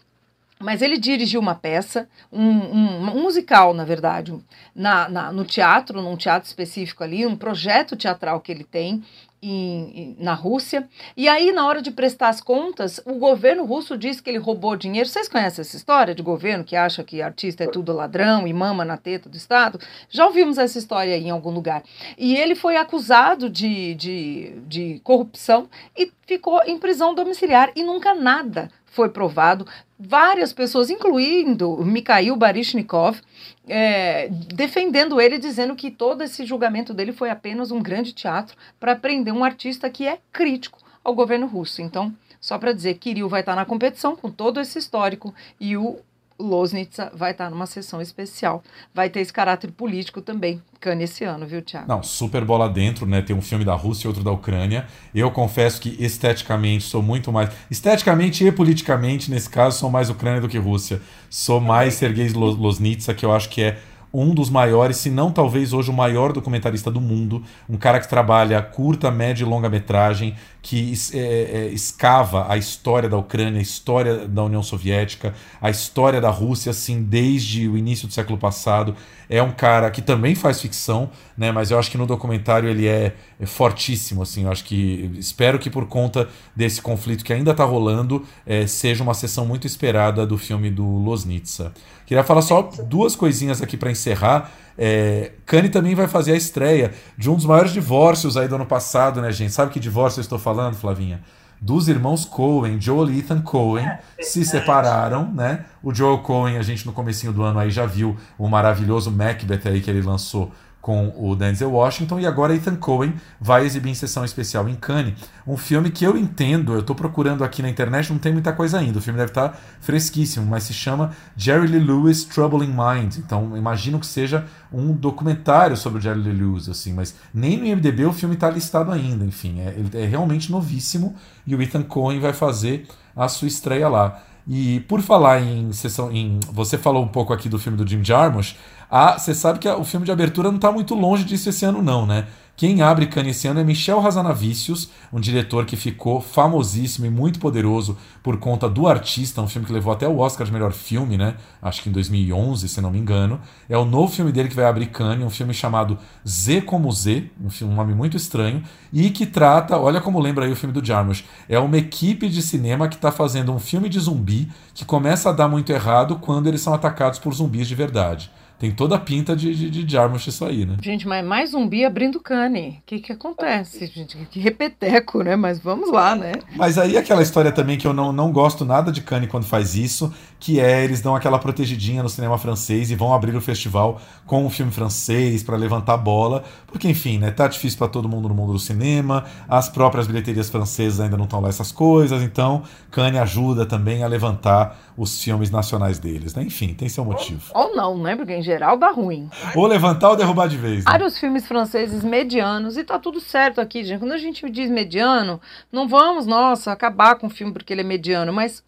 mas 0.60 0.82
ele 0.82 0.98
dirigiu 0.98 1.40
uma 1.40 1.54
peça, 1.54 2.08
um, 2.30 2.42
um, 2.42 3.10
um 3.10 3.22
musical, 3.22 3.72
na 3.72 3.84
verdade, 3.84 4.38
na, 4.74 5.08
na, 5.08 5.32
no 5.32 5.44
teatro, 5.44 6.02
num 6.02 6.16
teatro 6.16 6.46
específico 6.46 7.02
ali, 7.02 7.26
um 7.26 7.36
projeto 7.36 7.96
teatral 7.96 8.40
que 8.40 8.52
ele 8.52 8.64
tem, 8.64 9.02
em, 9.42 10.16
na 10.18 10.34
Rússia. 10.34 10.88
E 11.16 11.28
aí, 11.28 11.52
na 11.52 11.66
hora 11.66 11.80
de 11.80 11.90
prestar 11.90 12.28
as 12.28 12.40
contas, 12.40 13.00
o 13.04 13.14
governo 13.14 13.64
russo 13.64 13.96
diz 13.96 14.20
que 14.20 14.30
ele 14.30 14.38
roubou 14.38 14.76
dinheiro. 14.76 15.08
Vocês 15.08 15.28
conhecem 15.28 15.62
essa 15.62 15.76
história 15.76 16.14
de 16.14 16.22
governo 16.22 16.64
que 16.64 16.76
acha 16.76 17.02
que 17.02 17.22
artista 17.22 17.64
é 17.64 17.66
tudo 17.66 17.92
ladrão 17.92 18.46
e 18.46 18.52
mama 18.52 18.84
na 18.84 18.96
teta 18.96 19.28
do 19.28 19.36
Estado? 19.36 19.80
Já 20.08 20.26
ouvimos 20.26 20.58
essa 20.58 20.78
história 20.78 21.16
em 21.16 21.30
algum 21.30 21.50
lugar. 21.50 21.82
E 22.18 22.36
ele 22.36 22.54
foi 22.54 22.76
acusado 22.76 23.48
de, 23.48 23.94
de, 23.94 24.52
de 24.66 25.00
corrupção 25.02 25.68
e 25.96 26.10
ficou 26.26 26.60
em 26.64 26.78
prisão 26.78 27.14
domiciliar 27.14 27.72
e 27.74 27.82
nunca 27.82 28.14
nada 28.14 28.70
foi 28.90 29.08
provado. 29.08 29.66
Várias 29.98 30.52
pessoas, 30.52 30.90
incluindo 30.90 31.76
Mikhail 31.84 32.36
Baryshnikov, 32.36 33.20
é, 33.68 34.28
defendendo 34.28 35.20
ele, 35.20 35.38
dizendo 35.38 35.76
que 35.76 35.90
todo 35.90 36.22
esse 36.22 36.44
julgamento 36.44 36.92
dele 36.92 37.12
foi 37.12 37.30
apenas 37.30 37.70
um 37.70 37.80
grande 37.80 38.12
teatro 38.12 38.56
para 38.78 38.96
prender 38.96 39.32
um 39.32 39.44
artista 39.44 39.88
que 39.88 40.06
é 40.06 40.18
crítico 40.32 40.78
ao 41.04 41.14
governo 41.14 41.46
russo. 41.46 41.80
Então, 41.80 42.14
só 42.40 42.58
para 42.58 42.72
dizer, 42.72 42.94
Kirill 42.94 43.28
vai 43.28 43.40
estar 43.40 43.52
tá 43.52 43.56
na 43.56 43.64
competição 43.64 44.16
com 44.16 44.30
todo 44.30 44.60
esse 44.60 44.78
histórico 44.78 45.34
e 45.58 45.76
o 45.76 45.98
Loznitsa 46.40 47.12
vai 47.14 47.32
estar 47.32 47.50
numa 47.50 47.66
sessão 47.66 48.00
especial. 48.00 48.62
Vai 48.94 49.10
ter 49.10 49.20
esse 49.20 49.32
caráter 49.32 49.70
político 49.70 50.20
também, 50.20 50.62
Cane 50.80 51.04
esse 51.04 51.24
ano, 51.24 51.46
viu, 51.46 51.60
Thiago? 51.60 51.86
Não, 51.86 52.02
super 52.02 52.44
bola 52.44 52.68
dentro, 52.68 53.06
né? 53.06 53.20
Tem 53.20 53.36
um 53.36 53.42
filme 53.42 53.64
da 53.64 53.74
Rússia 53.74 54.06
e 54.06 54.08
outro 54.08 54.24
da 54.24 54.32
Ucrânia. 54.32 54.86
Eu 55.14 55.30
confesso 55.30 55.80
que 55.80 55.96
esteticamente 56.02 56.84
sou 56.84 57.02
muito 57.02 57.30
mais. 57.30 57.50
Esteticamente 57.70 58.44
e 58.44 58.50
politicamente, 58.50 59.30
nesse 59.30 59.50
caso, 59.50 59.78
sou 59.78 59.90
mais 59.90 60.08
Ucrânia 60.08 60.40
do 60.40 60.48
que 60.48 60.58
Rússia. 60.58 61.02
Sou 61.28 61.60
mais 61.60 61.94
Sergei 61.94 62.28
Loznitsa, 62.30 63.12
que 63.12 63.24
eu 63.24 63.32
acho 63.32 63.48
que 63.50 63.62
é 63.62 63.78
um 64.12 64.34
dos 64.34 64.50
maiores, 64.50 64.96
se 64.96 65.10
não 65.10 65.30
talvez 65.30 65.72
hoje 65.72 65.90
o 65.90 65.92
maior 65.92 66.32
documentarista 66.32 66.90
do 66.90 67.00
mundo, 67.00 67.42
um 67.68 67.76
cara 67.76 68.00
que 68.00 68.08
trabalha 68.08 68.60
curta, 68.60 69.10
média 69.10 69.44
e 69.44 69.46
longa 69.46 69.68
metragem, 69.68 70.34
que 70.62 70.92
é, 71.14 71.18
é, 71.18 71.66
escava 71.68 72.50
a 72.50 72.56
história 72.56 73.08
da 73.08 73.16
Ucrânia, 73.16 73.58
a 73.58 73.62
história 73.62 74.28
da 74.28 74.44
União 74.44 74.62
Soviética, 74.62 75.34
a 75.60 75.70
história 75.70 76.20
da 76.20 76.28
Rússia, 76.28 76.70
assim, 76.70 77.02
desde 77.02 77.68
o 77.68 77.78
início 77.78 78.06
do 78.06 78.12
século 78.12 78.36
passado. 78.36 78.94
É 79.28 79.40
um 79.42 79.52
cara 79.52 79.90
que 79.90 80.02
também 80.02 80.34
faz 80.34 80.60
ficção, 80.60 81.08
né? 81.36 81.52
Mas 81.52 81.70
eu 81.70 81.78
acho 81.78 81.90
que 81.90 81.96
no 81.96 82.04
documentário 82.04 82.68
ele 82.68 82.86
é, 82.86 83.14
é 83.38 83.46
fortíssimo, 83.46 84.22
assim. 84.22 84.42
Eu 84.44 84.50
acho 84.50 84.64
que 84.64 85.10
espero 85.16 85.58
que 85.58 85.70
por 85.70 85.86
conta 85.86 86.28
desse 86.54 86.82
conflito 86.82 87.24
que 87.24 87.32
ainda 87.32 87.52
está 87.52 87.64
rolando, 87.64 88.26
é, 88.44 88.66
seja 88.66 89.02
uma 89.02 89.14
sessão 89.14 89.46
muito 89.46 89.66
esperada 89.66 90.26
do 90.26 90.36
filme 90.36 90.68
do 90.68 90.84
Losnitsa. 90.84 91.72
Queria 92.10 92.24
falar 92.24 92.42
só 92.42 92.68
duas 92.88 93.14
coisinhas 93.14 93.62
aqui 93.62 93.76
para 93.76 93.88
encerrar. 93.88 94.50
É, 94.76 95.30
Kanye 95.46 95.68
também 95.68 95.94
vai 95.94 96.08
fazer 96.08 96.32
a 96.32 96.36
estreia 96.36 96.90
de 97.16 97.30
um 97.30 97.36
dos 97.36 97.46
maiores 97.46 97.70
divórcios 97.72 98.36
aí 98.36 98.48
do 98.48 98.56
ano 98.56 98.66
passado, 98.66 99.22
né, 99.22 99.30
gente? 99.30 99.52
Sabe 99.52 99.70
que 99.70 99.78
divórcio 99.78 100.18
eu 100.18 100.22
estou 100.22 100.36
falando, 100.36 100.74
Flavinha? 100.74 101.20
Dos 101.60 101.86
irmãos 101.86 102.24
Cohen, 102.24 102.80
Joel 102.80 103.12
e 103.12 103.20
Ethan 103.20 103.40
Cohen, 103.42 103.86
é, 103.86 104.00
se 104.18 104.44
separaram, 104.44 105.32
né? 105.32 105.66
O 105.84 105.94
Joel 105.94 106.18
Cohen, 106.18 106.58
a 106.58 106.62
gente 106.62 106.84
no 106.84 106.92
comecinho 106.92 107.32
do 107.32 107.44
ano 107.44 107.60
aí 107.60 107.70
já 107.70 107.86
viu 107.86 108.16
o 108.36 108.48
maravilhoso 108.48 109.08
Macbeth 109.08 109.68
aí 109.68 109.80
que 109.80 109.88
ele 109.88 110.02
lançou 110.02 110.50
com 110.80 111.12
o 111.16 111.36
Denzel 111.36 111.70
Washington 111.70 112.20
e 112.20 112.26
agora 112.26 112.54
Ethan 112.54 112.76
Cohen 112.76 113.14
vai 113.40 113.64
exibir 113.66 113.90
em 113.90 113.94
sessão 113.94 114.24
especial 114.24 114.68
em 114.68 114.74
Cannes, 114.74 115.14
um 115.46 115.56
filme 115.56 115.90
que 115.90 116.04
eu 116.04 116.16
entendo, 116.16 116.72
eu 116.72 116.80
estou 116.80 116.96
procurando 116.96 117.44
aqui 117.44 117.60
na 117.60 117.68
internet, 117.68 118.10
não 118.10 118.18
tem 118.18 118.32
muita 118.32 118.52
coisa 118.52 118.78
ainda, 118.78 118.98
o 118.98 119.02
filme 119.02 119.18
deve 119.18 119.30
estar 119.30 119.50
tá 119.50 119.58
fresquíssimo, 119.80 120.46
mas 120.46 120.64
se 120.64 120.72
chama 120.72 121.10
Jerry 121.36 121.66
Lee 121.66 121.80
Lewis 121.80 122.24
Trouble 122.24 122.64
in 122.64 122.72
Mind, 122.72 123.18
então 123.18 123.56
imagino 123.56 124.00
que 124.00 124.06
seja 124.06 124.46
um 124.72 124.92
documentário 124.92 125.76
sobre 125.76 125.98
o 125.98 126.02
Jerry 126.02 126.20
Lee 126.20 126.32
Lewis, 126.32 126.68
assim, 126.68 126.92
mas 126.92 127.14
nem 127.34 127.58
no 127.58 127.66
IMDb 127.66 128.06
o 128.06 128.12
filme 128.12 128.34
está 128.34 128.48
listado 128.48 128.90
ainda, 128.90 129.24
enfim, 129.24 129.60
é, 129.60 130.02
é 130.02 130.06
realmente 130.06 130.50
novíssimo 130.50 131.14
e 131.46 131.54
o 131.54 131.60
Ethan 131.60 131.82
Cohen 131.82 132.20
vai 132.20 132.32
fazer 132.32 132.86
a 133.14 133.28
sua 133.28 133.48
estreia 133.48 133.88
lá. 133.88 134.22
E 134.48 134.80
por 134.80 135.00
falar 135.00 135.40
em 135.40 135.72
sessão, 135.72 136.10
em 136.10 136.40
você 136.50 136.78
falou 136.78 137.04
um 137.04 137.08
pouco 137.08 137.32
aqui 137.32 137.48
do 137.48 137.58
filme 137.58 137.76
do 137.76 137.86
Jim 137.86 138.04
Jarmusch, 138.04 138.56
ah, 138.90 139.18
você 139.18 139.34
sabe 139.34 139.58
que 139.58 139.68
o 139.68 139.84
filme 139.84 140.04
de 140.04 140.12
abertura 140.12 140.48
não 140.48 140.56
está 140.56 140.72
muito 140.72 140.94
longe 140.94 141.24
disso 141.24 141.48
esse 141.48 141.64
ano, 141.64 141.80
não, 141.80 142.04
né? 142.06 142.26
Quem 142.60 142.82
abre 142.82 143.06
Cannes 143.06 143.38
esse 143.38 143.48
ano 143.48 143.58
é 143.58 143.64
Michel 143.64 144.06
Hazanavicius, 144.06 144.90
um 145.10 145.18
diretor 145.18 145.64
que 145.64 145.76
ficou 145.76 146.20
famosíssimo 146.20 147.06
e 147.06 147.08
muito 147.08 147.38
poderoso 147.38 147.96
por 148.22 148.36
conta 148.36 148.68
do 148.68 148.86
Artista, 148.86 149.40
um 149.40 149.48
filme 149.48 149.66
que 149.66 149.72
levou 149.72 149.90
até 149.90 150.06
o 150.06 150.18
Oscar 150.18 150.46
de 150.46 150.52
melhor 150.52 150.72
filme, 150.72 151.16
né? 151.16 151.36
Acho 151.62 151.82
que 151.82 151.88
em 151.88 151.92
2011, 151.92 152.68
se 152.68 152.78
não 152.82 152.90
me 152.90 152.98
engano. 152.98 153.40
É 153.66 153.78
o 153.78 153.86
novo 153.86 154.12
filme 154.12 154.30
dele 154.30 154.50
que 154.50 154.54
vai 154.54 154.66
abrir 154.66 154.88
Cannes, 154.88 155.24
um 155.24 155.30
filme 155.30 155.54
chamado 155.54 155.96
Z 156.28 156.60
como 156.60 156.92
Z, 156.92 157.30
um, 157.42 157.48
filme, 157.48 157.72
um 157.72 157.76
nome 157.76 157.94
muito 157.94 158.18
estranho, 158.18 158.62
e 158.92 159.08
que 159.08 159.24
trata, 159.24 159.78
olha 159.78 159.98
como 159.98 160.20
lembra 160.20 160.44
aí 160.44 160.52
o 160.52 160.56
filme 160.56 160.74
do 160.74 160.84
Jarmusch, 160.84 161.24
é 161.48 161.58
uma 161.58 161.78
equipe 161.78 162.28
de 162.28 162.42
cinema 162.42 162.88
que 162.88 162.96
está 162.96 163.10
fazendo 163.10 163.54
um 163.54 163.58
filme 163.58 163.88
de 163.88 163.98
zumbi 163.98 164.52
que 164.74 164.84
começa 164.84 165.30
a 165.30 165.32
dar 165.32 165.48
muito 165.48 165.72
errado 165.72 166.16
quando 166.16 166.46
eles 166.46 166.60
são 166.60 166.74
atacados 166.74 167.18
por 167.18 167.32
zumbis 167.32 167.66
de 167.66 167.74
verdade. 167.74 168.30
Tem 168.60 168.70
toda 168.70 168.96
a 168.96 168.98
pinta 168.98 169.34
de, 169.34 169.54
de, 169.54 169.84
de 169.84 169.90
Jarmusch 169.90 170.26
isso 170.26 170.44
aí, 170.44 170.66
né? 170.66 170.76
Gente, 170.82 171.08
mas 171.08 171.24
mais 171.24 171.52
zumbi 171.52 171.82
abrindo 171.82 172.20
cane. 172.20 172.78
O 172.80 172.82
que 172.84 172.98
que 172.98 173.10
acontece, 173.10 173.86
gente? 173.86 174.18
Que 174.30 174.38
repeteco, 174.38 175.22
né? 175.22 175.34
Mas 175.34 175.58
vamos 175.58 175.90
lá, 175.90 176.14
né? 176.14 176.32
Mas 176.54 176.76
aí 176.76 176.98
aquela 176.98 177.22
história 177.22 177.50
também 177.50 177.78
que 177.78 177.86
eu 177.86 177.94
não, 177.94 178.12
não 178.12 178.30
gosto 178.30 178.62
nada 178.62 178.92
de 178.92 179.00
Cannes 179.00 179.30
quando 179.30 179.44
faz 179.44 179.74
isso, 179.76 180.12
que 180.40 180.58
é 180.58 180.82
eles 180.82 181.02
dão 181.02 181.14
aquela 181.14 181.38
protegidinha 181.38 182.02
no 182.02 182.08
cinema 182.08 182.38
francês 182.38 182.90
e 182.90 182.96
vão 182.96 183.12
abrir 183.12 183.36
o 183.36 183.40
festival 183.40 184.00
com 184.26 184.44
um 184.44 184.50
filme 184.50 184.72
francês 184.72 185.42
para 185.42 185.56
levantar 185.56 185.98
bola, 185.98 186.42
porque 186.66 186.88
enfim, 186.88 187.18
né, 187.18 187.30
tá 187.30 187.46
difícil 187.46 187.78
para 187.78 187.88
todo 187.88 188.08
mundo 188.08 188.28
no 188.28 188.34
mundo 188.34 188.54
do 188.54 188.58
cinema, 188.58 189.24
as 189.46 189.68
próprias 189.68 190.06
bilheterias 190.06 190.48
francesas 190.48 190.98
ainda 190.98 191.16
não 191.16 191.24
estão 191.24 191.40
lá 191.40 191.50
essas 191.50 191.70
coisas, 191.70 192.22
então 192.22 192.62
Cannes 192.90 193.20
ajuda 193.20 193.66
também 193.66 194.02
a 194.02 194.08
levantar 194.08 194.78
os 194.96 195.22
filmes 195.22 195.50
nacionais 195.50 195.98
deles, 195.98 196.34
né? 196.34 196.42
Enfim, 196.42 196.74
tem 196.74 196.88
seu 196.88 197.04
motivo. 197.04 197.42
Ou 197.54 197.74
não, 197.74 197.96
né? 197.96 198.16
Porque 198.16 198.34
em 198.34 198.42
geral 198.42 198.76
dá 198.76 198.90
ruim. 198.90 199.30
Ou 199.54 199.66
levantar 199.66 200.10
ou 200.10 200.16
derrubar 200.16 200.46
de 200.46 200.56
vez. 200.56 200.84
Né? 200.84 200.90
Vários 200.90 201.18
filmes 201.18 201.46
franceses 201.46 202.02
medianos, 202.02 202.76
e 202.76 202.84
tá 202.84 202.98
tudo 202.98 203.20
certo 203.20 203.60
aqui, 203.60 203.84
gente. 203.84 204.00
Quando 204.00 204.12
a 204.12 204.18
gente 204.18 204.48
diz 204.50 204.70
mediano, 204.70 205.40
não 205.70 205.88
vamos, 205.88 206.26
nossa, 206.26 206.72
acabar 206.72 207.16
com 207.16 207.26
o 207.26 207.30
filme 207.30 207.52
porque 207.52 207.72
ele 207.72 207.80
é 207.82 207.84
mediano, 207.84 208.32
mas 208.32 208.62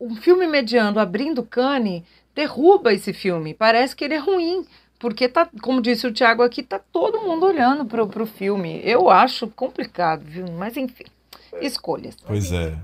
um 0.00 0.16
filme 0.16 0.46
mediano 0.46 0.98
abrindo 0.98 1.42
Cannes 1.42 2.02
derruba 2.34 2.92
esse 2.92 3.12
filme. 3.12 3.54
Parece 3.54 3.94
que 3.94 4.04
ele 4.04 4.14
é 4.14 4.18
ruim. 4.18 4.66
Porque 4.98 5.28
tá, 5.28 5.48
como 5.60 5.82
disse 5.82 6.06
o 6.06 6.12
Thiago 6.12 6.42
aqui, 6.42 6.62
tá 6.62 6.78
todo 6.78 7.20
mundo 7.20 7.44
olhando 7.44 7.84
pro, 7.84 8.06
pro 8.06 8.26
filme. 8.26 8.80
Eu 8.84 9.10
acho 9.10 9.48
complicado, 9.48 10.22
viu? 10.24 10.46
Mas 10.52 10.76
enfim, 10.76 11.04
escolhas. 11.60 12.16
Pois 12.26 12.50
é. 12.52 12.78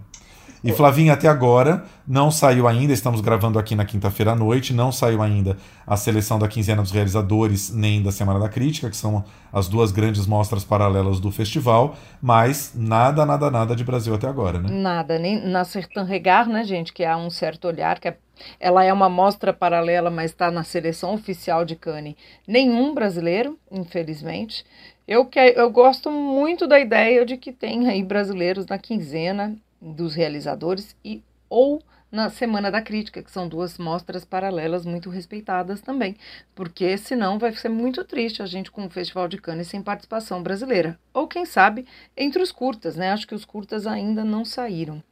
E 0.63 0.73
Flavinha, 0.73 1.15
até 1.15 1.27
agora 1.27 1.85
não 2.07 2.31
saiu 2.31 2.69
ainda, 2.69 2.93
estamos 2.93 3.21
gravando 3.21 3.59
aqui 3.59 3.75
na 3.75 3.85
quinta-feira 3.85 4.33
à 4.33 4.37
noite, 4.37 4.75
não 4.75 4.93
saiu 4.93 5.23
ainda 5.23 5.57
a 5.87 5.97
seleção 5.97 6.39
da 6.39 6.49
quinzena 6.49 6.83
dos 6.83 6.91
realizadores 6.91 7.73
nem 7.73 8.03
da 8.03 8.13
Semana 8.13 8.39
da 8.39 8.49
Crítica, 8.49 8.91
que 8.91 8.97
são 8.97 9.25
as 9.53 9.69
duas 9.69 9.91
grandes 9.91 10.27
mostras 10.27 10.63
paralelas 10.65 11.19
do 11.19 11.31
festival, 11.31 11.97
mas 12.21 12.73
nada, 12.75 13.25
nada, 13.25 13.51
nada 13.51 13.75
de 13.75 13.85
Brasil 13.85 14.15
até 14.15 14.27
agora, 14.27 14.59
né? 14.59 14.69
Nada, 14.71 15.19
nem 15.19 15.41
na 15.49 15.65
Sertã 15.65 16.03
Regar, 16.03 16.49
né, 16.49 16.63
gente, 16.65 16.93
que 16.93 17.05
há 17.05 17.17
um 17.17 17.31
certo 17.31 17.67
olhar, 17.67 17.99
que 17.99 18.09
é, 18.09 18.17
ela 18.59 18.85
é 18.85 18.93
uma 18.93 19.09
mostra 19.09 19.53
paralela, 19.53 20.11
mas 20.11 20.31
está 20.31 20.51
na 20.51 20.63
seleção 20.63 21.15
oficial 21.15 21.65
de 21.65 21.75
Cannes. 21.75 22.17
Nenhum 22.47 22.95
brasileiro, 22.95 23.59
infelizmente. 23.71 24.65
Eu, 25.09 25.25
que, 25.25 25.39
eu 25.39 25.71
gosto 25.71 26.11
muito 26.11 26.67
da 26.67 26.79
ideia 26.79 27.25
de 27.25 27.37
que 27.37 27.51
tem 27.51 27.89
aí 27.89 28.03
brasileiros 28.03 28.67
na 28.67 28.79
quinzena 28.79 29.57
dos 29.81 30.15
realizadores 30.15 30.97
e 31.05 31.23
ou 31.49 31.83
na 32.11 32.29
Semana 32.29 32.71
da 32.71 32.83
Crítica, 32.83 33.23
que 33.23 33.31
são 33.31 33.49
duas 33.49 33.79
mostras 33.79 34.25
paralelas 34.25 34.85
muito 34.85 35.09
respeitadas 35.11 35.81
também, 35.81 36.17
porque 36.55 36.99
senão 36.99 37.39
vai 37.39 37.53
ser 37.55 37.69
muito 37.69 38.05
triste 38.05 38.43
a 38.43 38.47
gente 38.47 38.71
com 38.71 38.85
o 38.85 38.91
Festival 38.91 39.29
de 39.29 39.39
Cannes 39.39 39.69
sem 39.69 39.83
participação 39.83 40.43
brasileira. 40.43 40.99
Ou 41.15 41.29
quem 41.29 41.45
sabe 41.45 41.87
entre 42.17 42.43
os 42.43 42.51
curtas, 42.51 42.97
né? 42.97 43.13
Acho 43.13 43.27
que 43.27 43.35
os 43.35 43.45
curtas 43.45 43.87
ainda 43.87 44.25
não 44.25 44.45
saíram. 44.45 45.03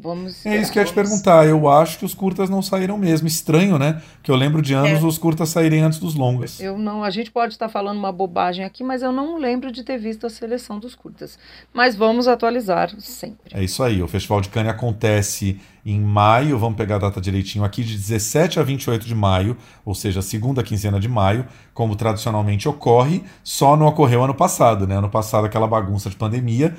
Vamos. 0.00 0.46
É 0.46 0.56
isso 0.56 0.70
que 0.70 0.78
eu 0.78 0.82
ia 0.82 0.88
te 0.88 0.94
perguntar. 0.94 1.46
Eu 1.46 1.68
acho 1.68 1.98
que 1.98 2.04
os 2.04 2.14
curtas 2.14 2.48
não 2.48 2.62
saíram 2.62 2.96
mesmo. 2.96 3.26
Estranho, 3.26 3.78
né? 3.78 4.00
Que 4.22 4.30
eu 4.30 4.36
lembro 4.36 4.62
de 4.62 4.72
anos 4.72 5.02
é. 5.02 5.06
os 5.06 5.18
curtas 5.18 5.48
saírem 5.48 5.82
antes 5.82 5.98
dos 5.98 6.14
longas. 6.14 6.60
Eu 6.60 6.78
não. 6.78 7.02
A 7.02 7.10
gente 7.10 7.30
pode 7.30 7.54
estar 7.54 7.68
falando 7.68 7.98
uma 7.98 8.12
bobagem 8.12 8.64
aqui, 8.64 8.84
mas 8.84 9.02
eu 9.02 9.10
não 9.10 9.36
lembro 9.36 9.72
de 9.72 9.82
ter 9.82 9.98
visto 9.98 10.26
a 10.26 10.30
seleção 10.30 10.78
dos 10.78 10.94
curtas. 10.94 11.38
Mas 11.74 11.96
vamos 11.96 12.28
atualizar 12.28 12.94
sempre. 13.00 13.50
É 13.52 13.62
isso 13.62 13.82
aí. 13.82 14.00
O 14.00 14.06
Festival 14.06 14.40
de 14.40 14.48
Cannes 14.48 14.70
acontece 14.70 15.60
em 15.84 16.00
maio. 16.00 16.58
Vamos 16.58 16.76
pegar 16.76 16.96
a 16.96 16.98
data 17.00 17.20
direitinho 17.20 17.64
aqui, 17.64 17.82
de 17.82 17.96
17 17.96 18.60
a 18.60 18.62
28 18.62 19.06
de 19.06 19.14
maio, 19.14 19.56
ou 19.84 19.94
seja, 19.94 20.22
segunda 20.22 20.62
quinzena 20.62 21.00
de 21.00 21.08
maio, 21.08 21.44
como 21.74 21.96
tradicionalmente 21.96 22.68
ocorre. 22.68 23.24
Só 23.42 23.76
não 23.76 23.86
ocorreu 23.86 24.22
ano 24.22 24.34
passado, 24.34 24.86
né? 24.86 24.96
Ano 24.96 25.08
passado, 25.08 25.46
aquela 25.46 25.66
bagunça 25.66 26.08
de 26.08 26.16
pandemia 26.16 26.76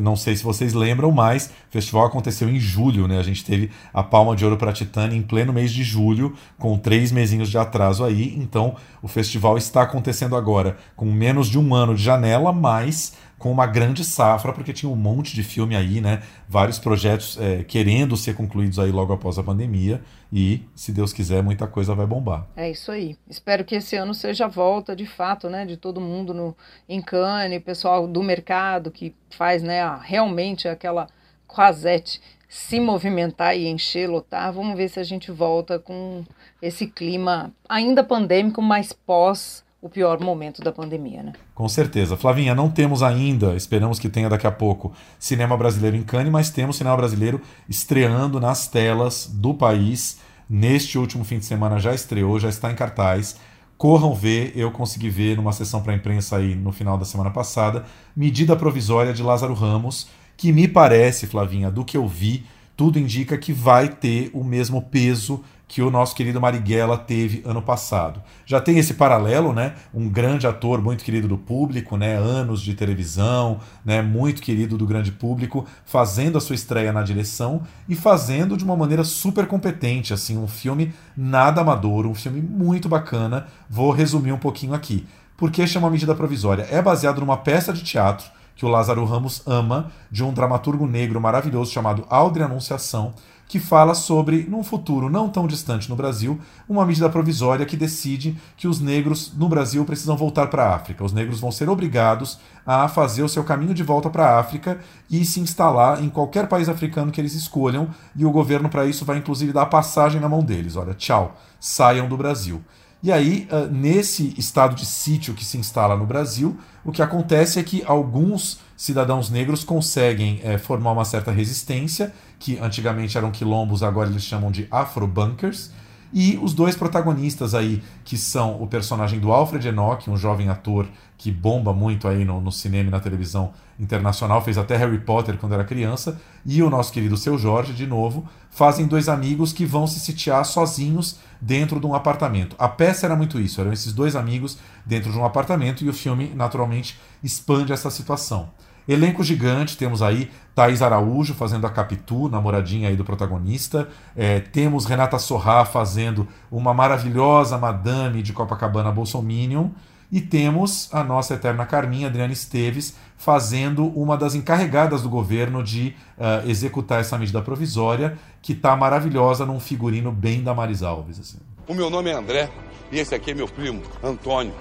não 0.00 0.14
sei 0.14 0.36
se 0.36 0.44
vocês 0.44 0.72
lembram, 0.72 1.10
mas 1.10 1.46
o 1.68 1.72
festival 1.72 2.06
aconteceu 2.06 2.48
em 2.48 2.60
julho, 2.60 3.08
né? 3.08 3.18
A 3.18 3.22
gente 3.22 3.44
teve 3.44 3.70
a 3.92 4.02
Palma 4.02 4.36
de 4.36 4.44
Ouro 4.44 4.56
para 4.56 4.72
Titânia 4.72 5.16
em 5.16 5.22
pleno 5.22 5.52
mês 5.52 5.72
de 5.72 5.82
julho, 5.82 6.34
com 6.58 6.78
três 6.78 7.10
mesinhos 7.10 7.50
de 7.50 7.58
atraso 7.58 8.04
aí. 8.04 8.34
Então, 8.38 8.76
o 9.02 9.08
festival 9.08 9.58
está 9.58 9.82
acontecendo 9.82 10.36
agora 10.36 10.76
com 10.94 11.06
menos 11.06 11.48
de 11.48 11.58
um 11.58 11.74
ano 11.74 11.94
de 11.94 12.02
janela, 12.02 12.52
mas 12.52 13.14
com 13.38 13.52
uma 13.52 13.66
grande 13.66 14.04
safra, 14.04 14.52
porque 14.52 14.72
tinha 14.72 14.90
um 14.90 14.96
monte 14.96 15.34
de 15.34 15.44
filme 15.44 15.76
aí, 15.76 16.00
né? 16.00 16.22
Vários 16.48 16.78
projetos 16.78 17.38
é, 17.40 17.62
querendo 17.62 18.16
ser 18.16 18.34
concluídos 18.34 18.78
aí 18.78 18.90
logo 18.90 19.12
após 19.12 19.38
a 19.38 19.42
pandemia. 19.42 20.02
E, 20.32 20.62
se 20.74 20.92
Deus 20.92 21.12
quiser, 21.12 21.42
muita 21.42 21.66
coisa 21.66 21.94
vai 21.94 22.06
bombar. 22.06 22.46
É 22.56 22.70
isso 22.70 22.90
aí. 22.90 23.16
Espero 23.28 23.64
que 23.64 23.76
esse 23.76 23.96
ano 23.96 24.12
seja 24.12 24.46
a 24.46 24.48
volta, 24.48 24.94
de 24.94 25.06
fato, 25.06 25.48
né? 25.48 25.64
De 25.64 25.76
todo 25.76 26.00
mundo 26.00 26.34
no, 26.34 26.56
em 26.88 27.00
Cannes, 27.00 27.62
pessoal 27.62 28.08
do 28.08 28.22
mercado 28.22 28.90
que 28.90 29.14
faz, 29.30 29.62
né? 29.62 29.80
Realmente 30.02 30.66
aquela 30.66 31.06
quasete 31.46 32.20
se 32.48 32.80
movimentar 32.80 33.56
e 33.56 33.68
encher, 33.68 34.08
lotar. 34.08 34.52
Vamos 34.52 34.76
ver 34.76 34.88
se 34.88 34.98
a 34.98 35.04
gente 35.04 35.30
volta 35.30 35.78
com 35.78 36.24
esse 36.60 36.86
clima 36.86 37.52
ainda 37.68 38.02
pandêmico, 38.02 38.60
mas 38.62 38.92
pós 38.92 39.64
o 39.80 39.88
pior 39.88 40.20
momento 40.20 40.60
da 40.60 40.72
pandemia, 40.72 41.22
né? 41.22 41.32
Com 41.54 41.68
certeza. 41.68 42.16
Flavinha, 42.16 42.54
não 42.54 42.68
temos 42.68 43.02
ainda, 43.02 43.54
esperamos 43.54 43.98
que 43.98 44.08
tenha 44.08 44.28
daqui 44.28 44.46
a 44.46 44.50
pouco, 44.50 44.92
cinema 45.18 45.56
brasileiro 45.56 45.96
em 45.96 46.02
Cannes, 46.02 46.32
mas 46.32 46.50
temos 46.50 46.76
cinema 46.76 46.96
brasileiro 46.96 47.40
estreando 47.68 48.40
nas 48.40 48.66
telas 48.66 49.30
do 49.32 49.54
país. 49.54 50.18
Neste 50.50 50.98
último 50.98 51.24
fim 51.24 51.38
de 51.38 51.44
semana 51.44 51.78
já 51.78 51.94
estreou, 51.94 52.40
já 52.40 52.48
está 52.48 52.72
em 52.72 52.74
cartaz. 52.74 53.36
Corram 53.76 54.12
ver, 54.12 54.52
eu 54.56 54.72
consegui 54.72 55.08
ver 55.08 55.36
numa 55.36 55.52
sessão 55.52 55.80
para 55.80 55.92
a 55.92 55.96
imprensa 55.96 56.38
aí 56.38 56.56
no 56.56 56.72
final 56.72 56.98
da 56.98 57.04
semana 57.04 57.30
passada, 57.30 57.84
Medida 58.16 58.56
Provisória 58.56 59.12
de 59.12 59.22
Lázaro 59.22 59.54
Ramos, 59.54 60.08
que 60.36 60.50
me 60.52 60.66
parece, 60.66 61.28
Flavinha, 61.28 61.70
do 61.70 61.84
que 61.84 61.96
eu 61.96 62.08
vi, 62.08 62.44
tudo 62.76 62.98
indica 62.98 63.38
que 63.38 63.52
vai 63.52 63.88
ter 63.88 64.30
o 64.32 64.42
mesmo 64.42 64.82
peso 64.82 65.44
que 65.68 65.82
o 65.82 65.90
nosso 65.90 66.16
querido 66.16 66.40
Marighella 66.40 66.96
teve 66.96 67.42
ano 67.44 67.60
passado. 67.60 68.22
Já 68.46 68.58
tem 68.58 68.78
esse 68.78 68.94
paralelo, 68.94 69.52
né? 69.52 69.74
Um 69.92 70.08
grande 70.08 70.46
ator 70.46 70.80
muito 70.80 71.04
querido 71.04 71.28
do 71.28 71.36
público, 71.36 71.98
né? 71.98 72.16
Anos 72.16 72.62
de 72.62 72.72
televisão, 72.72 73.60
né? 73.84 74.00
Muito 74.00 74.40
querido 74.40 74.78
do 74.78 74.86
grande 74.86 75.12
público, 75.12 75.66
fazendo 75.84 76.38
a 76.38 76.40
sua 76.40 76.54
estreia 76.54 76.90
na 76.90 77.02
direção 77.02 77.62
e 77.86 77.94
fazendo 77.94 78.56
de 78.56 78.64
uma 78.64 78.74
maneira 78.74 79.04
super 79.04 79.46
competente, 79.46 80.14
assim, 80.14 80.38
um 80.38 80.48
filme 80.48 80.92
nada 81.14 81.60
amador, 81.60 82.06
um 82.06 82.14
filme 82.14 82.40
muito 82.40 82.88
bacana. 82.88 83.46
Vou 83.68 83.90
resumir 83.90 84.32
um 84.32 84.38
pouquinho 84.38 84.72
aqui. 84.72 85.06
Por 85.36 85.50
que 85.50 85.66
chama 85.66 85.90
medida 85.90 86.14
provisória? 86.14 86.66
É 86.70 86.80
baseado 86.80 87.20
numa 87.20 87.36
peça 87.36 87.72
de 87.72 87.84
teatro 87.84 88.37
que 88.58 88.66
o 88.66 88.68
Lázaro 88.68 89.04
Ramos 89.04 89.40
ama, 89.46 89.92
de 90.10 90.24
um 90.24 90.32
dramaturgo 90.32 90.84
negro 90.84 91.20
maravilhoso 91.20 91.70
chamado 91.70 92.04
Aldre 92.10 92.42
Anunciação, 92.42 93.14
que 93.46 93.60
fala 93.60 93.94
sobre, 93.94 94.46
num 94.48 94.64
futuro 94.64 95.08
não 95.08 95.28
tão 95.28 95.46
distante 95.46 95.88
no 95.88 95.94
Brasil, 95.94 96.38
uma 96.68 96.84
medida 96.84 97.08
provisória 97.08 97.64
que 97.64 97.76
decide 97.76 98.36
que 98.56 98.66
os 98.66 98.80
negros 98.80 99.32
no 99.34 99.48
Brasil 99.48 99.84
precisam 99.84 100.16
voltar 100.16 100.48
para 100.48 100.64
a 100.64 100.74
África. 100.74 101.04
Os 101.04 101.12
negros 101.12 101.38
vão 101.38 101.52
ser 101.52 101.70
obrigados 101.70 102.40
a 102.66 102.88
fazer 102.88 103.22
o 103.22 103.28
seu 103.28 103.44
caminho 103.44 103.72
de 103.72 103.84
volta 103.84 104.10
para 104.10 104.26
a 104.26 104.40
África 104.40 104.80
e 105.08 105.24
se 105.24 105.38
instalar 105.38 106.02
em 106.02 106.10
qualquer 106.10 106.48
país 106.48 106.68
africano 106.68 107.12
que 107.12 107.20
eles 107.20 107.34
escolham, 107.34 107.88
e 108.14 108.26
o 108.26 108.30
governo, 108.32 108.68
para 108.68 108.86
isso, 108.86 109.04
vai 109.04 109.18
inclusive 109.18 109.52
dar 109.52 109.66
passagem 109.66 110.20
na 110.20 110.28
mão 110.28 110.42
deles. 110.42 110.74
Olha, 110.74 110.94
tchau, 110.94 111.36
saiam 111.60 112.08
do 112.08 112.16
Brasil. 112.16 112.60
E 113.00 113.12
aí, 113.12 113.48
nesse 113.70 114.34
estado 114.36 114.74
de 114.74 114.84
sítio 114.84 115.32
que 115.32 115.44
se 115.44 115.56
instala 115.56 115.96
no 115.96 116.04
Brasil, 116.04 116.58
o 116.84 116.90
que 116.90 117.00
acontece 117.00 117.60
é 117.60 117.62
que 117.62 117.82
alguns 117.84 118.58
cidadãos 118.76 119.30
negros 119.30 119.62
conseguem 119.62 120.40
é, 120.42 120.58
formar 120.58 120.92
uma 120.92 121.04
certa 121.04 121.30
resistência, 121.30 122.12
que 122.40 122.58
antigamente 122.58 123.16
eram 123.16 123.30
quilombos, 123.30 123.82
agora 123.82 124.10
eles 124.10 124.24
chamam 124.24 124.50
de 124.50 124.66
afrobunkers. 124.70 125.70
E 126.12 126.38
os 126.42 126.54
dois 126.54 126.74
protagonistas 126.74 127.54
aí, 127.54 127.82
que 128.04 128.16
são 128.16 128.62
o 128.62 128.66
personagem 128.66 129.20
do 129.20 129.30
Alfred 129.30 129.68
Enoch, 129.68 130.08
um 130.08 130.16
jovem 130.16 130.48
ator 130.48 130.86
que 131.18 131.30
bomba 131.30 131.72
muito 131.72 132.06
aí 132.06 132.24
no, 132.24 132.40
no, 132.40 132.52
cinema 132.52 132.88
e 132.88 132.92
na 132.92 133.00
televisão 133.00 133.52
internacional, 133.78 134.42
fez 134.42 134.56
até 134.56 134.76
Harry 134.76 134.98
Potter 134.98 135.36
quando 135.36 135.52
era 135.52 135.64
criança, 135.64 136.18
e 136.46 136.62
o 136.62 136.70
nosso 136.70 136.92
querido 136.92 137.16
Seu 137.16 137.36
Jorge, 137.36 137.74
de 137.74 137.86
novo, 137.86 138.26
fazem 138.50 138.86
dois 138.86 139.08
amigos 139.08 139.52
que 139.52 139.66
vão 139.66 139.86
se 139.86 139.98
sitiar 140.00 140.44
sozinhos 140.44 141.18
dentro 141.40 141.80
de 141.80 141.86
um 141.86 141.94
apartamento. 141.94 142.56
A 142.58 142.68
peça 142.68 143.04
era 143.04 143.16
muito 143.16 143.40
isso, 143.40 143.60
eram 143.60 143.72
esses 143.72 143.92
dois 143.92 144.14
amigos 144.14 144.58
dentro 144.86 145.10
de 145.10 145.18
um 145.18 145.24
apartamento, 145.24 145.84
e 145.84 145.88
o 145.88 145.92
filme, 145.92 146.32
naturalmente, 146.34 146.98
expande 147.22 147.72
essa 147.72 147.90
situação. 147.90 148.50
Elenco 148.88 149.22
gigante, 149.22 149.76
temos 149.76 150.00
aí 150.00 150.30
Thaís 150.54 150.80
Araújo 150.80 151.34
fazendo 151.34 151.66
a 151.66 151.70
Capitu, 151.70 152.28
namoradinha 152.28 152.88
aí 152.88 152.96
do 152.96 153.04
protagonista. 153.04 153.86
É, 154.16 154.40
temos 154.40 154.86
Renata 154.86 155.18
Sorrá 155.18 155.66
fazendo 155.66 156.26
uma 156.50 156.72
maravilhosa 156.72 157.58
madame 157.58 158.22
de 158.22 158.32
Copacabana 158.32 158.90
Bolsominion. 158.90 159.68
E 160.10 160.22
temos 160.22 160.88
a 160.90 161.04
nossa 161.04 161.34
eterna 161.34 161.66
Carminha, 161.66 162.06
Adriana 162.06 162.32
Esteves, 162.32 162.96
fazendo 163.18 163.88
uma 163.88 164.16
das 164.16 164.34
encarregadas 164.34 165.02
do 165.02 165.10
governo 165.10 165.62
de 165.62 165.94
uh, 166.16 166.48
executar 166.48 167.00
essa 167.00 167.18
medida 167.18 167.42
provisória, 167.42 168.16
que 168.40 168.54
está 168.54 168.74
maravilhosa 168.74 169.44
num 169.44 169.60
figurino 169.60 170.10
bem 170.10 170.42
da 170.42 170.54
Maris 170.54 170.82
Alves. 170.82 171.20
Assim. 171.20 171.38
O 171.66 171.74
meu 171.74 171.90
nome 171.90 172.08
é 172.08 172.14
André 172.14 172.48
e 172.90 172.98
esse 172.98 173.14
aqui 173.14 173.32
é 173.32 173.34
meu 173.34 173.46
primo, 173.46 173.82
Antônio. 174.02 174.54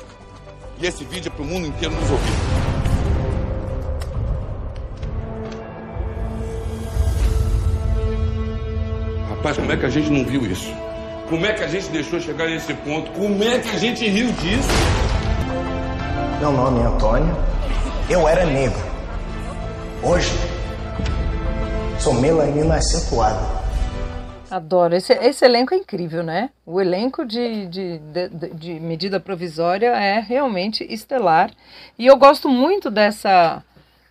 E 0.81 0.85
esse 0.85 1.05
vídeo 1.05 1.29
é 1.29 1.31
para 1.31 1.43
o 1.43 1.45
mundo 1.45 1.65
inteiro 1.65 1.95
nos 1.95 2.11
ouvir. 2.11 2.66
Rapaz, 9.47 9.59
como 9.59 9.71
é 9.71 9.77
que 9.77 9.85
a 9.85 9.89
gente 9.89 10.09
não 10.09 10.25
viu 10.25 10.45
isso? 10.45 10.73
Como 11.29 11.45
é 11.45 11.53
que 11.53 11.63
a 11.63 11.67
gente 11.67 11.87
deixou 11.87 12.19
chegar 12.19 12.49
nesse 12.49 12.73
ponto? 12.73 13.09
Como 13.11 13.41
é 13.41 13.57
que 13.59 13.69
a 13.69 13.77
gente 13.79 14.05
riu 14.05 14.29
disso? 14.33 14.67
Meu 16.41 16.51
nome 16.51 16.81
é 16.81 16.83
Antônio. 16.83 17.33
Eu 18.09 18.27
era 18.27 18.45
negro. 18.45 18.77
Hoje, 20.03 20.33
sou 21.97 22.13
melanina 22.13 22.75
acentuada. 22.75 23.39
Adoro. 24.51 24.93
Esse, 24.93 25.13
esse 25.13 25.45
elenco 25.45 25.73
é 25.73 25.77
incrível, 25.77 26.23
né? 26.23 26.49
O 26.65 26.81
elenco 26.81 27.25
de, 27.25 27.67
de, 27.67 27.99
de, 27.99 28.49
de, 28.53 28.79
medida 28.81 29.17
provisória 29.17 29.95
é 29.95 30.19
realmente 30.19 30.85
estelar. 30.89 31.51
E 31.97 32.05
eu 32.05 32.17
gosto 32.17 32.49
muito 32.49 32.91
dessa, 32.91 33.63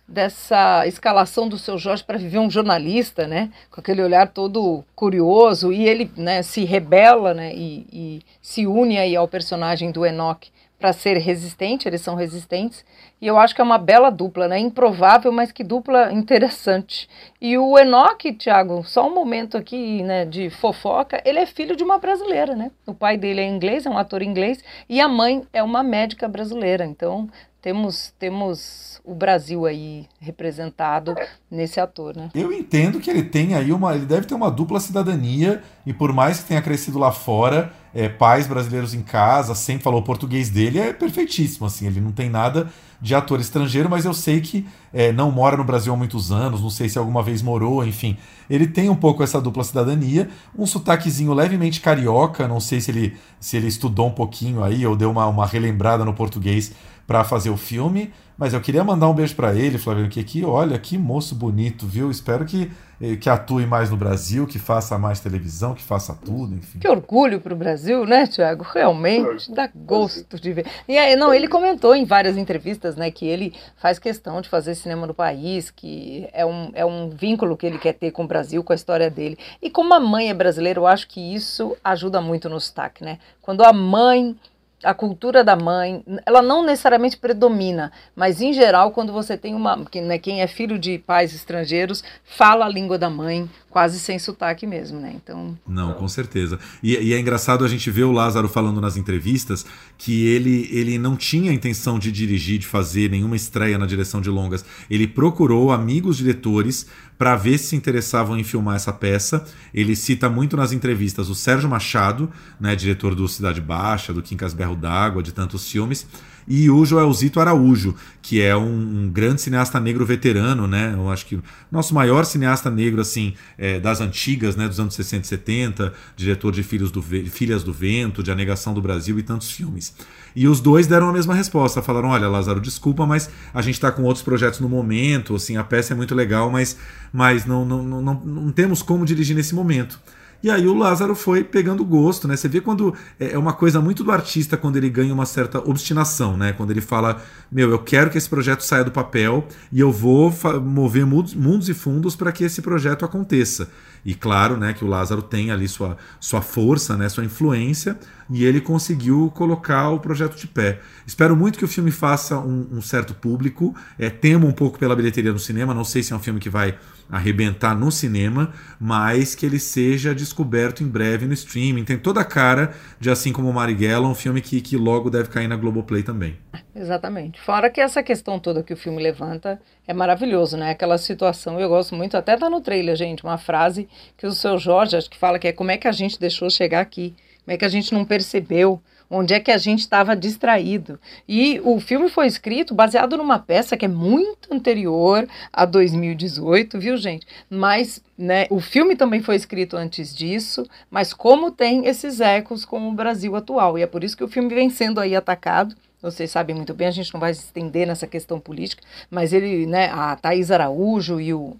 dessa 0.07 0.87
escalação 0.87 1.49
do 1.49 1.57
seu 1.57 1.77
Jorge 1.77 2.03
para 2.03 2.17
viver 2.17 2.39
um 2.39 2.49
jornalista, 2.49 3.27
né? 3.27 3.51
Com 3.69 3.81
aquele 3.81 4.01
olhar 4.01 4.27
todo 4.27 4.83
curioso. 4.95 5.73
E 5.73 5.87
ele 5.87 6.09
né, 6.15 6.41
se 6.41 6.63
rebela 6.63 7.33
né, 7.33 7.53
e, 7.53 7.85
e 7.91 8.21
se 8.41 8.65
une 8.65 8.97
aí 8.97 9.15
ao 9.15 9.27
personagem 9.27 9.91
do 9.91 10.05
Enoch 10.05 10.51
para 10.79 10.93
ser 10.93 11.17
resistente, 11.17 11.87
eles 11.87 12.01
são 12.01 12.13
resistentes, 12.13 12.85
e 13.19 13.25
eu 13.25 13.37
acho 13.37 13.55
que 13.55 13.61
é 13.61 13.63
uma 13.63 13.79
bela 13.79 14.11
dupla, 14.11 14.47
né? 14.47 14.59
Improvável, 14.59 15.31
mas 15.31 15.51
que 15.51 15.63
dupla 15.63 16.13
interessante. 16.13 17.09
E 17.41 17.57
o 17.57 17.79
Enoch, 17.79 18.31
Thiago, 18.33 18.83
só 18.83 19.07
um 19.07 19.13
momento 19.13 19.57
aqui, 19.57 20.03
né, 20.03 20.23
de 20.23 20.51
fofoca, 20.51 21.19
ele 21.25 21.39
é 21.39 21.45
filho 21.47 21.75
de 21.75 21.83
uma 21.83 21.97
brasileira, 21.97 22.55
né? 22.55 22.69
O 22.85 22.93
pai 22.93 23.17
dele 23.17 23.41
é 23.41 23.47
inglês, 23.47 23.87
é 23.87 23.89
um 23.89 23.97
ator 23.97 24.21
inglês, 24.21 24.63
e 24.87 25.01
a 25.01 25.07
mãe 25.07 25.41
é 25.51 25.63
uma 25.63 25.81
médica 25.81 26.27
brasileira. 26.27 26.85
Então, 26.85 27.27
temos 27.61 28.13
temos 28.19 29.01
o 29.03 29.15
Brasil 29.15 29.65
aí 29.65 30.05
representado 30.19 31.15
nesse 31.49 31.79
ator, 31.79 32.15
né? 32.15 32.29
Eu 32.35 32.51
entendo 32.51 32.99
que 32.99 33.09
ele 33.09 33.23
tem 33.23 33.55
aí 33.55 33.71
uma, 33.71 33.95
ele 33.95 34.05
deve 34.05 34.27
ter 34.27 34.35
uma 34.35 34.51
dupla 34.51 34.79
cidadania 34.79 35.63
e 35.85 35.93
por 35.93 36.11
mais 36.11 36.39
que 36.39 36.47
tenha 36.47 36.61
crescido 36.61 36.99
lá 36.99 37.11
fora, 37.11 37.71
é, 37.93 38.09
pais 38.09 38.47
brasileiros 38.47 38.93
em 38.93 39.01
casa, 39.01 39.55
sempre 39.55 39.83
falou 39.83 40.01
português 40.01 40.49
dele, 40.49 40.77
é 40.77 40.91
perfeitíssimo, 40.91 41.65
assim, 41.65 41.87
ele 41.87 42.01
não 42.01 42.11
tem 42.11 42.29
nada 42.29 42.69
de 42.99 43.15
ator 43.15 43.39
estrangeiro, 43.39 43.89
mas 43.89 44.05
eu 44.05 44.13
sei 44.13 44.41
que 44.41 44.67
é, 44.91 45.11
não 45.11 45.31
mora 45.31 45.55
no 45.55 45.63
Brasil 45.63 45.93
há 45.93 45.95
muitos 45.95 46.31
anos, 46.31 46.61
não 46.61 46.69
sei 46.69 46.89
se 46.89 46.97
alguma 46.97 47.21
vez 47.21 47.41
morou, 47.41 47.85
enfim. 47.85 48.17
Ele 48.49 48.67
tem 48.67 48.89
um 48.89 48.95
pouco 48.95 49.23
essa 49.23 49.39
dupla 49.39 49.63
cidadania, 49.63 50.29
um 50.57 50.65
sotaquezinho 50.65 51.33
levemente 51.33 51.79
carioca, 51.79 52.47
não 52.47 52.59
sei 52.59 52.81
se 52.81 52.91
ele, 52.91 53.15
se 53.39 53.55
ele 53.55 53.67
estudou 53.67 54.07
um 54.07 54.11
pouquinho 54.11 54.63
aí 54.63 54.85
ou 54.85 54.95
deu 54.95 55.11
uma, 55.11 55.27
uma 55.27 55.45
relembrada 55.45 56.03
no 56.03 56.13
português 56.13 56.73
para 57.07 57.23
fazer 57.23 57.49
o 57.49 57.55
filme, 57.55 58.13
mas 58.37 58.53
eu 58.53 58.59
queria 58.59 58.83
mandar 58.83 59.07
um 59.07 59.13
beijo 59.13 59.33
para 59.33 59.55
ele, 59.55 59.77
Flaviano, 59.77 60.09
que 60.09 60.19
aqui, 60.19 60.43
olha, 60.43 60.77
que 60.77 60.97
moço 60.97 61.33
bonito, 61.33 61.87
viu? 61.87 62.11
Espero 62.11 62.45
que, 62.45 62.69
eh, 63.01 63.15
que 63.15 63.29
atue 63.29 63.65
mais 63.65 63.89
no 63.89 63.95
Brasil, 63.95 64.45
que 64.45 64.59
faça 64.59 64.95
mais 64.99 65.21
televisão, 65.21 65.73
que 65.73 65.81
faça 65.81 66.13
tudo, 66.13 66.53
enfim. 66.53 66.79
Que 66.79 66.87
orgulho 66.87 67.39
para 67.39 67.53
o 67.53 67.57
Brasil, 67.57 68.05
né, 68.05 68.27
Tiago? 68.27 68.63
Realmente 68.63 69.51
dá 69.53 69.69
gosto 69.73 70.39
de 70.39 70.51
ver. 70.51 70.67
E 70.85 70.97
aí, 70.97 71.15
não, 71.15 71.33
ele 71.33 71.47
comentou 71.47 71.95
em 71.95 72.03
várias 72.03 72.37
entrevistas, 72.37 72.97
né, 72.97 73.09
que 73.09 73.25
ele 73.25 73.53
faz 73.77 73.97
questão 73.97 74.41
de 74.41 74.49
fazer 74.49 74.75
cinema 74.75 75.07
no 75.07 75.13
país, 75.13 75.71
que 75.71 76.27
é 76.33 76.45
um, 76.45 76.69
é 76.73 76.85
um 76.85 77.09
vínculo 77.09 77.55
que 77.55 77.65
ele 77.65 77.79
quer 77.79 77.93
ter 77.93 78.11
com 78.11 78.25
o 78.25 78.27
Brasil, 78.27 78.61
com 78.63 78.73
a 78.73 78.75
história 78.75 79.09
dele. 79.09 79.37
E 79.61 79.69
como 79.71 79.93
a 79.93 79.99
mãe 79.99 80.29
é 80.29 80.33
brasileira, 80.33 80.79
eu 80.79 80.85
acho 80.85 81.07
que 81.07 81.33
isso 81.33 81.75
ajuda 81.81 82.19
muito 82.19 82.49
no 82.49 82.59
sotaque, 82.59 83.03
né? 83.03 83.17
Quando 83.41 83.63
a 83.63 83.71
mãe 83.71 84.35
a 84.83 84.93
cultura 84.93 85.43
da 85.43 85.55
mãe, 85.55 86.03
ela 86.25 86.41
não 86.41 86.63
necessariamente 86.63 87.17
predomina, 87.17 87.91
mas 88.15 88.41
em 88.41 88.53
geral, 88.53 88.91
quando 88.91 89.11
você 89.11 89.35
tem 89.35 89.55
uma. 89.55 89.75
Né, 89.75 90.19
quem 90.19 90.41
é 90.41 90.47
filho 90.47 90.77
de 90.77 90.99
pais 90.99 91.33
estrangeiros 91.33 92.03
fala 92.23 92.65
a 92.65 92.69
língua 92.69 92.97
da 92.97 93.09
mãe, 93.09 93.49
quase 93.77 93.99
sem 93.99 94.17
sotaque 94.17 94.65
mesmo, 94.65 94.99
né? 94.99 95.13
Então. 95.15 95.55
Não, 95.67 95.93
com 95.93 96.07
certeza. 96.07 96.57
E, 96.81 96.95
e, 96.97 97.13
é 97.13 97.19
engraçado 97.19 97.63
a 97.63 97.67
gente 97.67 97.91
ver 97.91 98.05
o 98.05 98.11
Lázaro 98.11 98.49
falando 98.49 98.81
nas 98.81 98.97
entrevistas 98.97 99.67
que 99.99 100.25
ele, 100.25 100.67
ele 100.71 100.97
não 100.97 101.15
tinha 101.15 101.53
intenção 101.53 101.99
de 101.99 102.11
dirigir, 102.11 102.57
de 102.57 102.65
fazer 102.65 103.11
nenhuma 103.11 103.35
estreia 103.35 103.77
na 103.77 103.85
direção 103.85 104.19
de 104.19 104.31
longas. 104.31 104.65
Ele 104.89 105.05
procurou 105.05 105.71
amigos 105.71 106.17
diretores 106.17 106.87
para 107.19 107.35
ver 107.35 107.59
se 107.59 107.75
interessavam 107.75 108.35
em 108.35 108.43
filmar 108.43 108.77
essa 108.77 108.91
peça. 108.91 109.45
Ele 109.71 109.95
cita 109.95 110.27
muito 110.27 110.57
nas 110.57 110.71
entrevistas 110.71 111.29
o 111.29 111.35
Sérgio 111.35 111.69
Machado, 111.69 112.31
né, 112.59 112.75
diretor 112.75 113.13
do 113.13 113.27
Cidade 113.27 113.61
Baixa, 113.61 114.11
do 114.11 114.23
Quincas 114.23 114.55
Berro 114.55 114.75
d'Água, 114.75 115.21
de 115.21 115.31
tantos 115.31 115.69
filmes, 115.69 116.07
e 116.47 116.69
o 116.69 116.85
Joelzito 116.85 117.39
Araújo, 117.39 117.93
que 118.21 118.41
é 118.41 118.55
um, 118.55 119.03
um, 119.03 119.09
grande 119.09 119.41
cineasta 119.41 119.79
negro 119.79 120.05
veterano, 120.05 120.65
né? 120.65 120.93
Eu 120.95 121.11
acho 121.11 121.25
que 121.25 121.39
nosso 121.69 121.93
maior 121.93 122.25
cineasta 122.25 122.69
negro, 122.69 123.01
assim, 123.01 123.33
é, 123.57 123.79
das 123.79 123.99
antigas, 123.99 124.55
né? 124.55 124.67
Dos 124.67 124.79
anos 124.79 124.95
60 124.95 125.25
e 125.25 125.27
70, 125.27 125.93
diretor 126.15 126.53
de 126.53 126.63
Filhos 126.63 126.89
do, 126.89 127.01
Filhas 127.01 127.63
do 127.63 127.73
Vento, 127.73 128.23
de 128.23 128.31
A 128.31 128.35
Negação 128.35 128.73
do 128.73 128.81
Brasil 128.81 129.19
e 129.19 129.23
tantos 129.23 129.51
filmes. 129.51 129.93
E 130.33 130.47
os 130.47 130.61
dois 130.61 130.87
deram 130.87 131.09
a 131.09 131.13
mesma 131.13 131.33
resposta, 131.33 131.81
falaram, 131.81 132.09
olha, 132.09 132.29
Lázaro, 132.29 132.61
desculpa, 132.61 133.05
mas 133.05 133.29
a 133.53 133.61
gente 133.61 133.75
está 133.75 133.91
com 133.91 134.03
outros 134.03 134.23
projetos 134.23 134.59
no 134.59 134.69
momento, 134.69 135.35
assim, 135.35 135.57
a 135.57 135.63
peça 135.63 135.93
é 135.93 135.95
muito 135.95 136.15
legal, 136.15 136.49
mas, 136.49 136.77
mas 137.11 137.45
não, 137.45 137.65
não, 137.65 137.83
não, 137.83 138.01
não, 138.01 138.13
não 138.23 138.51
temos 138.51 138.81
como 138.81 139.05
dirigir 139.05 139.35
nesse 139.35 139.53
momento. 139.53 139.99
E 140.41 140.51
aí 140.51 140.67
o 140.67 140.73
Lázaro 140.73 141.15
foi 141.15 141.43
pegando 141.43 141.83
gosto, 141.83 142.27
né? 142.27 142.35
Você 142.35 142.47
vê 142.47 142.61
quando 142.61 142.93
é, 143.19 143.31
é 143.33 143.37
uma 143.37 143.53
coisa 143.53 143.81
muito 143.81 144.03
do 144.03 144.11
artista 144.11 144.55
quando 144.55 144.77
ele 144.77 144.89
ganha 144.89 145.13
uma 145.13 145.25
certa 145.25 145.59
obstinação, 145.59 146.37
né? 146.37 146.53
Quando 146.53 146.71
ele 146.71 146.81
fala, 146.81 147.21
meu, 147.51 147.71
eu 147.71 147.79
quero 147.79 148.09
que 148.09 148.17
esse 148.17 148.29
projeto 148.29 148.61
saia 148.61 148.83
do 148.83 148.91
papel 148.91 149.47
e 149.71 149.79
eu 149.79 149.91
vou 149.91 150.33
mover 150.63 151.05
mundos 151.05 151.69
e 151.69 151.73
fundos 151.73 152.15
para 152.15 152.31
que 152.31 152.43
esse 152.43 152.61
projeto 152.61 153.03
aconteça. 153.03 153.69
E 154.05 154.13
claro, 154.13 154.55
né, 154.57 154.73
que 154.73 154.85
o 154.85 154.87
Lázaro 154.87 155.21
tem 155.21 155.51
ali 155.51 155.67
sua, 155.67 155.97
sua 156.19 156.41
força, 156.41 156.95
né, 156.95 157.09
sua 157.09 157.25
influência, 157.25 157.99
e 158.29 158.45
ele 158.45 158.61
conseguiu 158.61 159.31
colocar 159.33 159.89
o 159.89 159.99
projeto 159.99 160.35
de 160.35 160.47
pé. 160.47 160.79
Espero 161.05 161.35
muito 161.35 161.57
que 161.57 161.65
o 161.65 161.67
filme 161.67 161.91
faça 161.91 162.37
um, 162.39 162.67
um 162.71 162.81
certo 162.81 163.13
público. 163.13 163.75
É, 163.97 164.09
temo 164.09 164.47
um 164.47 164.51
pouco 164.51 164.77
pela 164.77 164.95
bilheteria 164.95 165.31
no 165.31 165.39
cinema, 165.39 165.73
não 165.73 165.83
sei 165.83 166.03
se 166.03 166.13
é 166.13 166.15
um 166.15 166.19
filme 166.19 166.39
que 166.39 166.49
vai 166.49 166.77
arrebentar 167.09 167.73
no 167.73 167.91
cinema, 167.91 168.51
mas 168.79 169.33
que 169.33 169.45
ele 169.45 169.59
seja 169.59 170.13
descoberto 170.13 170.83
em 170.83 170.87
breve 170.87 171.25
no 171.25 171.33
streaming. 171.33 171.85
Tem 171.85 171.97
toda 171.97 172.21
a 172.21 172.25
cara 172.25 172.73
de 172.99 173.09
Assim 173.09 173.31
como 173.31 173.51
Marighella, 173.51 174.07
um 174.07 174.13
filme 174.13 174.41
que, 174.41 174.61
que 174.61 174.75
logo 174.75 175.09
deve 175.09 175.29
cair 175.29 175.47
na 175.47 175.55
Globoplay 175.55 176.03
também. 176.03 176.37
Exatamente. 176.75 177.39
Fora 177.41 177.69
que 177.69 177.81
essa 177.81 178.03
questão 178.03 178.39
toda 178.39 178.61
que 178.61 178.73
o 178.73 178.77
filme 178.77 179.01
levanta 179.01 179.59
é 179.87 179.93
maravilhoso, 179.93 180.57
né? 180.57 180.71
Aquela 180.71 180.97
situação, 180.97 181.59
eu 181.59 181.69
gosto 181.69 181.95
muito, 181.95 182.15
até 182.15 182.37
tá 182.37 182.49
no 182.49 182.61
trailer, 182.61 182.95
gente, 182.95 183.23
uma 183.23 183.37
frase 183.37 183.87
que 184.15 184.27
o 184.27 184.33
seu 184.33 184.57
Jorge 184.57 184.95
acho 184.95 185.09
que 185.09 185.17
fala 185.17 185.39
que 185.39 185.47
é 185.47 185.53
como 185.53 185.71
é 185.71 185.77
que 185.77 185.87
a 185.87 185.91
gente 185.91 186.19
deixou 186.19 186.49
chegar 186.49 186.81
aqui, 186.81 187.15
como 187.47 187.55
é 187.55 187.57
que 187.57 187.63
a 187.63 187.69
gente 187.69 187.93
não 187.93 188.03
percebeu 188.03 188.81
onde 189.09 189.33
é 189.33 189.39
que 189.39 189.51
a 189.51 189.57
gente 189.57 189.79
estava 189.79 190.17
distraído. 190.17 190.99
E 191.25 191.61
o 191.63 191.79
filme 191.79 192.09
foi 192.09 192.27
escrito 192.27 192.75
baseado 192.75 193.15
numa 193.15 193.39
peça 193.39 193.77
que 193.77 193.85
é 193.85 193.87
muito 193.87 194.53
anterior 194.53 195.25
a 195.53 195.63
2018, 195.63 196.77
viu, 196.77 196.97
gente? 196.97 197.25
Mas 197.49 198.03
né, 198.17 198.47
o 198.49 198.59
filme 198.59 198.97
também 198.97 199.21
foi 199.21 199.37
escrito 199.37 199.77
antes 199.77 200.13
disso, 200.13 200.67
mas 200.91 201.13
como 201.13 201.49
tem 201.49 201.85
esses 201.87 202.19
ecos 202.19 202.65
com 202.65 202.89
o 202.89 202.93
Brasil 202.93 203.33
atual. 203.33 203.77
E 203.77 203.81
é 203.81 203.87
por 203.87 204.03
isso 204.03 204.17
que 204.17 204.25
o 204.25 204.27
filme 204.27 204.53
vem 204.53 204.69
sendo 204.69 204.99
aí 204.99 205.15
atacado. 205.15 205.73
Vocês 206.01 206.29
sabem 206.29 206.53
muito 206.53 206.73
bem, 206.73 206.87
a 206.87 206.91
gente 206.91 207.13
não 207.13 207.21
vai 207.21 207.33
se 207.33 207.45
estender 207.45 207.87
nessa 207.87 208.05
questão 208.05 208.41
política, 208.41 208.83
mas 209.09 209.31
ele, 209.31 209.65
né, 209.65 209.89
a 209.89 210.17
Thaís 210.17 210.51
Araújo 210.51 211.21
e 211.21 211.33
o 211.33 211.55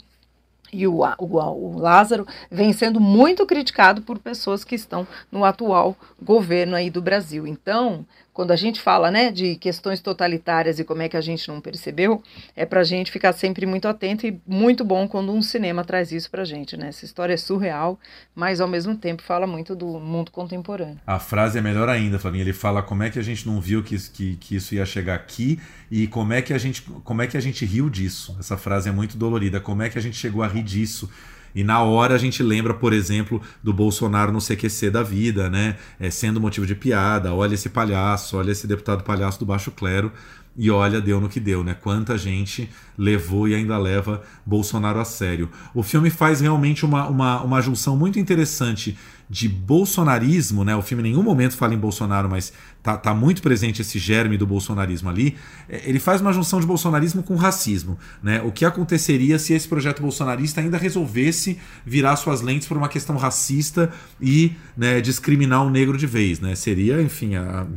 e 0.71 0.86
o, 0.88 1.01
o, 1.17 1.38
o, 1.38 1.77
Lázaro 1.77 2.27
vem 2.51 2.73
sendo 2.73 2.99
muito 2.99 3.45
criticado 3.45 4.01
por 4.01 4.19
pessoas 4.19 4.63
que 4.63 4.75
estão 4.75 5.08
no 5.32 5.45
atual 5.45 5.95
governo 6.21 6.75
aí 6.75 6.89
do 6.89 7.01
Brasil. 7.01 7.47
Então, 7.47 8.06
quando 8.38 8.52
a 8.52 8.56
gente 8.56 8.80
fala 8.80 9.10
né, 9.10 9.32
de 9.32 9.56
questões 9.56 10.00
totalitárias 10.00 10.78
e 10.78 10.84
como 10.84 11.02
é 11.02 11.10
que 11.10 11.17
a 11.17 11.21
gente 11.21 11.47
não 11.47 11.60
percebeu, 11.60 12.21
é 12.56 12.67
para 12.67 12.82
a 12.82 12.84
gente 12.84 13.12
ficar 13.12 13.34
sempre 13.34 13.65
muito 13.65 13.88
atento 13.88 14.28
e 14.28 14.39
muito 14.45 14.86
bom 14.86 15.08
quando 15.08 15.34
um 15.34 15.41
cinema 15.41 15.84
traz 15.84 16.12
isso 16.12 16.30
para 16.30 16.43
a 16.43 16.45
gente. 16.45 16.78
Né? 16.78 16.89
Essa 16.89 17.04
história 17.04 17.34
é 17.34 17.38
surreal, 17.38 18.00
mas 18.36 18.62
ao 18.62 18.67
mesmo 18.67 18.95
tempo 18.95 19.23
fala 19.23 19.47
muito 19.47 19.76
do 19.76 20.00
mundo 20.00 20.30
contemporâneo. 20.30 21.00
A 21.08 21.17
frase 21.17 21.58
é 21.58 21.62
melhor 21.63 21.89
ainda, 21.89 22.19
Flavinha. 22.19 22.43
Ele 22.43 22.54
fala 22.54 22.84
como 22.84 23.02
é 23.02 23.10
que 23.10 23.17
a 23.17 23.23
gente 23.23 23.47
não 23.47 23.60
viu 23.60 23.82
que, 23.82 23.97
que, 24.12 24.36
que 24.36 24.56
isso 24.56 24.76
ia 24.76 24.86
chegar 24.86 25.15
aqui 25.15 25.60
e 25.89 26.06
como 26.06 26.32
é, 26.32 26.39
que 26.39 26.54
a 26.54 26.60
gente, 26.60 26.84
como 26.84 27.23
é 27.23 27.26
que 27.26 27.38
a 27.38 27.41
gente 27.41 27.65
riu 27.65 27.89
disso. 27.89 28.38
Essa 28.39 28.56
frase 28.56 28.88
é 28.88 28.91
muito 28.91 29.17
dolorida. 29.17 29.60
Como 29.60 29.82
é 29.82 29.89
que 29.89 29.97
a 29.97 30.02
gente 30.02 30.15
chegou 30.15 30.43
a 30.43 30.47
rir 30.47 30.62
disso? 30.62 31.10
E 31.57 31.63
na 31.63 31.81
hora 31.81 32.13
a 32.13 32.19
gente 32.19 32.43
lembra, 32.43 32.71
por 32.71 32.93
exemplo, 32.93 33.41
do 33.63 33.73
Bolsonaro 33.73 34.31
no 34.31 34.37
CQC 34.37 34.91
da 34.91 35.01
vida, 35.01 35.49
né? 35.49 35.75
É, 35.99 36.07
sendo 36.11 36.39
motivo 36.39 36.67
de 36.67 36.75
piada. 36.75 37.33
Olha 37.33 37.55
esse 37.55 37.67
palhaço, 37.67 38.37
olha 38.37 38.51
esse 38.51 38.67
deputado 38.67 39.03
palhaço 39.03 39.39
do 39.39 39.45
baixo 39.47 39.71
clero. 39.71 40.11
E 40.55 40.69
olha, 40.69 41.01
deu 41.01 41.19
no 41.19 41.27
que 41.27 41.39
deu, 41.39 41.63
né? 41.63 41.73
Quanta 41.73 42.15
gente 42.15 42.69
levou 42.95 43.47
e 43.47 43.55
ainda 43.55 43.75
leva 43.75 44.21
Bolsonaro 44.45 44.99
a 44.99 45.05
sério. 45.05 45.49
O 45.73 45.81
filme 45.81 46.11
faz 46.11 46.41
realmente 46.41 46.85
uma, 46.85 47.07
uma, 47.07 47.41
uma 47.41 47.59
junção 47.59 47.97
muito 47.97 48.19
interessante 48.19 48.95
de 49.29 49.49
bolsonarismo, 49.49 50.63
né? 50.63 50.75
O 50.75 50.81
filme 50.81 51.03
em 51.03 51.11
nenhum 51.11 51.23
momento 51.23 51.57
fala 51.57 51.73
em 51.73 51.77
Bolsonaro, 51.77 52.29
mas 52.29 52.53
tá, 52.81 52.95
tá 52.95 53.13
muito 53.13 53.41
presente 53.41 53.81
esse 53.81 53.99
germe 53.99 54.37
do 54.37 54.47
bolsonarismo 54.47 55.09
ali. 55.09 55.35
É, 55.67 55.81
ele 55.85 55.99
faz 55.99 56.21
uma 56.21 56.31
junção 56.31 56.61
de 56.61 56.65
bolsonarismo 56.65 57.21
com 57.21 57.35
racismo, 57.35 57.99
né? 58.23 58.41
O 58.41 58.51
que 58.51 58.63
aconteceria 58.63 59.37
se 59.37 59.53
esse 59.53 59.67
projeto 59.67 60.01
bolsonarista 60.01 60.61
ainda 60.61 60.77
resolvesse 60.77 61.59
virar 61.85 62.15
suas 62.15 62.41
lentes 62.41 62.67
por 62.67 62.77
uma 62.77 62.87
questão 62.87 63.17
racista 63.17 63.91
e 64.21 64.53
né, 64.77 65.01
discriminar 65.01 65.65
o 65.65 65.69
negro 65.69 65.97
de 65.97 66.07
vez, 66.07 66.39
né? 66.39 66.55
Seria, 66.55 67.01
enfim, 67.01 67.35
a, 67.35 67.67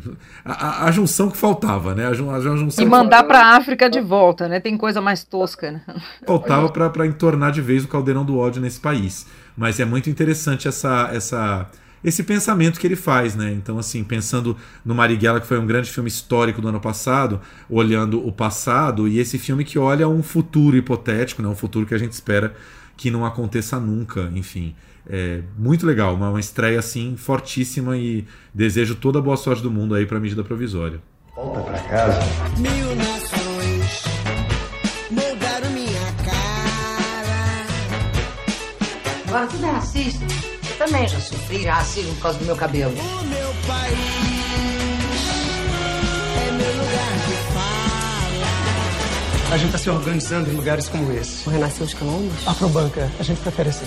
a, 0.45 0.85
a 0.85 0.91
junção 0.93 1.31
que 1.31 1.37
faltava, 1.37 1.97
né? 1.97 2.07
A, 2.07 2.11
a 2.11 2.41
junção 2.41 2.85
e 2.85 2.89
mandar 2.89 3.25
para 3.25 3.41
a 3.41 3.57
África 3.57 3.91
de 3.91 4.01
volta, 4.01 4.47
né? 4.47 4.61
Tem 4.61 4.77
coisa 4.77 5.01
mais 5.01 5.25
tosca, 5.25 5.73
né? 5.73 5.83
Faltava 6.25 6.69
para 6.69 7.07
entornar 7.07 7.51
de 7.51 7.61
vez 7.61 7.85
o 7.85 7.89
caldeirão 7.89 8.25
do 8.25 8.39
ódio 8.39 8.63
nesse 8.63 8.79
país. 8.79 9.27
Mas 9.61 9.79
é 9.79 9.85
muito 9.85 10.09
interessante 10.09 10.67
essa, 10.67 11.11
essa, 11.13 11.71
esse 12.03 12.23
pensamento 12.23 12.81
que 12.81 12.87
ele 12.87 12.97
faz, 12.97 13.37
né? 13.37 13.53
Então, 13.53 13.79
assim, 13.79 14.03
pensando 14.03 14.57
no 14.83 14.95
Marighella, 14.95 15.39
que 15.39 15.47
foi 15.47 15.59
um 15.59 15.67
grande 15.67 15.91
filme 15.91 16.09
histórico 16.09 16.63
do 16.63 16.69
ano 16.69 16.81
passado, 16.81 17.43
olhando 17.69 18.27
o 18.27 18.33
passado, 18.33 19.07
e 19.07 19.19
esse 19.19 19.37
filme 19.37 19.63
que 19.63 19.79
olha 19.79 20.09
um 20.09 20.23
futuro 20.23 20.79
hipotético, 20.79 21.43
né? 21.43 21.49
um 21.49 21.55
futuro 21.55 21.85
que 21.85 21.93
a 21.93 21.99
gente 21.99 22.13
espera 22.13 22.55
que 22.97 23.11
não 23.11 23.27
aconteça 23.27 23.79
nunca, 23.79 24.33
enfim. 24.35 24.75
É 25.07 25.43
muito 25.59 25.85
legal, 25.85 26.15
uma, 26.15 26.31
uma 26.31 26.41
estreia 26.41 26.79
assim 26.79 27.15
fortíssima 27.19 27.99
e 27.99 28.25
desejo 28.55 28.95
toda 28.95 29.19
a 29.19 29.23
boa 29.23 29.37
sorte 29.37 29.63
do 29.63 29.71
mundo 29.71 29.95
aí 29.95 30.07
para 30.07 30.17
a 30.17 30.21
medida 30.21 30.43
provisória. 30.43 31.03
Volta 31.37 31.61
para 31.61 31.79
casa. 31.81 32.19
Mil 32.57 32.97
Agora 39.31 39.47
tudo 39.47 39.65
é 39.65 39.71
racista. 39.71 40.25
Eu 40.69 40.77
também 40.77 41.07
já 41.07 41.21
sofri 41.21 41.65
racismo 41.65 42.13
por 42.17 42.23
causa 42.23 42.39
do 42.41 42.45
meu 42.47 42.57
cabelo. 42.57 42.91
O 42.91 43.25
meu 43.27 43.55
país 43.65 43.97
é 46.37 46.51
meu 46.51 46.73
lugar 46.73 47.13
de 47.29 47.35
fala. 47.55 48.49
A 49.55 49.57
gente 49.57 49.67
está 49.67 49.79
se 49.79 49.89
organizando 49.89 50.51
em 50.51 50.55
lugares 50.57 50.89
como 50.89 51.13
esse. 51.13 51.49
O 51.49 51.53
Renascer 51.53 51.87
os 51.87 51.95
Quilombos? 51.95 52.45
Afrobanca, 52.45 53.09
a 53.21 53.23
gente 53.23 53.41
prefere 53.41 53.69
assim. 53.69 53.87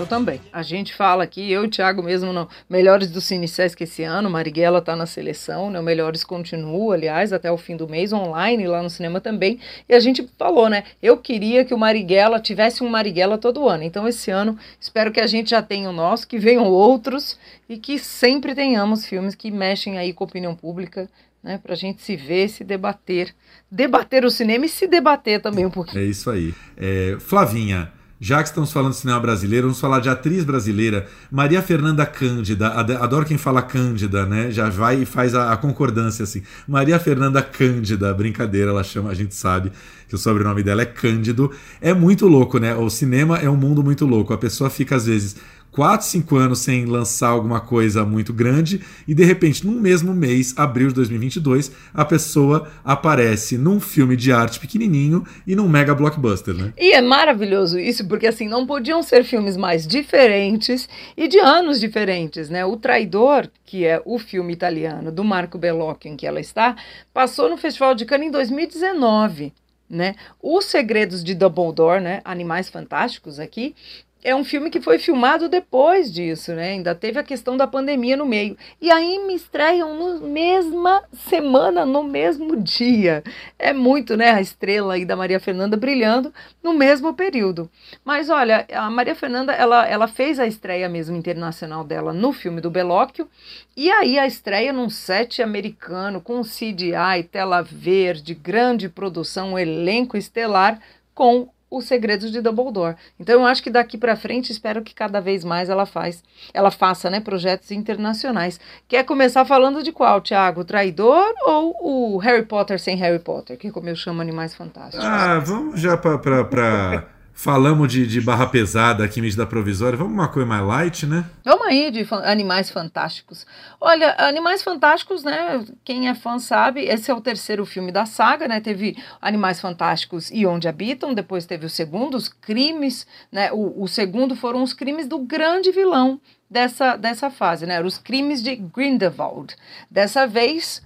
Eu 0.00 0.06
também. 0.06 0.40
A 0.50 0.62
gente 0.62 0.94
fala 0.94 1.22
aqui, 1.22 1.52
eu 1.52 1.62
e 1.62 1.66
o 1.66 1.70
Thiago 1.70 2.02
mesmo, 2.02 2.32
no 2.32 2.48
Melhores 2.70 3.10
do 3.10 3.20
Cine 3.20 3.46
Sesc 3.46 3.84
esse 3.84 4.02
ano, 4.02 4.30
Marighella 4.30 4.78
está 4.78 4.96
na 4.96 5.04
seleção, 5.04 5.70
né? 5.70 5.78
O 5.78 5.82
Melhores 5.82 6.24
continua, 6.24 6.94
aliás, 6.94 7.34
até 7.34 7.52
o 7.52 7.58
fim 7.58 7.76
do 7.76 7.86
mês, 7.86 8.10
online, 8.10 8.66
lá 8.66 8.82
no 8.82 8.88
cinema 8.88 9.20
também. 9.20 9.60
E 9.86 9.94
a 9.94 10.00
gente 10.00 10.26
falou, 10.38 10.70
né? 10.70 10.84
Eu 11.02 11.18
queria 11.18 11.66
que 11.66 11.74
o 11.74 11.78
Marighella 11.78 12.40
tivesse 12.40 12.82
um 12.82 12.88
Marighella 12.88 13.36
todo 13.36 13.68
ano. 13.68 13.82
Então, 13.82 14.08
esse 14.08 14.30
ano, 14.30 14.58
espero 14.80 15.12
que 15.12 15.20
a 15.20 15.26
gente 15.26 15.50
já 15.50 15.60
tenha 15.60 15.90
o 15.90 15.92
nosso, 15.92 16.26
que 16.26 16.38
venham 16.38 16.64
outros 16.64 17.38
e 17.68 17.76
que 17.76 17.98
sempre 17.98 18.54
tenhamos 18.54 19.04
filmes 19.04 19.34
que 19.34 19.50
mexem 19.50 19.98
aí 19.98 20.14
com 20.14 20.24
a 20.24 20.26
opinião 20.26 20.54
pública, 20.54 21.10
né, 21.42 21.58
para 21.62 21.74
a 21.74 21.76
gente 21.76 22.00
se 22.00 22.16
ver, 22.16 22.48
se 22.48 22.64
debater, 22.64 23.34
debater 23.70 24.24
o 24.24 24.30
cinema 24.30 24.64
e 24.64 24.68
se 24.68 24.86
debater 24.86 25.42
também 25.42 25.66
um 25.66 25.70
pouquinho. 25.70 26.02
É 26.02 26.06
isso 26.06 26.30
aí. 26.30 26.54
É, 26.76 27.16
Flavinha, 27.18 27.92
já 28.20 28.42
que 28.42 28.50
estamos 28.50 28.70
falando 28.70 28.92
de 28.92 28.98
cinema 28.98 29.18
brasileiro, 29.18 29.66
vamos 29.66 29.80
falar 29.80 29.98
de 29.98 30.10
atriz 30.10 30.44
brasileira, 30.44 31.06
Maria 31.30 31.62
Fernanda 31.62 32.04
Cândida. 32.04 32.68
Adoro 32.68 33.24
quem 33.24 33.38
fala 33.38 33.62
Cândida, 33.62 34.26
né? 34.26 34.50
Já 34.50 34.68
vai 34.68 35.02
e 35.02 35.06
faz 35.06 35.34
a, 35.34 35.52
a 35.52 35.56
concordância 35.56 36.24
assim. 36.24 36.42
Maria 36.68 36.98
Fernanda 36.98 37.40
Cândida, 37.40 38.12
brincadeira, 38.12 38.72
ela 38.72 38.84
chama, 38.84 39.08
a 39.08 39.14
gente 39.14 39.34
sabe 39.34 39.72
que 40.06 40.14
o 40.14 40.18
sobrenome 40.18 40.62
dela 40.62 40.82
é 40.82 40.86
Cândido. 40.86 41.50
É 41.80 41.94
muito 41.94 42.26
louco, 42.26 42.58
né? 42.58 42.74
O 42.74 42.90
cinema 42.90 43.38
é 43.38 43.48
um 43.48 43.56
mundo 43.56 43.82
muito 43.82 44.04
louco. 44.04 44.34
A 44.34 44.38
pessoa 44.38 44.68
fica 44.68 44.96
às 44.96 45.06
vezes 45.06 45.36
4, 45.72 46.06
5 46.06 46.36
anos 46.36 46.58
sem 46.60 46.84
lançar 46.84 47.28
alguma 47.28 47.60
coisa 47.60 48.04
muito 48.04 48.32
grande 48.32 48.80
e 49.06 49.14
de 49.14 49.24
repente, 49.24 49.66
num 49.66 49.80
mesmo 49.80 50.12
mês, 50.14 50.54
abril 50.56 50.88
de 50.88 50.94
2022, 50.94 51.72
a 51.94 52.04
pessoa 52.04 52.70
aparece 52.84 53.56
num 53.56 53.80
filme 53.80 54.16
de 54.16 54.32
arte 54.32 54.58
pequenininho 54.58 55.24
e 55.46 55.54
num 55.54 55.68
mega 55.68 55.94
blockbuster, 55.94 56.54
né? 56.54 56.72
E 56.76 56.92
é 56.92 57.00
maravilhoso 57.00 57.78
isso, 57.78 58.06
porque 58.06 58.26
assim, 58.26 58.48
não 58.48 58.66
podiam 58.66 59.02
ser 59.02 59.24
filmes 59.24 59.56
mais 59.56 59.86
diferentes 59.86 60.88
e 61.16 61.28
de 61.28 61.38
anos 61.38 61.80
diferentes, 61.80 62.48
né? 62.48 62.64
O 62.64 62.76
Traidor, 62.76 63.48
que 63.64 63.84
é 63.84 64.02
o 64.04 64.18
filme 64.18 64.52
italiano 64.52 65.12
do 65.12 65.24
Marco 65.24 65.58
Bellocchio 65.58 66.10
em 66.10 66.16
que 66.16 66.26
ela 66.26 66.40
está, 66.40 66.76
passou 67.12 67.48
no 67.48 67.56
Festival 67.56 67.94
de 67.94 68.04
Cannes 68.04 68.28
em 68.28 68.30
2019. 68.30 69.52
Né? 69.88 70.14
Os 70.40 70.66
Segredos 70.66 71.24
de 71.24 71.34
Dumbledore, 71.34 72.00
né? 72.00 72.20
Animais 72.24 72.68
Fantásticos 72.68 73.40
aqui, 73.40 73.74
é 74.22 74.34
um 74.34 74.44
filme 74.44 74.70
que 74.70 74.80
foi 74.80 74.98
filmado 74.98 75.48
depois 75.48 76.12
disso, 76.12 76.52
né? 76.52 76.70
Ainda 76.70 76.94
teve 76.94 77.18
a 77.18 77.22
questão 77.22 77.56
da 77.56 77.66
pandemia 77.66 78.16
no 78.16 78.26
meio. 78.26 78.56
E 78.80 78.90
aí 78.90 79.18
me 79.26 79.34
estreiam 79.34 79.98
na 79.98 80.26
mesma 80.26 81.02
semana, 81.12 81.86
no 81.86 82.02
mesmo 82.02 82.56
dia. 82.56 83.22
É 83.58 83.72
muito, 83.72 84.16
né? 84.16 84.30
A 84.30 84.40
estrela 84.40 84.94
aí 84.94 85.04
da 85.04 85.16
Maria 85.16 85.40
Fernanda 85.40 85.76
brilhando 85.76 86.32
no 86.62 86.74
mesmo 86.74 87.14
período. 87.14 87.70
Mas 88.04 88.28
olha, 88.28 88.66
a 88.72 88.90
Maria 88.90 89.14
Fernanda, 89.14 89.52
ela, 89.52 89.86
ela 89.86 90.06
fez 90.06 90.38
a 90.38 90.46
estreia 90.46 90.88
mesmo 90.88 91.16
internacional 91.16 91.82
dela 91.82 92.12
no 92.12 92.32
filme 92.32 92.60
do 92.60 92.70
Belóquio. 92.70 93.28
E 93.76 93.90
aí 93.90 94.18
a 94.18 94.26
estreia 94.26 94.72
num 94.72 94.90
set 94.90 95.42
americano, 95.42 96.20
com 96.20 96.42
CGI, 96.42 97.24
tela 97.30 97.62
verde, 97.62 98.34
grande 98.34 98.88
produção, 98.88 99.52
um 99.52 99.58
elenco 99.58 100.16
estelar, 100.16 100.78
com 101.14 101.48
os 101.70 101.84
segredos 101.84 102.32
de 102.32 102.40
Dumbledore. 102.40 102.96
Então 103.18 103.40
eu 103.40 103.46
acho 103.46 103.62
que 103.62 103.70
daqui 103.70 103.96
para 103.96 104.16
frente 104.16 104.50
espero 104.50 104.82
que 104.82 104.94
cada 104.94 105.20
vez 105.20 105.44
mais 105.44 105.70
ela 105.70 105.86
faz, 105.86 106.22
ela 106.52 106.70
faça, 106.70 107.08
né, 107.08 107.20
projetos 107.20 107.70
internacionais. 107.70 108.58
Quer 108.88 109.04
começar 109.04 109.44
falando 109.44 109.82
de 109.82 109.92
qual, 109.92 110.20
Thiago? 110.20 110.62
O 110.62 110.64
Traidor 110.64 111.32
ou 111.46 112.14
o 112.14 112.18
Harry 112.18 112.44
Potter 112.44 112.80
sem 112.80 112.96
Harry 112.96 113.20
Potter, 113.20 113.56
que 113.56 113.68
é 113.68 113.70
como 113.70 113.88
eu 113.88 113.96
chamo 113.96 114.20
Animais 114.20 114.54
Fantásticos? 114.54 115.06
Ah, 115.06 115.38
vamos 115.38 115.80
já 115.80 115.96
para 115.96 117.19
Falamos 117.42 117.90
de, 117.90 118.06
de, 118.06 118.20
barra 118.20 118.46
pesada 118.46 119.02
aqui, 119.02 119.18
medida 119.18 119.46
provisória. 119.46 119.96
Vamos 119.96 120.12
uma 120.12 120.28
coisa 120.28 120.46
mais 120.46 120.62
light, 120.62 121.06
né? 121.06 121.24
Vamos 121.42 121.68
aí 121.68 121.90
de 121.90 122.06
Animais 122.24 122.68
Fantásticos. 122.68 123.46
Olha, 123.80 124.14
Animais 124.18 124.62
Fantásticos, 124.62 125.24
né? 125.24 125.64
Quem 125.82 126.10
é 126.10 126.14
fã 126.14 126.38
sabe, 126.38 126.82
esse 126.82 127.10
é 127.10 127.14
o 127.14 127.20
terceiro 127.22 127.64
filme 127.64 127.90
da 127.90 128.04
saga, 128.04 128.46
né? 128.46 128.60
Teve 128.60 128.94
Animais 129.22 129.58
Fantásticos 129.58 130.30
e 130.30 130.44
Onde 130.44 130.68
Habitam, 130.68 131.14
depois 131.14 131.46
teve 131.46 131.64
o 131.64 131.70
segundo, 131.70 132.14
os 132.14 132.28
crimes, 132.28 133.06
né? 133.32 133.50
O, 133.52 133.84
o 133.84 133.88
segundo 133.88 134.36
foram 134.36 134.62
os 134.62 134.74
crimes 134.74 135.08
do 135.08 135.18
grande 135.20 135.72
vilão 135.72 136.20
dessa, 136.50 136.94
dessa 136.94 137.30
fase, 137.30 137.64
né? 137.64 137.82
Os 137.82 137.96
crimes 137.96 138.42
de 138.42 138.54
Grindelwald. 138.54 139.56
Dessa 139.90 140.26
vez, 140.26 140.82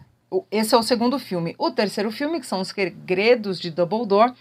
esse 0.53 0.73
é 0.73 0.79
o 0.79 0.85
segundo 0.85 1.19
filme. 1.19 1.55
O 1.59 1.73
terceiro 1.73 2.13
filme, 2.13 2.39
que 2.39 2.47
são 2.47 2.61
os 2.61 2.69
segredos 2.69 3.59
de 3.59 3.73
Dumbledore, 3.73 4.33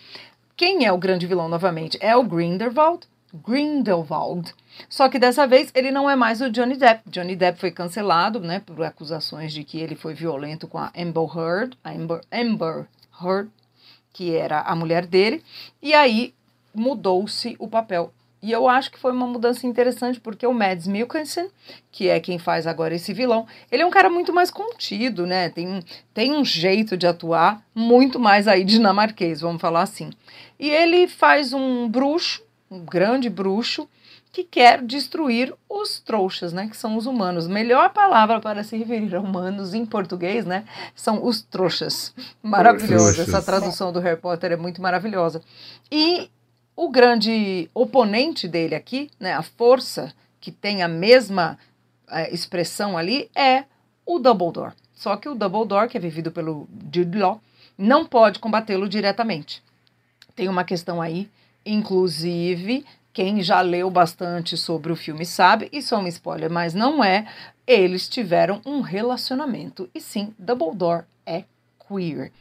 quem 0.55 0.85
é 0.85 0.91
o 0.91 0.97
grande 0.97 1.25
vilão 1.25 1.49
novamente? 1.49 1.97
É 1.99 2.15
o 2.15 2.23
Grindelwald. 2.23 3.07
Grindelwald. 3.33 4.53
Só 4.87 5.09
que 5.09 5.17
dessa 5.17 5.47
vez 5.47 5.71
ele 5.73 5.91
não 5.91 6.09
é 6.09 6.15
mais 6.15 6.41
o 6.41 6.51
Johnny 6.51 6.75
Depp. 6.75 7.09
Johnny 7.09 7.35
Depp 7.35 7.59
foi 7.59 7.71
cancelado, 7.71 8.39
né, 8.39 8.59
por 8.59 8.81
acusações 8.83 9.51
de 9.51 9.63
que 9.63 9.79
ele 9.79 9.95
foi 9.95 10.13
violento 10.13 10.67
com 10.67 10.77
a 10.77 10.91
Amber 10.95 11.23
Heard, 11.35 11.77
a 11.83 11.91
Amber, 11.91 12.21
Amber 12.31 12.85
Heard, 13.21 13.49
que 14.11 14.35
era 14.35 14.61
a 14.61 14.75
mulher 14.75 15.07
dele, 15.07 15.43
e 15.81 15.93
aí 15.93 16.33
mudou-se 16.73 17.55
o 17.57 17.67
papel. 17.67 18.13
E 18.43 18.51
eu 18.51 18.67
acho 18.67 18.91
que 18.91 18.99
foi 18.99 19.13
uma 19.13 19.25
mudança 19.25 19.65
interessante, 19.65 20.19
porque 20.19 20.45
o 20.45 20.53
Mads 20.53 20.85
Mikkelsen, 20.85 21.47
que 21.89 22.09
é 22.09 22.19
quem 22.19 22.37
faz 22.37 22.67
agora 22.67 22.93
esse 22.93 23.13
vilão, 23.13 23.47
ele 23.71 23.83
é 23.83 23.85
um 23.85 23.89
cara 23.89 24.09
muito 24.09 24.33
mais 24.33 24.51
contido, 24.51 25.25
né? 25.25 25.47
Tem, 25.47 25.81
tem 26.13 26.33
um 26.33 26.43
jeito 26.43 26.97
de 26.97 27.07
atuar 27.07 27.63
muito 27.73 28.19
mais 28.19 28.45
aí 28.45 28.65
dinamarquês, 28.65 29.39
vamos 29.39 29.61
falar 29.61 29.83
assim. 29.83 30.09
E 30.59 30.69
ele 30.69 31.07
faz 31.07 31.53
um 31.53 31.87
bruxo, 31.87 32.43
um 32.69 32.83
grande 32.83 33.29
bruxo, 33.29 33.87
que 34.29 34.43
quer 34.43 34.81
destruir 34.81 35.53
os 35.69 36.01
trouxas, 36.01 36.51
né? 36.51 36.67
Que 36.67 36.75
são 36.75 36.97
os 36.97 37.05
humanos. 37.05 37.47
Melhor 37.47 37.93
palavra 37.93 38.41
para 38.41 38.61
se 38.61 38.75
referir 38.75 39.15
a 39.15 39.21
humanos 39.21 39.73
em 39.73 39.85
português, 39.85 40.45
né? 40.45 40.65
São 40.93 41.25
os 41.25 41.41
trouxas. 41.41 42.13
Maravilhoso. 42.41 43.21
Essa 43.21 43.41
tradução 43.41 43.93
do 43.93 44.01
Harry 44.01 44.19
Potter 44.19 44.51
é 44.51 44.57
muito 44.57 44.81
maravilhosa. 44.81 45.41
E 45.89 46.29
o 46.75 46.89
grande 46.89 47.69
oponente 47.73 48.47
dele 48.47 48.75
aqui, 48.75 49.09
né, 49.19 49.33
a 49.33 49.41
força 49.41 50.13
que 50.39 50.51
tem 50.51 50.81
a 50.81 50.87
mesma 50.87 51.57
é, 52.09 52.33
expressão 52.33 52.97
ali, 52.97 53.29
é 53.35 53.65
o 54.05 54.19
Dumbledore. 54.19 54.73
Só 54.93 55.15
que 55.17 55.29
o 55.29 55.35
Dumbledore, 55.35 55.89
que 55.89 55.97
é 55.97 56.01
vivido 56.01 56.31
pelo 56.31 56.67
Jude 56.93 57.17
Law, 57.17 57.41
não 57.77 58.05
pode 58.05 58.39
combatê-lo 58.39 58.87
diretamente. 58.87 59.63
Tem 60.35 60.47
uma 60.47 60.63
questão 60.63 61.01
aí 61.01 61.29
Inclusive, 61.65 62.85
quem 63.13 63.41
já 63.41 63.61
leu 63.61 63.89
bastante 63.89 64.57
sobre 64.57 64.91
o 64.91 64.95
filme 64.95 65.25
sabe, 65.25 65.69
isso 65.71 65.95
é 65.95 65.97
um 65.97 66.07
spoiler, 66.07 66.51
mas 66.51 66.73
não 66.73 67.03
é. 67.03 67.25
Eles 67.65 68.09
tiveram 68.09 68.61
um 68.65 68.81
relacionamento. 68.81 69.89
E 69.95 70.01
sim, 70.01 70.33
Dumbledore 70.37 71.05
é 71.25 71.45
queer. 71.87 72.31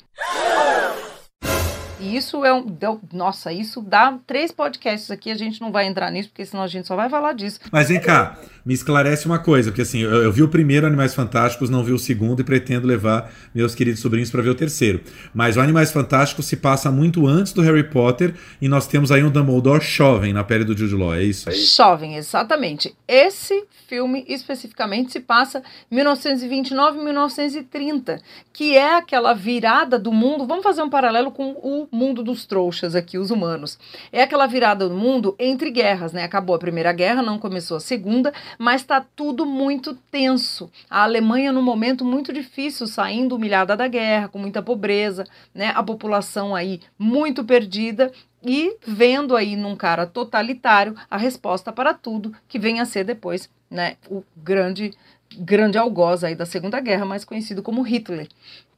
E 2.03 2.17
isso 2.17 2.45
é 2.45 2.53
um. 2.53 2.67
deu- 2.67 3.01
nossa, 3.13 3.53
isso 3.53 3.81
dá 3.81 4.19
três 4.27 4.51
podcasts 4.51 5.11
aqui. 5.11 5.31
A 5.31 5.37
gente 5.37 5.61
não 5.61 5.71
vai 5.71 5.87
entrar 5.87 6.11
nisso, 6.11 6.29
porque 6.31 6.45
senão 6.45 6.65
a 6.65 6.67
gente 6.67 6.87
só 6.89 6.97
vai 6.97 7.09
falar 7.09 7.33
disso. 7.33 7.61
Mas 7.71 7.89
vem 7.89 8.01
cá, 8.01 8.37
me 8.65 8.75
esclarece 8.75 9.25
uma 9.27 9.39
coisa, 9.39 9.71
porque 9.71 9.83
assim, 9.83 10.01
eu, 10.01 10.23
eu 10.23 10.33
vi 10.33 10.43
o 10.43 10.49
primeiro 10.49 10.87
Animais 10.87 11.15
Fantásticos, 11.15 11.71
não 11.71 11.85
vi 11.85 11.93
o 11.93 11.99
segundo 11.99 12.41
e 12.41 12.45
pretendo 12.45 12.87
levar 12.87 13.33
meus 13.55 13.75
queridos 13.75 14.01
sobrinhos 14.01 14.31
para 14.31 14.43
ver 14.43 14.51
o 14.51 14.55
terceiro. 14.55 15.01
Mas 15.33 15.57
o 15.57 15.61
Animais 15.61 15.93
Fantásticos 15.93 16.47
se 16.47 16.57
passa 16.57 16.91
muito 16.91 17.27
antes 17.27 17.53
do 17.53 17.63
Harry 17.63 17.85
Potter 17.85 18.35
e 18.61 18.69
nós 18.69 18.87
temos 18.87 19.13
aí 19.13 19.23
um 19.23 19.31
Dumbledore 19.31 19.85
jovem 19.85 20.33
na 20.33 20.43
pele 20.43 20.65
do 20.65 20.77
Jude 20.77 20.95
Law, 20.97 21.15
é 21.15 21.23
isso? 21.23 21.51
Jovem, 21.77 22.17
exatamente. 22.17 22.95
Esse 23.07 23.65
filme 23.87 24.25
especificamente 24.27 25.13
se 25.13 25.21
passa 25.21 25.63
1929 25.91 26.99
e 26.99 27.05
1930, 27.05 28.21
que 28.53 28.75
é 28.77 28.97
aquela 28.97 29.35
virada 29.35 29.99
do 29.99 30.11
mundo. 30.13 30.47
Vamos 30.47 30.65
fazer 30.65 30.83
um 30.83 30.91
paralelo 30.91 31.31
com 31.31 31.53
o 31.53 31.89
mundo 31.93 32.23
dos 32.23 32.47
trouxas 32.47 32.95
aqui, 32.95 33.19
os 33.19 33.31
humanos. 33.31 33.79
É 34.11 34.23
aquela 34.23 34.47
virada 34.47 34.89
do 34.89 34.95
mundo 34.95 35.37
entre 35.39 35.71
guerras, 35.71 36.13
né? 36.13 36.25
Acabou 36.25 36.57
a 36.57 36.59
Primeira 36.59 36.93
Guerra, 36.93 37.23
não 37.23 37.39
começou 37.39 37.77
a 37.77 37.81
Segunda, 37.81 38.33
mas 38.59 38.81
está 38.81 39.05
tudo 39.15 39.45
muito 39.45 39.95
tenso. 40.11 40.71
A 40.89 41.03
Alemanha 41.03 41.53
num 41.53 41.63
momento 41.63 42.05
muito 42.05 42.33
difícil, 42.33 42.87
saindo 42.87 43.37
humilhada 43.37 43.77
da 43.77 43.87
guerra, 43.87 44.29
com 44.29 44.39
muita 44.39 44.63
pobreza, 44.63 45.27
né? 45.55 45.73
A 45.75 45.83
população 45.83 46.55
aí 46.55 46.81
muito 46.99 47.45
perdida 47.45 48.11
e 48.43 48.77
vendo 48.87 49.37
aí 49.37 49.55
num 49.55 49.77
cara 49.77 50.07
totalitário 50.07 50.97
a 51.11 51.17
resposta 51.17 51.73
para 51.73 51.95
tudo 51.95 52.35
que 52.49 52.59
vem 52.59 52.81
a 52.81 52.85
ser 52.85 53.05
depois, 53.05 53.49
né, 53.71 53.97
o 54.11 54.25
grande 54.37 54.93
grande 55.39 55.79
algoz 55.79 56.25
aí 56.25 56.35
da 56.35 56.45
Segunda 56.45 56.79
Guerra, 56.81 57.07
mais 57.07 57.25
conhecido 57.25 57.63
como 57.63 57.83
Hitler. 57.83 58.29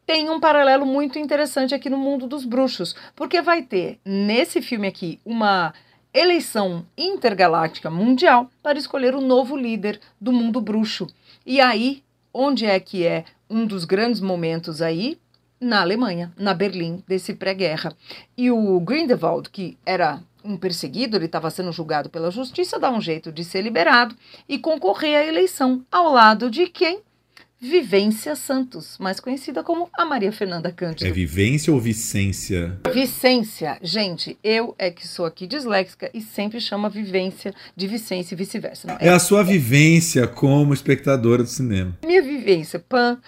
Tem 0.06 0.28
um 0.28 0.38
paralelo 0.38 0.84
muito 0.84 1.18
interessante 1.18 1.74
aqui 1.74 1.88
no 1.88 1.96
mundo 1.96 2.26
dos 2.26 2.44
bruxos, 2.44 2.94
porque 3.16 3.40
vai 3.40 3.62
ter 3.62 3.98
nesse 4.04 4.60
filme 4.60 4.86
aqui 4.86 5.18
uma 5.24 5.72
eleição 6.12 6.84
intergaláctica 6.96 7.90
mundial 7.90 8.50
para 8.62 8.78
escolher 8.78 9.14
o 9.14 9.20
novo 9.20 9.56
líder 9.56 9.98
do 10.20 10.30
mundo 10.30 10.60
bruxo. 10.60 11.06
E 11.46 11.58
aí, 11.58 12.02
onde 12.32 12.66
é 12.66 12.78
que 12.78 13.06
é 13.06 13.24
um 13.48 13.64
dos 13.66 13.84
grandes 13.86 14.20
momentos 14.20 14.82
aí? 14.82 15.18
Na 15.58 15.80
Alemanha, 15.80 16.30
na 16.36 16.52
Berlim, 16.52 17.02
desse 17.08 17.32
pré-guerra. 17.32 17.96
E 18.36 18.50
o 18.50 18.78
Grindelwald, 18.80 19.48
que 19.48 19.78
era 19.86 20.20
um 20.44 20.58
perseguido, 20.58 21.16
ele 21.16 21.24
estava 21.24 21.48
sendo 21.48 21.72
julgado 21.72 22.10
pela 22.10 22.30
justiça, 22.30 22.78
dá 22.78 22.90
um 22.90 23.00
jeito 23.00 23.32
de 23.32 23.42
ser 23.42 23.62
liberado 23.62 24.14
e 24.46 24.58
concorrer 24.58 25.16
à 25.16 25.24
eleição 25.24 25.82
ao 25.90 26.12
lado 26.12 26.50
de 26.50 26.66
quem? 26.66 27.00
Vivência 27.64 28.36
Santos, 28.36 28.98
mais 28.98 29.18
conhecida 29.18 29.64
como 29.64 29.88
a 29.94 30.04
Maria 30.04 30.30
Fernanda 30.30 30.70
Cândido. 30.70 31.08
É 31.08 31.10
vivência 31.10 31.72
ou 31.72 31.80
vicência? 31.80 32.78
Vicência, 32.92 33.78
gente, 33.80 34.36
eu 34.44 34.74
é 34.78 34.90
que 34.90 35.08
sou 35.08 35.24
aqui 35.24 35.46
disléxica 35.46 36.10
e 36.12 36.20
sempre 36.20 36.60
chama 36.60 36.90
vivência 36.90 37.54
de 37.74 37.86
Vicência 37.88 38.34
e 38.34 38.36
vice-versa. 38.36 38.86
Não, 38.86 38.98
É 39.00 39.08
a 39.08 39.18
sua 39.18 39.42
vivência 39.42 40.26
como 40.26 40.74
espectadora 40.74 41.42
do 41.42 41.48
cinema. 41.48 41.96
minha 42.04 42.20
vivência, 42.20 42.78
pan. 42.78 43.18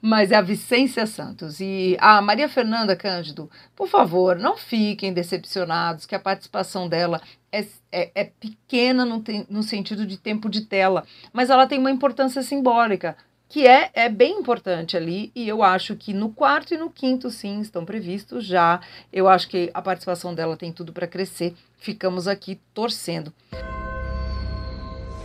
Mas 0.00 0.32
é 0.32 0.36
a 0.36 0.42
Vicência 0.42 1.06
Santos. 1.06 1.60
E 1.60 1.96
a 2.00 2.20
Maria 2.20 2.48
Fernanda 2.48 2.96
Cândido, 2.96 3.48
por 3.76 3.88
favor, 3.88 4.36
não 4.36 4.56
fiquem 4.56 5.12
decepcionados 5.12 6.06
que 6.06 6.14
a 6.14 6.20
participação 6.20 6.88
dela 6.88 7.20
é, 7.52 7.64
é, 7.92 8.10
é 8.14 8.24
pequena 8.24 9.04
no, 9.04 9.20
te- 9.20 9.46
no 9.48 9.62
sentido 9.62 10.04
de 10.04 10.16
tempo 10.16 10.48
de 10.48 10.62
tela, 10.62 11.04
mas 11.32 11.50
ela 11.50 11.66
tem 11.66 11.78
uma 11.78 11.90
importância 11.90 12.42
simbólica, 12.42 13.16
que 13.48 13.66
é, 13.66 13.90
é 13.92 14.08
bem 14.08 14.38
importante 14.40 14.96
ali, 14.96 15.30
e 15.34 15.46
eu 15.46 15.62
acho 15.62 15.94
que 15.94 16.14
no 16.14 16.30
quarto 16.30 16.72
e 16.72 16.78
no 16.78 16.88
quinto, 16.88 17.30
sim, 17.30 17.60
estão 17.60 17.84
previstos 17.84 18.46
já. 18.46 18.80
Eu 19.12 19.28
acho 19.28 19.46
que 19.46 19.70
a 19.74 19.82
participação 19.82 20.34
dela 20.34 20.56
tem 20.56 20.72
tudo 20.72 20.90
para 20.92 21.06
crescer. 21.06 21.54
Ficamos 21.76 22.26
aqui 22.26 22.58
torcendo. 22.72 23.30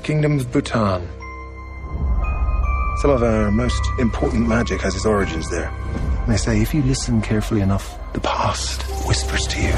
Kingdom 0.03 0.35
of 0.35 0.45
Bhutan. 0.47 1.01
Some 3.01 3.11
of 3.11 3.21
our 3.21 3.51
most 3.51 3.83
important 3.99 4.47
magic 4.47 4.81
has 4.81 4.95
its 4.95 5.05
origins 5.05 5.47
there. 5.49 5.71
They 6.27 6.35
say 6.35 6.61
if 6.61 6.73
you 6.73 6.81
listen 6.81 7.21
carefully 7.21 7.61
enough, 7.61 7.95
the 8.13 8.19
past 8.19 8.81
whispers 9.07 9.45
to 9.47 9.61
you. 9.61 9.73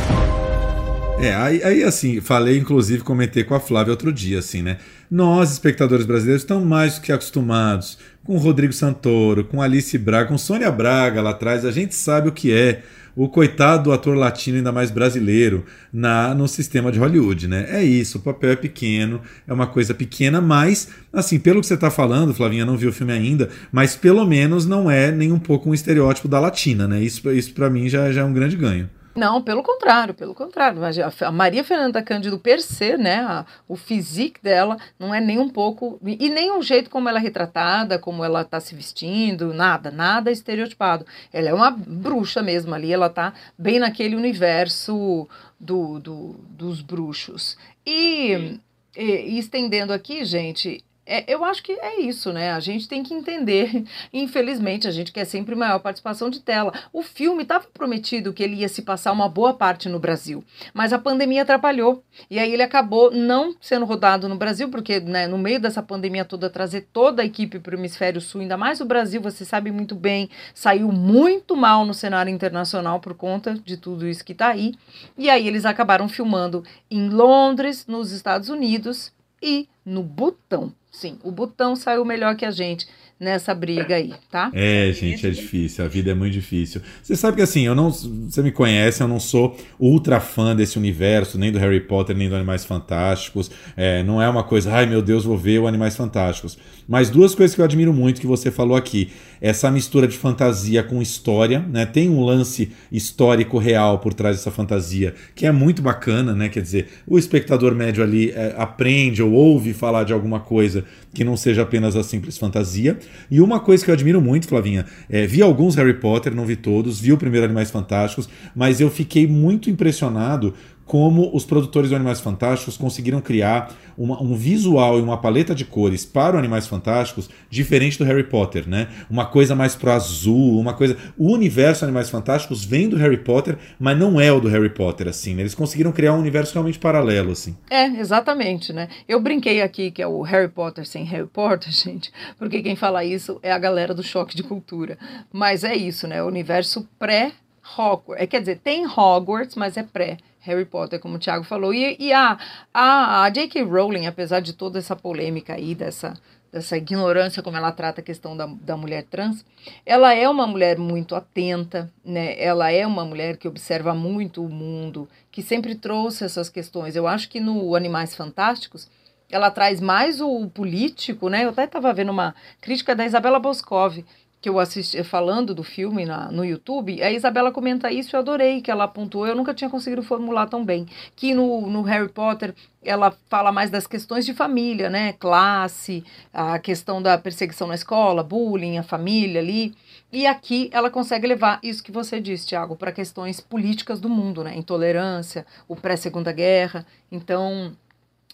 É, 1.19 1.35
aí, 1.35 1.61
aí, 1.61 1.83
assim, 1.83 2.21
falei, 2.21 2.57
inclusive, 2.57 3.03
comentei 3.03 3.43
com 3.43 3.53
a 3.53 3.59
Flávia 3.59 3.91
outro 3.91 4.13
dia, 4.13 4.39
assim, 4.39 4.61
né? 4.61 4.77
Nós, 5.11 5.51
espectadores 5.51 6.05
brasileiros, 6.05 6.43
estamos 6.43 6.65
mais 6.65 6.95
do 6.95 7.01
que 7.01 7.11
acostumados 7.11 7.97
com 8.23 8.35
o 8.35 8.39
Rodrigo 8.39 8.71
Santoro, 8.71 9.43
com 9.43 9.61
Alice 9.61 9.97
Braga, 9.97 10.29
com 10.29 10.37
Sônia 10.37 10.71
Braga 10.71 11.21
lá 11.21 11.31
atrás, 11.31 11.65
a 11.65 11.71
gente 11.71 11.95
sabe 11.95 12.29
o 12.29 12.31
que 12.31 12.53
é 12.53 12.83
o 13.21 13.27
coitado 13.27 13.83
do 13.83 13.91
ator 13.91 14.15
latino, 14.15 14.55
ainda 14.55 14.71
mais 14.71 14.91
brasileiro, 14.91 15.65
na 15.91 16.33
no 16.33 16.47
sistema 16.47 16.89
de 16.89 16.97
Hollywood, 16.97 17.49
né? 17.49 17.67
É 17.69 17.83
isso, 17.83 18.17
o 18.17 18.21
papel 18.21 18.51
é 18.51 18.55
pequeno, 18.55 19.19
é 19.45 19.51
uma 19.51 19.67
coisa 19.67 19.93
pequena, 19.93 20.39
mas, 20.39 20.87
assim, 21.11 21.37
pelo 21.37 21.59
que 21.59 21.67
você 21.67 21.73
está 21.73 21.91
falando, 21.91 22.33
Flavinha 22.33 22.65
não 22.65 22.77
viu 22.77 22.91
o 22.91 22.93
filme 22.93 23.11
ainda, 23.11 23.49
mas 23.73 23.93
pelo 23.93 24.25
menos 24.25 24.65
não 24.65 24.89
é 24.89 25.11
nem 25.11 25.33
um 25.33 25.39
pouco 25.39 25.69
um 25.69 25.73
estereótipo 25.73 26.29
da 26.29 26.39
latina, 26.39 26.87
né? 26.87 27.01
Isso, 27.01 27.29
isso 27.31 27.53
para 27.53 27.69
mim 27.69 27.89
já, 27.89 28.09
já 28.09 28.21
é 28.21 28.23
um 28.23 28.31
grande 28.31 28.55
ganho. 28.55 28.89
Não, 29.19 29.41
pelo 29.41 29.61
contrário, 29.61 30.13
pelo 30.13 30.33
contrário. 30.33 30.79
Mas 30.79 30.97
A 31.21 31.31
Maria 31.31 31.61
Fernanda 31.63 32.01
Cândido 32.01 32.39
per 32.39 32.61
se, 32.61 32.95
né, 32.95 33.15
a- 33.19 33.45
o 33.67 33.75
physique 33.75 34.41
dela 34.41 34.77
não 34.97 35.13
é 35.13 35.19
nem 35.19 35.37
um 35.37 35.49
pouco 35.49 35.99
e 36.05 36.29
nem 36.29 36.51
o 36.51 36.61
jeito 36.61 36.89
como 36.89 37.09
ela 37.09 37.19
é 37.19 37.21
retratada, 37.21 37.99
como 37.99 38.23
ela 38.23 38.41
está 38.43 38.61
se 38.61 38.73
vestindo, 38.73 39.53
nada, 39.53 39.91
nada 39.91 40.31
estereotipado. 40.31 41.05
Ela 41.33 41.49
é 41.49 41.53
uma 41.53 41.69
bruxa 41.69 42.41
mesmo 42.41 42.73
ali, 42.73 42.93
ela 42.93 43.09
tá 43.09 43.33
bem 43.57 43.77
naquele 43.77 44.15
universo 44.15 45.27
do, 45.59 45.99
do- 45.99 46.35
dos 46.49 46.81
bruxos. 46.81 47.57
E, 47.85 48.57
e- 48.95 49.35
e 49.35 49.37
estendendo 49.37 49.91
aqui, 49.91 50.23
gente, 50.23 50.81
é, 51.11 51.23
eu 51.27 51.43
acho 51.43 51.63
que 51.63 51.71
é 51.71 52.01
isso, 52.01 52.31
né? 52.31 52.51
A 52.51 52.59
gente 52.59 52.87
tem 52.87 53.01
que 53.01 53.15
entender. 53.15 53.83
Infelizmente, 54.13 54.87
a 54.87 54.91
gente 54.91 55.11
quer 55.11 55.25
sempre 55.25 55.55
maior 55.55 55.79
participação 55.79 56.29
de 56.29 56.39
tela. 56.39 56.71
O 56.93 57.01
filme 57.01 57.41
estava 57.41 57.65
prometido 57.73 58.31
que 58.31 58.43
ele 58.43 58.57
ia 58.57 58.69
se 58.69 58.83
passar 58.83 59.11
uma 59.11 59.27
boa 59.27 59.51
parte 59.55 59.89
no 59.89 59.97
Brasil, 59.97 60.43
mas 60.71 60.93
a 60.93 60.99
pandemia 60.99 61.41
atrapalhou. 61.41 62.03
E 62.29 62.37
aí 62.37 62.53
ele 62.53 62.61
acabou 62.61 63.09
não 63.09 63.55
sendo 63.59 63.85
rodado 63.85 64.29
no 64.29 64.35
Brasil, 64.35 64.69
porque 64.69 64.99
né, 64.99 65.25
no 65.25 65.39
meio 65.39 65.59
dessa 65.59 65.81
pandemia 65.81 66.23
toda, 66.23 66.47
trazer 66.47 66.87
toda 66.93 67.23
a 67.23 67.25
equipe 67.25 67.57
para 67.57 67.75
o 67.75 67.79
hemisfério 67.79 68.21
sul, 68.21 68.41
ainda 68.41 68.55
mais 68.55 68.79
o 68.79 68.85
Brasil, 68.85 69.19
você 69.19 69.43
sabe 69.43 69.71
muito 69.71 69.95
bem, 69.95 70.29
saiu 70.53 70.91
muito 70.91 71.55
mal 71.55 71.87
no 71.87 71.93
cenário 71.95 72.31
internacional 72.31 72.99
por 72.99 73.15
conta 73.15 73.55
de 73.55 73.77
tudo 73.77 74.07
isso 74.07 74.23
que 74.23 74.33
está 74.33 74.49
aí. 74.49 74.75
E 75.17 75.27
aí 75.27 75.47
eles 75.47 75.65
acabaram 75.65 76.07
filmando 76.07 76.63
em 76.91 77.09
Londres, 77.09 77.87
nos 77.87 78.11
Estados 78.11 78.49
Unidos 78.49 79.11
e 79.41 79.67
no 79.83 80.03
Butão. 80.03 80.71
Sim, 80.91 81.19
o 81.23 81.31
Butão 81.31 81.75
saiu 81.75 82.03
melhor 82.03 82.35
que 82.35 82.45
a 82.45 82.51
gente 82.51 82.87
nessa 83.19 83.53
briga 83.53 83.95
aí, 83.95 84.13
tá? 84.31 84.49
É, 84.53 84.91
gente, 84.93 85.27
é 85.27 85.29
difícil. 85.29 85.83
A 85.83 85.87
vida 85.87 86.11
é 86.11 86.13
muito 86.13 86.33
difícil. 86.33 86.81
Você 87.03 87.15
sabe 87.15 87.37
que 87.37 87.43
assim, 87.43 87.65
eu 87.65 87.75
não. 87.75 87.91
Você 87.91 88.41
me 88.41 88.51
conhece, 88.51 89.03
eu 89.03 89.07
não 89.07 89.19
sou 89.19 89.57
ultra 89.77 90.19
fã 90.21 90.55
desse 90.55 90.77
universo, 90.77 91.37
nem 91.37 91.51
do 91.51 91.59
Harry 91.59 91.81
Potter, 91.81 92.15
nem 92.15 92.29
do 92.29 92.35
Animais 92.35 92.63
Fantásticos. 92.63 93.51
É, 93.75 94.01
não 94.03 94.21
é 94.21 94.29
uma 94.29 94.43
coisa, 94.43 94.71
ai 94.71 94.85
meu 94.85 95.01
Deus, 95.01 95.25
vou 95.25 95.37
ver 95.37 95.59
o 95.59 95.67
Animais 95.67 95.97
Fantásticos. 95.97 96.57
Mas 96.87 97.09
duas 97.09 97.35
coisas 97.35 97.53
que 97.53 97.61
eu 97.61 97.65
admiro 97.65 97.93
muito 97.93 98.21
que 98.21 98.27
você 98.27 98.49
falou 98.49 98.77
aqui. 98.77 99.11
Essa 99.41 99.69
mistura 99.69 100.07
de 100.07 100.17
fantasia 100.17 100.81
com 100.81 101.01
história, 101.01 101.59
né? 101.59 101.85
Tem 101.85 102.09
um 102.09 102.23
lance 102.23 102.71
histórico 102.91 103.57
real 103.57 103.99
por 103.99 104.13
trás 104.13 104.37
dessa 104.37 104.51
fantasia, 104.51 105.13
que 105.35 105.45
é 105.45 105.51
muito 105.51 105.81
bacana, 105.81 106.33
né? 106.33 106.49
Quer 106.49 106.61
dizer, 106.61 106.87
o 107.05 107.17
espectador 107.17 107.75
médio 107.75 108.03
ali 108.03 108.31
é, 108.31 108.55
aprende 108.57 109.21
ou 109.21 109.31
ouve 109.31 109.73
falar 109.73 110.03
de 110.03 110.13
alguma 110.13 110.39
coisa 110.39 110.85
que 111.13 111.23
não 111.23 111.35
seja 111.35 111.63
apenas 111.63 111.95
a 111.95 112.03
simples 112.03 112.37
fantasia. 112.37 112.97
E 113.29 113.41
uma 113.41 113.59
coisa 113.59 113.83
que 113.83 113.91
eu 113.91 113.93
admiro 113.93 114.21
muito, 114.21 114.47
Flavinha, 114.47 114.85
é, 115.09 115.25
vi 115.25 115.41
alguns 115.41 115.75
Harry 115.75 115.95
Potter, 115.95 116.35
não 116.35 116.45
vi 116.45 116.55
todos, 116.55 116.99
vi 116.99 117.11
o 117.11 117.17
primeiro 117.17 117.45
Animais 117.45 117.71
Fantásticos, 117.71 118.29
mas 118.55 118.79
eu 118.79 118.89
fiquei 118.89 119.27
muito 119.27 119.69
impressionado 119.69 120.53
como 120.89 121.29
os 121.35 121.45
produtores 121.45 121.91
do 121.91 121.95
Animais 121.95 122.19
Fantásticos 122.19 122.75
conseguiram 122.75 123.21
criar 123.21 123.71
uma- 123.95 124.19
um 124.19 124.33
visual 124.33 124.97
e 124.97 125.01
uma 125.03 125.17
paleta 125.21 125.53
de 125.53 125.63
cores 125.63 126.03
para 126.03 126.35
o 126.35 126.39
Animais 126.39 126.65
Fantásticos 126.65 127.29
diferente 127.47 127.95
do 127.99 128.03
Harry 128.05 128.23
Potter, 128.23 128.67
né? 128.67 128.87
Uma 129.07 129.27
coisa 129.27 129.53
mais 129.55 129.75
pro 129.75 129.91
azul, 129.91 130.59
uma 130.59 130.73
coisa. 130.73 130.97
O 131.15 131.31
universo 131.31 131.85
Animais 131.85 132.09
Fantásticos 132.09 132.65
vem 132.65 132.89
do 132.89 132.95
Harry 132.97 133.17
Potter, 133.17 133.55
mas 133.79 133.99
não 133.99 134.19
é 134.19 134.31
o 134.31 134.39
do 134.39 134.47
Harry 134.47 134.71
Potter, 134.71 135.07
assim, 135.07 135.35
né? 135.35 135.43
Eles 135.43 135.53
conseguiram 135.53 135.91
criar 135.91 136.13
um 136.15 136.19
universo 136.19 136.53
realmente 136.53 136.79
paralelo, 136.79 137.33
assim. 137.33 137.55
É, 137.69 137.85
exatamente, 137.85 138.73
né? 138.73 138.87
Eu 139.07 139.21
brinquei 139.21 139.61
aqui 139.61 139.91
que 139.91 140.01
é 140.01 140.07
o 140.07 140.23
Harry 140.23 140.47
Potter 140.49 140.87
sem 140.87 141.03
Harry 141.03 141.27
Potter, 141.27 141.69
gente, 141.71 142.11
porque 142.39 142.63
quem 142.63 142.75
fala 142.75 143.05
isso 143.05 143.39
é 143.43 143.51
a 143.51 143.59
galera 143.59 143.93
do 143.93 144.01
choque 144.01 144.35
de 144.35 144.41
cultura. 144.41 144.97
Mas 145.31 145.63
é 145.63 145.75
isso, 145.75 146.07
né? 146.07 146.23
O 146.23 146.27
universo 146.27 146.89
pré 146.97 147.31
Hogwarts. 147.77 148.23
É, 148.23 148.25
quer 148.25 148.39
dizer, 148.39 148.59
tem 148.63 148.87
Hogwarts, 148.87 149.55
mas 149.55 149.77
é 149.77 149.83
pré. 149.83 150.17
Harry 150.41 150.65
Potter, 150.65 150.99
como 150.99 151.15
o 151.15 151.19
Thiago 151.19 151.43
falou. 151.43 151.73
E, 151.73 151.95
e 151.99 152.13
a, 152.13 152.37
a, 152.73 153.23
a 153.23 153.29
J.K. 153.29 153.63
Rowling, 153.63 154.07
apesar 154.07 154.39
de 154.39 154.53
toda 154.53 154.79
essa 154.79 154.95
polêmica 154.95 155.53
aí, 155.53 155.75
dessa, 155.75 156.13
dessa 156.51 156.77
ignorância 156.77 157.43
como 157.43 157.57
ela 157.57 157.71
trata 157.71 158.01
a 158.01 158.03
questão 158.03 158.35
da, 158.35 158.45
da 158.45 158.77
mulher 158.77 159.03
trans, 159.03 159.45
ela 159.85 160.13
é 160.13 160.27
uma 160.27 160.47
mulher 160.47 160.77
muito 160.77 161.15
atenta, 161.15 161.91
né? 162.03 162.41
Ela 162.41 162.71
é 162.71 162.85
uma 162.85 163.05
mulher 163.05 163.37
que 163.37 163.47
observa 163.47 163.93
muito 163.93 164.43
o 164.43 164.49
mundo, 164.49 165.07
que 165.31 165.41
sempre 165.41 165.75
trouxe 165.75 166.23
essas 166.23 166.49
questões. 166.49 166.95
Eu 166.95 167.07
acho 167.07 167.29
que 167.29 167.39
no 167.39 167.75
Animais 167.75 168.15
Fantásticos 168.15 168.89
ela 169.31 169.51
traz 169.51 169.79
mais 169.79 170.19
o 170.21 170.49
político, 170.49 171.29
né? 171.29 171.45
Eu 171.45 171.49
até 171.49 171.65
estava 171.65 171.93
vendo 171.93 172.11
uma 172.11 172.33
crítica 172.59 172.95
da 172.95 173.05
Isabela 173.05 173.39
Boscov, 173.39 174.03
que 174.41 174.47
eu 174.47 174.57
assisti 174.57 175.03
falando 175.03 175.53
do 175.53 175.63
filme 175.63 176.05
na, 176.05 176.31
no 176.31 176.45
YouTube, 176.45 177.01
a 177.03 177.11
Isabela 177.11 177.51
comenta 177.51 177.91
isso 177.91 178.15
eu 178.15 178.21
adorei 178.21 178.61
que 178.61 178.71
ela 178.71 178.85
apontou. 178.85 179.27
Eu 179.27 179.35
nunca 179.35 179.53
tinha 179.53 179.69
conseguido 179.69 180.01
formular 180.01 180.47
tão 180.47 180.63
bem. 180.63 180.87
Que 181.15 181.33
no, 181.33 181.67
no 181.67 181.81
Harry 181.81 182.07
Potter 182.07 182.55
ela 182.81 183.11
fala 183.29 183.51
mais 183.51 183.69
das 183.69 183.85
questões 183.85 184.25
de 184.25 184.33
família, 184.33 184.89
né? 184.89 185.13
Classe, 185.13 186.03
a 186.33 186.57
questão 186.57 187.01
da 187.01 187.17
perseguição 187.17 187.67
na 187.67 187.75
escola, 187.75 188.23
bullying, 188.23 188.77
a 188.77 188.83
família 188.83 189.41
ali. 189.41 189.75
E 190.11 190.25
aqui 190.25 190.69
ela 190.71 190.89
consegue 190.89 191.27
levar 191.27 191.59
isso 191.61 191.83
que 191.83 191.91
você 191.91 192.21
disse, 192.21 192.47
Tiago, 192.47 192.77
para 192.77 192.93
questões 192.93 193.41
políticas 193.41 193.99
do 193.99 194.07
mundo, 194.07 194.43
né? 194.43 194.55
Intolerância, 194.55 195.45
o 195.67 195.75
pré-segunda 195.75 196.31
guerra. 196.31 196.85
Então, 197.11 197.73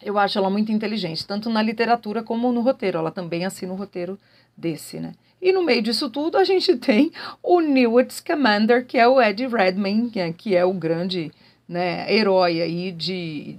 eu 0.04 0.20
acho 0.20 0.38
ela 0.38 0.52
muito 0.52 0.72
inteligente, 0.72 1.26
tanto 1.26 1.50
na 1.50 1.64
literatura 1.64 2.22
como 2.22 2.52
no 2.52 2.62
roteiro. 2.62 3.00
Ela 3.00 3.12
também 3.12 3.44
assina 3.44 3.74
o 3.74 3.76
roteiro 3.76 4.20
desse, 4.56 5.00
né? 5.00 5.14
E 5.42 5.52
no 5.52 5.64
meio 5.64 5.82
disso 5.82 6.10
tudo, 6.10 6.38
a 6.38 6.44
gente 6.44 6.76
tem 6.78 7.12
o 7.42 7.60
Newt 7.60 8.14
Scamander, 8.14 8.86
que 8.86 8.98
é 8.98 9.08
o 9.08 9.22
Ed 9.22 9.46
Redmayne, 9.48 10.10
que 10.10 10.20
é, 10.20 10.34
que 10.34 10.56
é 10.56 10.66
o 10.66 10.74
grande 10.74 11.32
né, 11.68 12.12
herói 12.14 12.62
aí 12.62 12.92
de, 12.92 13.58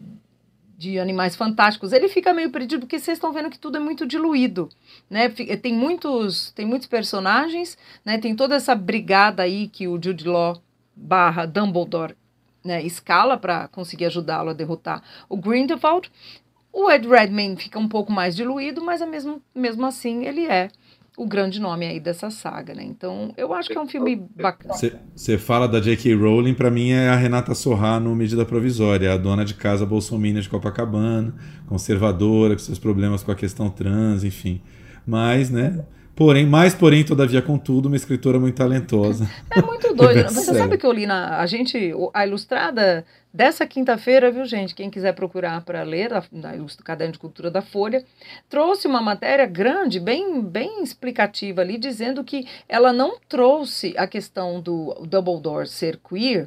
de 0.76 0.98
Animais 0.98 1.36
Fantásticos. 1.36 1.92
Ele 1.92 2.08
fica 2.08 2.34
meio 2.34 2.50
perdido 2.50 2.80
porque 2.80 2.98
vocês 2.98 3.16
estão 3.16 3.32
vendo 3.32 3.50
que 3.50 3.58
tudo 3.58 3.76
é 3.76 3.80
muito 3.80 4.06
diluído, 4.06 4.68
né? 5.08 5.28
Tem 5.28 5.72
muitos, 5.72 6.50
tem 6.52 6.66
muitos 6.66 6.88
personagens, 6.88 7.76
né? 8.04 8.18
Tem 8.18 8.34
toda 8.34 8.54
essa 8.54 8.74
brigada 8.74 9.42
aí 9.42 9.68
que 9.68 9.88
o 9.88 10.00
Jude 10.02 10.26
Law 10.26 10.60
barra 10.94 11.46
Dumbledore 11.46 12.16
né, 12.66 12.82
escala 12.82 13.38
para 13.38 13.68
conseguir 13.68 14.06
ajudá-lo 14.06 14.50
a 14.50 14.54
derrotar 14.54 15.02
o 15.28 15.36
Grindelwald. 15.36 16.10
O 16.72 16.90
Ed 16.90 17.08
Redmayne 17.08 17.56
fica 17.56 17.78
um 17.78 17.88
pouco 17.88 18.12
mais 18.12 18.34
diluído, 18.34 18.82
mas 18.82 19.00
é 19.00 19.06
mesmo, 19.06 19.40
mesmo 19.54 19.86
assim 19.86 20.26
ele 20.26 20.46
é 20.46 20.68
o 21.16 21.26
grande 21.26 21.60
nome 21.60 21.86
aí 21.86 21.98
dessa 21.98 22.30
saga, 22.30 22.74
né? 22.74 22.84
Então, 22.84 23.32
eu 23.36 23.52
acho 23.54 23.68
que 23.70 23.78
é 23.78 23.80
um 23.80 23.88
filme 23.88 24.16
bacana. 24.16 24.74
Você 25.14 25.38
fala 25.38 25.66
da 25.66 25.80
J.K. 25.80 26.14
Rowling, 26.14 26.54
para 26.54 26.70
mim 26.70 26.90
é 26.90 27.08
a 27.08 27.16
Renata 27.16 27.54
Sorrah 27.54 27.98
no 27.98 28.14
Medida 28.14 28.44
Provisória, 28.44 29.12
a 29.12 29.16
dona 29.16 29.44
de 29.44 29.54
casa 29.54 29.86
bolsominion 29.86 30.40
de 30.40 30.48
Copacabana, 30.48 31.34
conservadora, 31.66 32.54
com 32.54 32.58
seus 32.60 32.78
problemas 32.78 33.22
com 33.22 33.32
a 33.32 33.34
questão 33.34 33.70
trans, 33.70 34.24
enfim. 34.24 34.60
Mas, 35.06 35.50
né, 35.50 35.84
Porém, 36.16 36.46
mais 36.46 36.74
porém, 36.74 37.04
todavia, 37.04 37.42
contudo, 37.42 37.88
uma 37.88 37.96
escritora 37.96 38.40
muito 38.40 38.56
talentosa. 38.56 39.30
É 39.54 39.60
muito 39.60 39.94
doido. 39.94 40.16
Né? 40.16 40.28
Você 40.28 40.54
sabe 40.54 40.78
que 40.78 40.86
eu 40.86 40.92
li 40.92 41.04
na. 41.06 41.38
A 41.38 41.46
gente. 41.46 41.92
A 42.14 42.26
ilustrada 42.26 43.04
dessa 43.32 43.66
quinta-feira, 43.66 44.30
viu, 44.30 44.46
gente? 44.46 44.74
Quem 44.74 44.88
quiser 44.88 45.12
procurar 45.12 45.60
para 45.60 45.82
ler, 45.82 46.10
na 46.32 46.54
Caderno 46.82 47.12
de 47.12 47.18
Cultura 47.18 47.50
da 47.50 47.60
Folha, 47.60 48.02
trouxe 48.48 48.86
uma 48.86 49.02
matéria 49.02 49.44
grande, 49.44 50.00
bem, 50.00 50.40
bem 50.40 50.82
explicativa 50.82 51.60
ali, 51.60 51.76
dizendo 51.76 52.24
que 52.24 52.46
ela 52.66 52.94
não 52.94 53.18
trouxe 53.28 53.94
a 53.98 54.06
questão 54.06 54.58
do 54.60 54.94
Dumbledore 55.06 55.68
ser 55.68 55.98
queer 55.98 56.46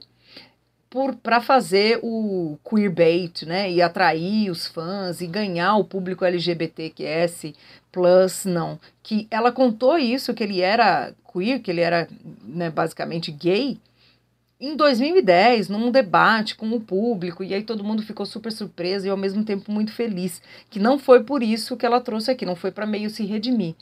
para 1.21 1.39
fazer 1.39 1.99
o 2.01 2.57
queerbait, 2.67 3.45
né, 3.45 3.71
e 3.71 3.81
atrair 3.81 4.49
os 4.49 4.65
fãs 4.65 5.21
e 5.21 5.27
ganhar 5.27 5.75
o 5.75 5.83
público 5.83 6.25
LGBTQS 6.25 7.53
plus, 7.91 8.45
não. 8.45 8.79
Que 9.03 9.27
ela 9.29 9.51
contou 9.51 9.97
isso, 9.97 10.33
que 10.33 10.43
ele 10.43 10.61
era 10.61 11.13
queer, 11.31 11.61
que 11.61 11.69
ele 11.69 11.81
era 11.81 12.07
né, 12.43 12.69
basicamente 12.69 13.31
gay, 13.31 13.77
em 14.61 14.75
2010, 14.75 15.69
num 15.69 15.89
debate 15.89 16.55
com 16.55 16.69
o 16.71 16.81
público, 16.81 17.43
e 17.43 17.53
aí 17.53 17.63
todo 17.63 17.83
mundo 17.83 18.03
ficou 18.03 18.25
super 18.25 18.51
surpreso 18.51 19.07
e 19.07 19.09
ao 19.09 19.15
mesmo 19.15 19.45
tempo 19.45 19.71
muito 19.71 19.93
feliz, 19.93 20.41
que 20.69 20.79
não 20.79 20.99
foi 20.99 21.23
por 21.23 21.41
isso 21.41 21.77
que 21.77 21.85
ela 21.85 22.01
trouxe 22.01 22.31
aqui, 22.31 22.45
não 22.45 22.57
foi 22.57 22.69
para 22.69 22.85
meio 22.85 23.09
se 23.09 23.23
redimir. 23.25 23.73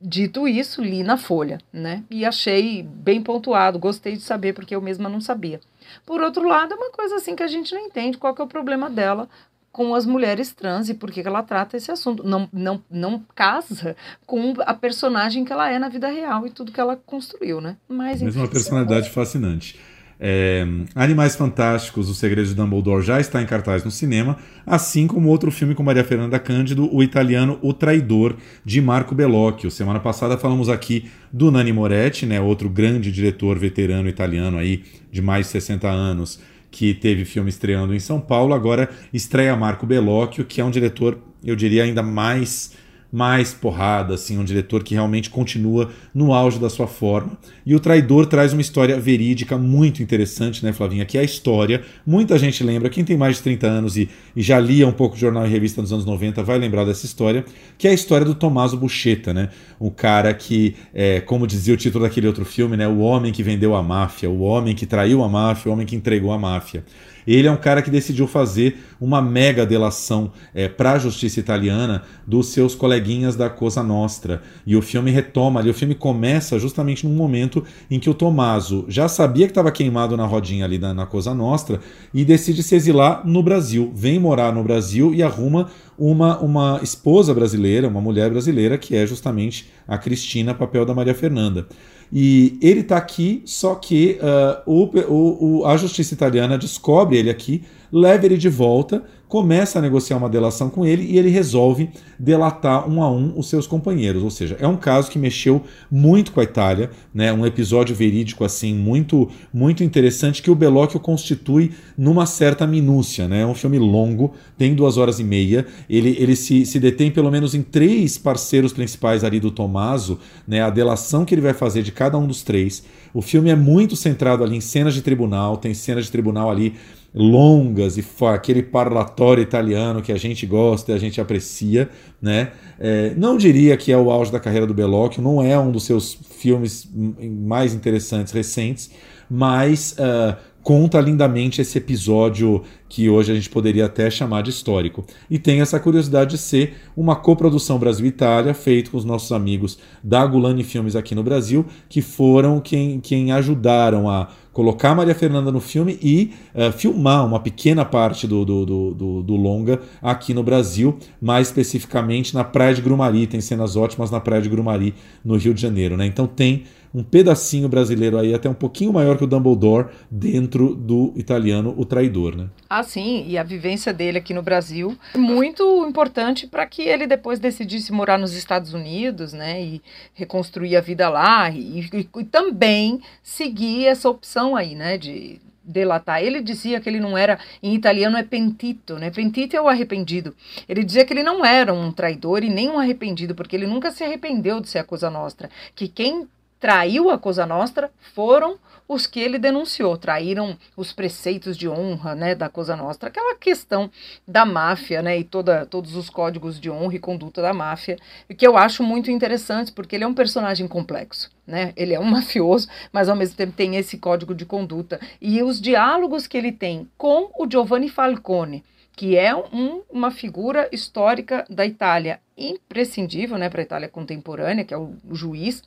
Dito 0.00 0.48
isso, 0.48 0.82
li 0.82 1.02
na 1.02 1.18
Folha, 1.18 1.58
né? 1.70 2.02
E 2.10 2.24
achei 2.24 2.82
bem 2.82 3.22
pontuado, 3.22 3.78
gostei 3.78 4.16
de 4.16 4.22
saber 4.22 4.54
porque 4.54 4.74
eu 4.74 4.80
mesma 4.80 5.08
não 5.10 5.20
sabia. 5.20 5.60
Por 6.06 6.22
outro 6.22 6.46
lado, 6.46 6.72
é 6.72 6.76
uma 6.76 6.90
coisa 6.90 7.16
assim 7.16 7.36
que 7.36 7.42
a 7.42 7.46
gente 7.46 7.74
não 7.74 7.82
entende 7.82 8.16
qual 8.16 8.34
que 8.34 8.40
é 8.40 8.44
o 8.44 8.48
problema 8.48 8.88
dela 8.88 9.28
com 9.72 9.94
as 9.94 10.04
mulheres 10.04 10.52
trans 10.52 10.88
e 10.88 10.94
por 10.94 11.10
que 11.10 11.20
ela 11.20 11.42
trata 11.42 11.76
esse 11.76 11.90
assunto. 11.90 12.24
Não, 12.24 12.48
não, 12.52 12.82
não 12.90 13.22
casa 13.34 13.96
com 14.26 14.54
a 14.60 14.74
personagem 14.74 15.44
que 15.44 15.52
ela 15.52 15.70
é 15.70 15.78
na 15.78 15.88
vida 15.88 16.08
real 16.08 16.46
e 16.46 16.50
tudo 16.50 16.72
que 16.72 16.80
ela 16.80 16.96
construiu, 16.96 17.60
né? 17.60 17.76
Mas, 17.88 18.22
Mesmo 18.22 18.42
uma 18.42 18.48
personalidade 18.48 19.08
é... 19.08 19.10
fascinante. 19.10 19.78
É, 20.22 20.66
Animais 20.94 21.34
Fantásticos, 21.34 22.10
O 22.10 22.14
Segredo 22.14 22.46
de 22.46 22.54
Dumbledore 22.54 23.02
já 23.02 23.18
está 23.18 23.40
em 23.40 23.46
cartaz 23.46 23.82
no 23.82 23.90
cinema, 23.90 24.36
assim 24.66 25.06
como 25.06 25.30
outro 25.30 25.50
filme 25.50 25.74
com 25.74 25.82
Maria 25.82 26.04
Fernanda 26.04 26.38
Cândido, 26.38 26.94
o 26.94 27.02
italiano 27.02 27.58
O 27.62 27.72
Traidor, 27.72 28.36
de 28.62 28.82
Marco 28.82 29.14
Bellocchio. 29.14 29.70
Semana 29.70 29.98
passada 29.98 30.36
falamos 30.36 30.68
aqui 30.68 31.10
do 31.32 31.50
Nani 31.50 31.72
Moretti, 31.72 32.26
né, 32.26 32.38
outro 32.38 32.68
grande 32.68 33.10
diretor 33.10 33.58
veterano 33.58 34.10
italiano 34.10 34.58
aí 34.58 34.84
de 35.10 35.22
mais 35.22 35.46
de 35.46 35.52
60 35.52 35.88
anos, 35.88 36.38
que 36.70 36.92
teve 36.92 37.24
filme 37.24 37.48
estreando 37.48 37.94
em 37.94 37.98
São 37.98 38.20
Paulo, 38.20 38.52
agora 38.52 38.90
estreia 39.14 39.56
Marco 39.56 39.86
Bellocchio, 39.86 40.44
que 40.44 40.60
é 40.60 40.64
um 40.64 40.70
diretor, 40.70 41.18
eu 41.42 41.56
diria, 41.56 41.84
ainda 41.84 42.02
mais 42.02 42.72
mais 43.12 43.52
porrada, 43.52 44.14
assim, 44.14 44.38
um 44.38 44.44
diretor 44.44 44.82
que 44.84 44.94
realmente 44.94 45.30
continua 45.30 45.90
no 46.14 46.32
auge 46.32 46.58
da 46.58 46.70
sua 46.70 46.86
forma. 46.86 47.36
E 47.66 47.74
o 47.74 47.80
Traidor 47.80 48.26
traz 48.26 48.52
uma 48.52 48.62
história 48.62 48.98
verídica 48.98 49.58
muito 49.58 50.02
interessante, 50.02 50.64
né, 50.64 50.72
Flavinha? 50.72 51.04
Que 51.04 51.18
é 51.18 51.20
a 51.20 51.24
história. 51.24 51.82
Muita 52.06 52.38
gente 52.38 52.62
lembra, 52.62 52.88
quem 52.88 53.04
tem 53.04 53.16
mais 53.16 53.36
de 53.36 53.42
30 53.42 53.66
anos 53.66 53.96
e, 53.96 54.08
e 54.34 54.42
já 54.42 54.60
lia 54.60 54.86
um 54.86 54.92
pouco 54.92 55.14
de 55.14 55.20
jornal 55.20 55.46
e 55.46 55.48
revista 55.48 55.80
nos 55.80 55.92
anos 55.92 56.04
90 56.04 56.42
vai 56.42 56.58
lembrar 56.58 56.84
dessa 56.84 57.04
história, 57.04 57.44
que 57.76 57.88
é 57.88 57.90
a 57.90 57.94
história 57.94 58.24
do 58.24 58.34
Tommaso 58.34 58.76
Buscetta, 58.76 59.34
né? 59.34 59.48
Um 59.80 59.90
cara 59.90 60.32
que, 60.32 60.76
é, 60.94 61.20
como 61.20 61.46
dizia 61.46 61.74
o 61.74 61.76
título 61.76 62.04
daquele 62.04 62.26
outro 62.26 62.44
filme, 62.44 62.76
né? 62.76 62.86
O 62.86 62.98
homem 62.98 63.32
que 63.32 63.42
vendeu 63.42 63.74
a 63.74 63.82
máfia, 63.82 64.30
o 64.30 64.40
homem 64.40 64.74
que 64.74 64.86
traiu 64.86 65.22
a 65.22 65.28
máfia, 65.28 65.70
o 65.70 65.72
homem 65.72 65.86
que 65.86 65.96
entregou 65.96 66.32
a 66.32 66.38
máfia. 66.38 66.84
Ele 67.26 67.48
é 67.48 67.50
um 67.50 67.56
cara 67.56 67.82
que 67.82 67.90
decidiu 67.90 68.26
fazer 68.26 68.78
uma 69.00 69.22
mega 69.22 69.64
delação 69.64 70.32
é, 70.54 70.68
para 70.68 70.92
a 70.92 70.98
justiça 70.98 71.40
italiana 71.40 72.02
dos 72.26 72.48
seus 72.48 72.74
coleguinhas 72.74 73.36
da 73.36 73.48
Cosa 73.48 73.82
Nostra. 73.82 74.42
E 74.66 74.76
o 74.76 74.82
filme 74.82 75.10
retoma 75.10 75.60
ali, 75.60 75.70
o 75.70 75.74
filme 75.74 75.94
começa 75.94 76.58
justamente 76.58 77.06
num 77.06 77.14
momento 77.14 77.64
em 77.90 77.98
que 77.98 78.10
o 78.10 78.14
Tommaso 78.14 78.84
já 78.88 79.08
sabia 79.08 79.46
que 79.46 79.52
estava 79.52 79.70
queimado 79.70 80.16
na 80.16 80.26
rodinha 80.26 80.64
ali 80.64 80.78
na, 80.78 80.92
na 80.92 81.06
Cosa 81.06 81.34
Nostra 81.34 81.80
e 82.12 82.24
decide 82.24 82.62
se 82.62 82.74
exilar 82.74 83.26
no 83.26 83.42
Brasil. 83.42 83.92
Vem 83.94 84.18
morar 84.18 84.52
no 84.52 84.62
Brasil 84.62 85.14
e 85.14 85.22
arruma 85.22 85.68
uma, 85.98 86.38
uma 86.38 86.80
esposa 86.82 87.34
brasileira, 87.34 87.86
uma 87.86 88.00
mulher 88.00 88.30
brasileira, 88.30 88.78
que 88.78 88.96
é 88.96 89.06
justamente 89.06 89.70
a 89.86 89.98
Cristina, 89.98 90.54
papel 90.54 90.86
da 90.86 90.94
Maria 90.94 91.14
Fernanda. 91.14 91.66
E 92.12 92.58
ele 92.60 92.80
está 92.80 92.96
aqui, 92.96 93.42
só 93.44 93.74
que 93.74 94.18
uh, 94.20 94.70
o, 94.70 95.60
o, 95.60 95.66
a 95.66 95.76
justiça 95.76 96.12
italiana 96.12 96.58
descobre 96.58 97.16
ele 97.16 97.30
aqui, 97.30 97.62
leva 97.92 98.26
ele 98.26 98.36
de 98.36 98.48
volta 98.48 99.04
começa 99.30 99.78
a 99.78 99.82
negociar 99.82 100.16
uma 100.16 100.28
delação 100.28 100.68
com 100.68 100.84
ele 100.84 101.04
e 101.04 101.16
ele 101.16 101.30
resolve 101.30 101.88
delatar 102.18 102.90
um 102.90 103.00
a 103.00 103.08
um 103.08 103.38
os 103.38 103.48
seus 103.48 103.64
companheiros. 103.64 104.24
Ou 104.24 104.28
seja, 104.28 104.56
é 104.58 104.66
um 104.66 104.76
caso 104.76 105.08
que 105.08 105.20
mexeu 105.20 105.62
muito 105.88 106.32
com 106.32 106.40
a 106.40 106.42
Itália, 106.42 106.90
né? 107.14 107.32
um 107.32 107.46
episódio 107.46 107.94
verídico 107.94 108.44
assim 108.44 108.74
muito 108.74 109.30
muito 109.54 109.84
interessante 109.84 110.42
que 110.42 110.50
o 110.50 110.54
Bellocchio 110.56 110.98
constitui 110.98 111.70
numa 111.96 112.26
certa 112.26 112.66
minúcia. 112.66 113.28
Né? 113.28 113.42
É 113.42 113.46
um 113.46 113.54
filme 113.54 113.78
longo, 113.78 114.34
tem 114.58 114.74
duas 114.74 114.98
horas 114.98 115.20
e 115.20 115.24
meia, 115.24 115.64
ele, 115.88 116.16
ele 116.18 116.34
se, 116.34 116.66
se 116.66 116.80
detém 116.80 117.08
pelo 117.08 117.30
menos 117.30 117.54
em 117.54 117.62
três 117.62 118.18
parceiros 118.18 118.72
principais 118.72 119.22
ali 119.22 119.38
do 119.38 119.52
Tommaso, 119.52 120.18
né? 120.46 120.60
a 120.60 120.70
delação 120.70 121.24
que 121.24 121.32
ele 121.32 121.40
vai 121.40 121.54
fazer 121.54 121.84
de 121.84 121.92
cada 121.92 122.18
um 122.18 122.26
dos 122.26 122.42
três. 122.42 122.82
O 123.14 123.22
filme 123.22 123.48
é 123.48 123.56
muito 123.56 123.94
centrado 123.94 124.42
ali 124.42 124.56
em 124.56 124.60
cenas 124.60 124.92
de 124.92 125.02
tribunal, 125.02 125.56
tem 125.56 125.72
cenas 125.72 126.06
de 126.06 126.10
tribunal 126.10 126.50
ali 126.50 126.74
longas 127.14 127.96
e 127.98 128.04
aquele 128.26 128.62
parlatório 128.62 129.42
italiano 129.42 130.00
que 130.00 130.12
a 130.12 130.16
gente 130.16 130.46
gosta 130.46 130.92
e 130.92 130.94
a 130.94 130.98
gente 130.98 131.20
aprecia, 131.20 131.88
né? 132.22 132.52
É, 132.78 133.12
não 133.16 133.36
diria 133.36 133.76
que 133.76 133.90
é 133.90 133.96
o 133.96 134.10
auge 134.10 134.30
da 134.30 134.38
carreira 134.38 134.66
do 134.66 134.74
Bellocchio, 134.74 135.22
não 135.22 135.42
é 135.42 135.58
um 135.58 135.70
dos 135.70 135.84
seus 135.84 136.14
filmes 136.14 136.88
mais 136.94 137.74
interessantes 137.74 138.32
recentes, 138.32 138.90
mas 139.28 139.96
uh, 139.98 140.36
conta 140.62 141.00
lindamente 141.00 141.60
esse 141.60 141.78
episódio 141.78 142.62
que 142.90 143.08
hoje 143.08 143.30
a 143.30 143.34
gente 143.36 143.48
poderia 143.48 143.86
até 143.86 144.10
chamar 144.10 144.42
de 144.42 144.50
histórico. 144.50 145.06
E 145.30 145.38
tem 145.38 145.60
essa 145.60 145.78
curiosidade 145.78 146.32
de 146.32 146.38
ser 146.38 146.74
uma 146.96 147.14
coprodução 147.14 147.78
Brasil-Itália, 147.78 148.52
feito 148.52 148.90
com 148.90 148.96
os 148.98 149.04
nossos 149.04 149.30
amigos 149.30 149.78
da 150.02 150.26
Gulani 150.26 150.64
Filmes 150.64 150.96
aqui 150.96 151.14
no 151.14 151.22
Brasil, 151.22 151.64
que 151.88 152.02
foram 152.02 152.60
quem, 152.60 152.98
quem 152.98 153.30
ajudaram 153.30 154.10
a 154.10 154.28
colocar 154.52 154.92
Maria 154.92 155.14
Fernanda 155.14 155.52
no 155.52 155.60
filme 155.60 155.98
e 156.02 156.32
uh, 156.52 156.72
filmar 156.72 157.24
uma 157.24 157.38
pequena 157.38 157.84
parte 157.84 158.26
do, 158.26 158.44
do, 158.44 158.66
do, 158.66 159.22
do, 159.22 159.36
longa 159.36 159.80
aqui 160.02 160.34
no 160.34 160.42
Brasil, 160.42 160.98
mais 161.20 161.46
especificamente 161.46 162.34
na 162.34 162.42
Praia 162.42 162.74
de 162.74 162.82
Grumari. 162.82 163.28
Tem 163.28 163.40
cenas 163.40 163.76
ótimas 163.76 164.10
na 164.10 164.18
Praia 164.18 164.42
de 164.42 164.48
Grumari, 164.48 164.94
no 165.24 165.36
Rio 165.36 165.54
de 165.54 165.62
Janeiro. 165.62 165.96
Né? 165.96 166.06
Então 166.06 166.26
tem 166.26 166.64
um 166.92 167.02
pedacinho 167.02 167.68
brasileiro 167.68 168.18
aí, 168.18 168.34
até 168.34 168.50
um 168.50 168.54
pouquinho 168.54 168.92
maior 168.92 169.16
que 169.16 169.24
o 169.24 169.26
Dumbledore, 169.26 169.88
dentro 170.10 170.74
do 170.74 171.12
italiano 171.16 171.72
O 171.76 171.84
Traidor, 171.84 172.36
né? 172.36 172.48
Sim, 172.82 173.24
e 173.26 173.38
a 173.38 173.42
vivência 173.42 173.92
dele 173.92 174.18
aqui 174.18 174.34
no 174.34 174.42
Brasil, 174.42 174.96
muito 175.16 175.86
importante 175.86 176.46
para 176.46 176.66
que 176.66 176.82
ele 176.82 177.06
depois 177.06 177.38
decidisse 177.38 177.92
morar 177.92 178.18
nos 178.18 178.34
Estados 178.34 178.72
Unidos, 178.72 179.32
né, 179.32 179.62
e 179.62 179.82
reconstruir 180.14 180.76
a 180.76 180.80
vida 180.80 181.08
lá, 181.08 181.50
e, 181.50 181.80
e, 181.80 182.08
e 182.18 182.24
também 182.24 183.00
seguir 183.22 183.86
essa 183.86 184.08
opção 184.08 184.56
aí, 184.56 184.74
né, 184.74 184.98
de 184.98 185.40
delatar. 185.62 186.22
Ele 186.22 186.40
dizia 186.40 186.80
que 186.80 186.88
ele 186.88 187.00
não 187.00 187.16
era, 187.16 187.38
em 187.62 187.74
italiano 187.74 188.16
é 188.16 188.22
pentito, 188.22 188.98
né? 188.98 189.10
Pentito 189.10 189.56
é 189.56 189.60
o 189.60 189.68
arrependido. 189.68 190.34
Ele 190.68 190.82
dizia 190.82 191.04
que 191.04 191.12
ele 191.12 191.22
não 191.22 191.44
era 191.44 191.72
um 191.72 191.92
traidor 191.92 192.42
e 192.42 192.48
nem 192.48 192.68
um 192.68 192.78
arrependido, 192.78 193.34
porque 193.34 193.54
ele 193.54 193.66
nunca 193.66 193.90
se 193.90 194.02
arrependeu 194.02 194.60
de 194.60 194.68
ser 194.68 194.78
a 194.78 194.84
Cosa 194.84 195.08
Nostra. 195.08 195.48
Que 195.74 195.86
quem 195.86 196.26
traiu 196.58 197.10
a 197.10 197.18
Cosa 197.18 197.46
Nostra 197.46 197.90
foram 198.14 198.58
os 198.90 199.06
que 199.06 199.20
ele 199.20 199.38
denunciou, 199.38 199.96
traíram 199.96 200.58
os 200.76 200.92
preceitos 200.92 201.56
de 201.56 201.68
honra, 201.68 202.12
né, 202.16 202.34
da 202.34 202.48
Cosa 202.48 202.74
Nostra, 202.74 203.08
aquela 203.08 203.36
questão 203.36 203.88
da 204.26 204.44
máfia, 204.44 205.00
né, 205.00 205.16
e 205.16 205.22
toda, 205.22 205.64
todos 205.64 205.94
os 205.94 206.10
códigos 206.10 206.58
de 206.58 206.68
honra 206.68 206.96
e 206.96 206.98
conduta 206.98 207.40
da 207.40 207.54
máfia, 207.54 207.96
que 208.36 208.44
eu 208.44 208.56
acho 208.56 208.82
muito 208.82 209.08
interessante, 209.08 209.70
porque 209.70 209.94
ele 209.94 210.02
é 210.02 210.08
um 210.08 210.12
personagem 210.12 210.66
complexo, 210.66 211.30
né, 211.46 211.72
ele 211.76 211.94
é 211.94 212.00
um 212.00 212.04
mafioso, 212.10 212.66
mas 212.92 213.08
ao 213.08 213.14
mesmo 213.14 213.36
tempo 213.36 213.52
tem 213.52 213.76
esse 213.76 213.96
código 213.96 214.34
de 214.34 214.44
conduta, 214.44 214.98
e 215.20 215.40
os 215.40 215.60
diálogos 215.60 216.26
que 216.26 216.36
ele 216.36 216.50
tem 216.50 216.90
com 216.98 217.30
o 217.38 217.48
Giovanni 217.48 217.88
Falcone, 217.88 218.64
que 218.96 219.16
é 219.16 219.32
um, 219.32 219.82
uma 219.88 220.10
figura 220.10 220.68
histórica 220.72 221.44
da 221.48 221.64
Itália 221.64 222.18
imprescindível, 222.36 223.38
né, 223.38 223.48
para 223.48 223.60
a 223.60 223.62
Itália 223.62 223.88
contemporânea, 223.88 224.64
que 224.64 224.74
é 224.74 224.76
o, 224.76 224.96
o 225.08 225.14
juiz, 225.14 225.62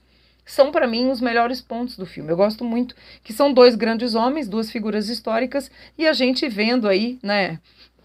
são 0.45 0.71
para 0.71 0.87
mim 0.87 1.09
os 1.09 1.21
melhores 1.21 1.61
pontos 1.61 1.97
do 1.97 2.05
filme. 2.05 2.31
Eu 2.31 2.37
gosto 2.37 2.63
muito 2.63 2.95
que 3.23 3.33
são 3.33 3.53
dois 3.53 3.75
grandes 3.75 4.15
homens, 4.15 4.47
duas 4.47 4.69
figuras 4.71 5.09
históricas 5.09 5.71
e 5.97 6.07
a 6.07 6.13
gente 6.13 6.47
vendo 6.49 6.87
aí, 6.87 7.19
né, 7.23 7.59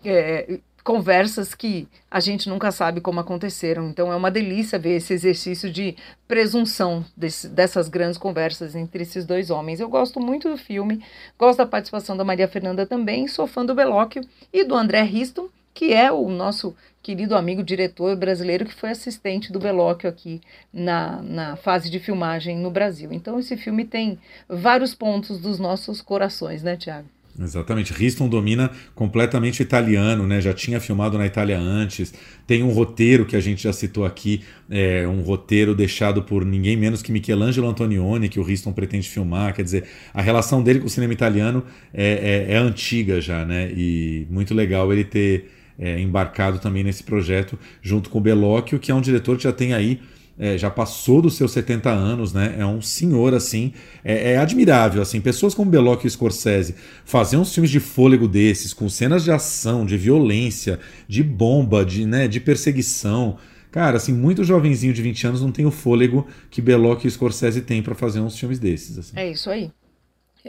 é, 0.04 0.58
conversas 0.88 1.54
que 1.54 1.86
a 2.10 2.18
gente 2.18 2.48
nunca 2.48 2.72
sabe 2.72 3.02
como 3.02 3.20
aconteceram. 3.20 3.90
Então 3.90 4.10
é 4.10 4.16
uma 4.16 4.30
delícia 4.30 4.78
ver 4.78 4.96
esse 4.96 5.12
exercício 5.12 5.70
de 5.70 5.94
presunção 6.26 7.04
desse, 7.14 7.46
dessas 7.46 7.90
grandes 7.90 8.16
conversas 8.16 8.74
entre 8.74 9.02
esses 9.02 9.26
dois 9.26 9.50
homens. 9.50 9.80
Eu 9.80 9.88
gosto 9.90 10.18
muito 10.18 10.48
do 10.48 10.56
filme, 10.56 11.04
gosto 11.38 11.58
da 11.58 11.66
participação 11.66 12.16
da 12.16 12.24
Maria 12.24 12.48
Fernanda 12.48 12.86
também, 12.86 13.28
sou 13.28 13.46
fã 13.46 13.66
do 13.66 13.74
Belóquio 13.74 14.24
e 14.50 14.64
do 14.64 14.74
André 14.74 15.02
Riston, 15.02 15.50
que 15.74 15.92
é 15.92 16.10
o 16.10 16.28
nosso 16.30 16.74
querido 17.02 17.34
amigo 17.34 17.62
diretor 17.62 18.16
brasileiro 18.16 18.64
que 18.64 18.74
foi 18.74 18.90
assistente 18.90 19.52
do 19.52 19.58
Belóquio 19.58 20.08
aqui 20.08 20.40
na, 20.72 21.22
na 21.22 21.56
fase 21.56 21.90
de 21.90 21.98
filmagem 21.98 22.58
no 22.58 22.70
Brasil. 22.70 23.12
Então 23.12 23.38
esse 23.38 23.56
filme 23.56 23.84
tem 23.84 24.18
vários 24.48 24.94
pontos 24.94 25.38
dos 25.38 25.58
nossos 25.58 26.00
corações, 26.00 26.62
né, 26.62 26.76
Tiago? 26.76 27.08
Exatamente. 27.40 27.92
Riston 27.92 28.28
domina 28.28 28.70
completamente 28.96 29.60
o 29.60 29.62
italiano, 29.62 30.26
né? 30.26 30.40
Já 30.40 30.52
tinha 30.52 30.80
filmado 30.80 31.16
na 31.16 31.24
Itália 31.24 31.56
antes. 31.56 32.12
Tem 32.46 32.64
um 32.64 32.70
roteiro 32.70 33.24
que 33.24 33.36
a 33.36 33.40
gente 33.40 33.62
já 33.62 33.72
citou 33.72 34.04
aqui, 34.04 34.42
é, 34.68 35.06
um 35.06 35.20
roteiro 35.20 35.74
deixado 35.74 36.22
por 36.22 36.44
ninguém 36.44 36.76
menos 36.76 37.00
que 37.00 37.12
Michelangelo 37.12 37.68
Antonioni, 37.68 38.28
que 38.28 38.40
o 38.40 38.42
Riston 38.42 38.72
pretende 38.72 39.08
filmar. 39.08 39.54
Quer 39.54 39.62
dizer, 39.62 39.84
a 40.12 40.20
relação 40.20 40.62
dele 40.62 40.80
com 40.80 40.86
o 40.86 40.90
cinema 40.90 41.12
italiano 41.12 41.64
é, 41.94 42.46
é, 42.48 42.54
é 42.54 42.56
antiga 42.56 43.20
já, 43.20 43.44
né? 43.44 43.70
E 43.70 44.26
muito 44.28 44.52
legal 44.52 44.92
ele 44.92 45.04
ter 45.04 45.57
é, 45.78 46.00
embarcado 46.00 46.58
também 46.58 46.82
nesse 46.82 47.04
projeto, 47.04 47.58
junto 47.80 48.10
com 48.10 48.18
o 48.18 48.20
Belóquio, 48.20 48.78
que 48.78 48.90
é 48.90 48.94
um 48.94 49.00
diretor 49.00 49.36
que 49.36 49.44
já 49.44 49.52
tem 49.52 49.72
aí. 49.72 50.00
É, 50.40 50.56
já 50.56 50.70
passou 50.70 51.20
dos 51.20 51.36
seus 51.36 51.50
70 51.50 51.90
anos, 51.90 52.32
né? 52.32 52.54
É 52.56 52.64
um 52.64 52.80
senhor 52.80 53.34
assim, 53.34 53.72
é, 54.04 54.34
é 54.34 54.38
admirável 54.38 55.02
assim. 55.02 55.20
Pessoas 55.20 55.52
como 55.52 55.68
Belóquio 55.68 56.06
e 56.06 56.10
Scorsese 56.10 56.76
faziam 57.04 57.42
uns 57.42 57.52
filmes 57.52 57.72
de 57.72 57.80
fôlego 57.80 58.28
desses, 58.28 58.72
com 58.72 58.88
cenas 58.88 59.24
de 59.24 59.32
ação, 59.32 59.84
de 59.84 59.96
violência, 59.96 60.78
de 61.08 61.24
bomba, 61.24 61.84
de, 61.84 62.06
né, 62.06 62.28
de 62.28 62.38
perseguição. 62.38 63.36
Cara, 63.72 63.96
assim, 63.96 64.12
muito 64.12 64.44
jovenzinho 64.44 64.92
de 64.92 65.02
20 65.02 65.26
anos 65.26 65.42
não 65.42 65.50
tem 65.50 65.66
o 65.66 65.72
fôlego 65.72 66.24
que 66.50 66.62
Belóquio 66.62 67.08
e 67.08 67.10
Scorsese 67.10 67.60
têm 67.62 67.82
para 67.82 67.96
fazer 67.96 68.20
uns 68.20 68.38
filmes 68.38 68.60
desses. 68.60 68.96
Assim. 68.96 69.12
É 69.16 69.28
isso 69.28 69.50
aí. 69.50 69.72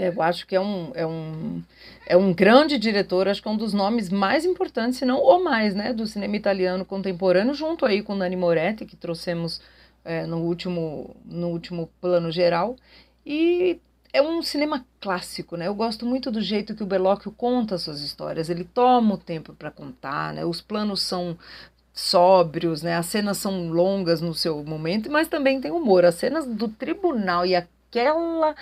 Eu 0.01 0.21
acho 0.21 0.47
que 0.47 0.55
é 0.55 0.61
um, 0.61 0.91
é 0.95 1.05
um, 1.05 1.61
é 2.07 2.15
um 2.15 2.33
grande 2.33 2.79
diretor, 2.79 3.27
acho 3.27 3.41
que 3.41 3.49
é 3.49 3.51
um 3.51 3.57
dos 3.57 3.73
nomes 3.73 4.09
mais 4.09 4.45
importantes, 4.45 4.97
se 4.97 5.05
não 5.05 5.21
o 5.21 5.43
mais, 5.43 5.75
né, 5.75 5.91
do 5.91 6.07
cinema 6.07 6.37
italiano 6.37 6.85
contemporâneo, 6.85 7.53
junto 7.53 7.85
aí 7.85 8.01
com 8.01 8.15
Nani 8.15 8.37
Moretti, 8.37 8.85
que 8.85 8.95
trouxemos 8.95 9.61
é, 10.05 10.25
no, 10.25 10.37
último, 10.37 11.15
no 11.25 11.49
último 11.49 11.89
plano 11.99 12.31
geral. 12.31 12.77
E 13.25 13.77
é 14.13 14.21
um 14.21 14.41
cinema 14.41 14.85
clássico, 15.01 15.57
né? 15.57 15.67
Eu 15.67 15.75
gosto 15.75 16.05
muito 16.05 16.31
do 16.31 16.41
jeito 16.41 16.73
que 16.73 16.83
o 16.83 16.85
Bellocchio 16.87 17.31
conta 17.31 17.77
suas 17.77 18.01
histórias. 18.01 18.49
Ele 18.49 18.63
toma 18.63 19.15
o 19.15 19.17
tempo 19.17 19.53
para 19.53 19.69
contar, 19.69 20.33
né? 20.33 20.45
Os 20.45 20.61
planos 20.61 21.01
são 21.01 21.37
sóbrios, 21.93 22.81
né? 22.81 22.95
As 22.95 23.05
cenas 23.07 23.37
são 23.37 23.69
longas 23.69 24.21
no 24.21 24.33
seu 24.33 24.63
momento, 24.63 25.11
mas 25.11 25.27
também 25.27 25.59
tem 25.59 25.71
humor. 25.71 26.05
As 26.05 26.15
cenas 26.15 26.47
do 26.47 26.67
tribunal 26.69 27.45
e 27.45 27.55
aquela 27.55 28.55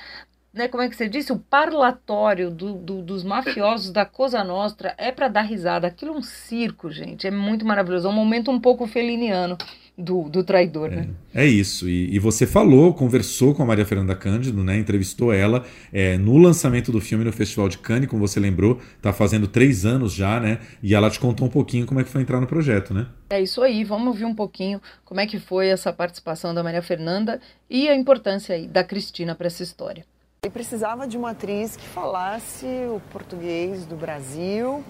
né, 0.58 0.68
como 0.68 0.84
é 0.84 0.90
que 0.90 0.96
você 0.96 1.08
disse, 1.08 1.32
o 1.32 1.40
parlatório 1.40 2.50
do, 2.50 2.74
do, 2.74 3.02
dos 3.02 3.24
mafiosos 3.24 3.92
da 3.92 4.06
Cosa 4.06 4.44
Nostra 4.44 4.94
é 4.98 5.12
para 5.12 5.28
dar 5.28 5.44
risada. 5.44 5.88
Aquilo 5.88 6.14
é 6.14 6.18
um 6.18 6.22
circo, 6.22 6.92
gente. 6.92 7.28
É 7.28 7.32
muito 7.32 7.66
maravilhoso. 7.66 8.08
É 8.08 8.10
um 8.10 8.14
momento 8.14 8.52
um 8.52 8.60
pouco 8.60 8.88
feliniano 8.88 9.58
do, 9.98 10.30
do 10.30 10.44
traidor, 10.44 10.94
é, 10.94 10.96
né? 10.98 11.10
É 11.34 11.46
isso. 11.46 11.90
E, 11.90 12.14
e, 12.16 12.20
você 12.20 12.46
falou, 12.46 12.94
conversou 12.94 13.56
com 13.56 13.64
a 13.64 13.66
Maria 13.66 13.86
Fernanda 13.86 14.16
Cândido, 14.16 14.64
né? 14.64 14.78
Entrevistou 14.78 15.34
ela 15.34 15.66
é, 15.92 16.18
no 16.18 16.38
lançamento 16.38 16.92
do 16.92 17.02
filme 17.02 17.24
no 17.24 17.32
Festival 17.32 17.68
de 17.68 17.80
Cannes, 17.80 18.08
como 18.08 18.26
você 18.26 18.40
lembrou, 18.40 18.80
tá 19.02 19.12
fazendo 19.12 19.48
três 19.48 19.86
anos 19.86 20.14
já, 20.14 20.40
né? 20.40 20.60
E 20.84 20.94
ela 20.94 21.10
te 21.10 21.20
contou 21.20 21.48
um 21.48 21.50
pouquinho 21.50 21.88
como 21.88 22.00
é 22.00 22.04
que 22.04 22.10
foi 22.10 22.22
entrar 22.22 22.40
no 22.40 22.48
projeto, 22.48 22.94
né? 22.94 23.08
É 23.30 23.42
isso 23.42 23.62
aí. 23.62 23.84
Vamos 23.84 24.08
ouvir 24.08 24.26
um 24.26 24.36
pouquinho 24.36 24.80
como 25.04 25.20
é 25.20 25.26
que 25.26 25.40
foi 25.40 25.68
essa 25.68 25.92
participação 25.92 26.54
da 26.54 26.64
Maria 26.64 26.82
Fernanda 26.82 27.42
e 27.70 27.90
a 27.90 27.96
importância 27.96 28.56
aí 28.56 28.68
da 28.68 28.84
Cristina 28.84 29.34
para 29.34 29.48
essa 29.48 29.64
história. 29.64 30.06
Ele 30.48 30.54
precisava 30.54 31.06
de 31.06 31.18
uma 31.18 31.32
atriz 31.32 31.76
que 31.76 31.86
falasse 31.86 32.66
o 32.66 33.02
português 33.12 33.86
do 33.86 33.98
Brasil. 33.98 34.82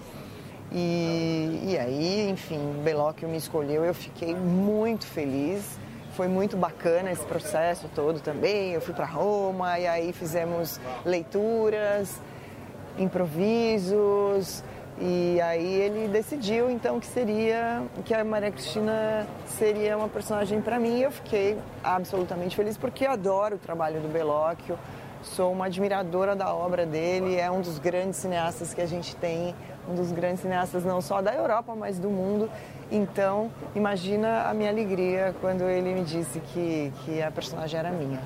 E, 0.70 1.70
e 1.70 1.76
aí, 1.76 2.30
enfim, 2.30 2.80
Belóquio 2.84 3.28
me 3.28 3.36
escolheu, 3.36 3.84
eu 3.84 3.92
fiquei 3.92 4.36
muito 4.36 5.04
feliz. 5.04 5.76
Foi 6.12 6.28
muito 6.28 6.56
bacana 6.56 7.10
esse 7.10 7.24
processo 7.24 7.90
todo 7.92 8.20
também. 8.20 8.70
Eu 8.70 8.80
fui 8.80 8.94
para 8.94 9.04
Roma 9.04 9.76
e 9.80 9.88
aí 9.88 10.12
fizemos 10.12 10.80
leituras, 11.04 12.20
improvisos. 12.96 14.62
E 15.00 15.40
aí 15.40 15.74
ele 15.74 16.06
decidiu 16.06 16.70
então 16.70 17.00
que 17.00 17.06
seria 17.06 17.82
que 18.04 18.14
a 18.14 18.22
Maria 18.22 18.52
Cristina 18.52 19.26
seria 19.44 19.98
uma 19.98 20.08
personagem 20.08 20.60
para 20.60 20.78
mim. 20.78 20.98
E 20.98 21.02
eu 21.02 21.10
fiquei 21.10 21.58
absolutamente 21.82 22.54
feliz 22.54 22.76
porque 22.76 23.04
adoro 23.04 23.56
o 23.56 23.58
trabalho 23.58 24.00
do 24.00 24.06
Belóquio. 24.06 24.78
Sou 25.34 25.52
uma 25.52 25.66
admiradora 25.66 26.34
da 26.34 26.52
obra 26.52 26.86
dele, 26.86 27.36
é 27.36 27.50
um 27.50 27.60
dos 27.60 27.78
grandes 27.78 28.18
cineastas 28.18 28.72
que 28.72 28.80
a 28.80 28.86
gente 28.86 29.14
tem, 29.16 29.54
um 29.88 29.94
dos 29.94 30.10
grandes 30.10 30.40
cineastas 30.40 30.84
não 30.84 31.00
só 31.00 31.20
da 31.20 31.34
Europa, 31.34 31.74
mas 31.76 31.98
do 31.98 32.08
mundo. 32.08 32.50
Então, 32.90 33.50
imagina 33.74 34.48
a 34.48 34.54
minha 34.54 34.70
alegria 34.70 35.34
quando 35.40 35.62
ele 35.64 35.94
me 35.94 36.02
disse 36.02 36.40
que, 36.40 36.92
que 37.04 37.22
a 37.22 37.30
personagem 37.30 37.78
era 37.78 37.90
minha. 37.90 38.20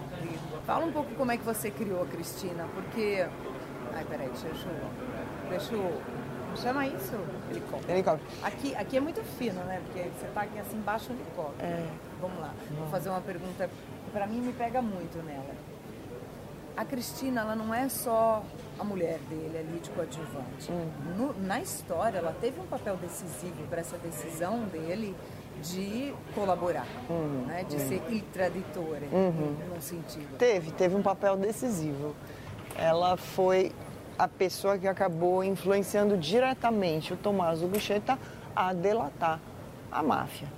Fala 0.65 0.87
um 0.87 0.93
pouco 0.93 1.13
como 1.15 1.33
é 1.33 1.37
que 1.37 1.45
você 1.45 1.71
criou 1.71 2.03
a 2.03 2.07
Cristina, 2.07 2.67
porque... 2.73 3.27
Ai, 3.95 4.05
peraí, 4.05 4.29
deixa 4.29 4.47
eu... 4.47 5.51
Deixa 5.51 5.75
eu... 5.75 6.01
Chama 6.57 6.87
isso? 6.87 7.17
Helicóptero. 7.51 7.93
Helicóptero. 7.93 8.31
Aqui, 8.43 8.77
aqui 8.77 8.97
é 8.97 9.01
muito 9.01 9.23
fino, 9.39 9.63
né? 9.65 9.81
Porque 9.87 10.09
você 10.09 10.27
tá 10.33 10.43
aqui 10.43 10.59
assim 10.59 10.77
embaixo 10.77 11.09
do 11.09 11.15
helicóptero. 11.15 11.67
É. 11.67 11.87
Vamos 12.21 12.39
lá. 12.39 12.55
Vou 12.79 12.87
fazer 12.89 13.09
uma 13.09 13.23
pergunta 13.23 13.69
que 14.05 14.11
para 14.11 14.27
mim 14.27 14.41
me 14.41 14.53
pega 14.53 14.81
muito 14.81 15.19
nela 15.25 15.72
a 16.77 16.85
Cristina 16.85 17.43
ela 17.43 17.55
não 17.55 17.73
é 17.73 17.89
só 17.89 18.43
a 18.79 18.85
mulher 18.85 19.19
dele 19.29 19.59
ali 19.59 19.81
de 19.81 19.91
coadjuvante. 19.91 20.71
Uhum. 20.71 21.17
No, 21.17 21.47
na 21.47 21.61
história, 21.61 22.19
ela 22.19 22.35
teve 22.41 22.61
um 22.61 22.67
papel 22.67 22.97
decisivo 22.97 23.67
para 23.69 23.81
essa 23.81 23.97
decisão 23.99 24.65
dele 24.65 25.15
de 25.63 26.15
colaborar, 26.35 26.87
uhum. 27.09 27.45
né? 27.47 27.65
de 27.65 27.77
uhum. 27.77 27.89
ser 27.89 28.03
il 28.11 28.23
traditore, 28.33 29.07
uhum. 29.13 29.57
no 29.75 29.81
sentido. 29.81 30.37
Teve, 30.39 30.73
teve 30.73 30.95
um 30.97 31.03
papel 31.03 31.37
decisivo. 31.37 32.15
Ela 32.77 33.17
foi 33.17 33.71
a 34.19 34.27
pessoa 34.27 34.79
que 34.79 34.89
acabou 34.89 35.45
influenciando 35.45 36.17
diretamente 36.17 37.13
o 37.13 37.17
Tommaso 37.17 37.67
Buscetta 37.67 38.19
a 38.57 38.73
delatar 38.73 39.41
a 39.91 40.03
máfia. 40.03 40.49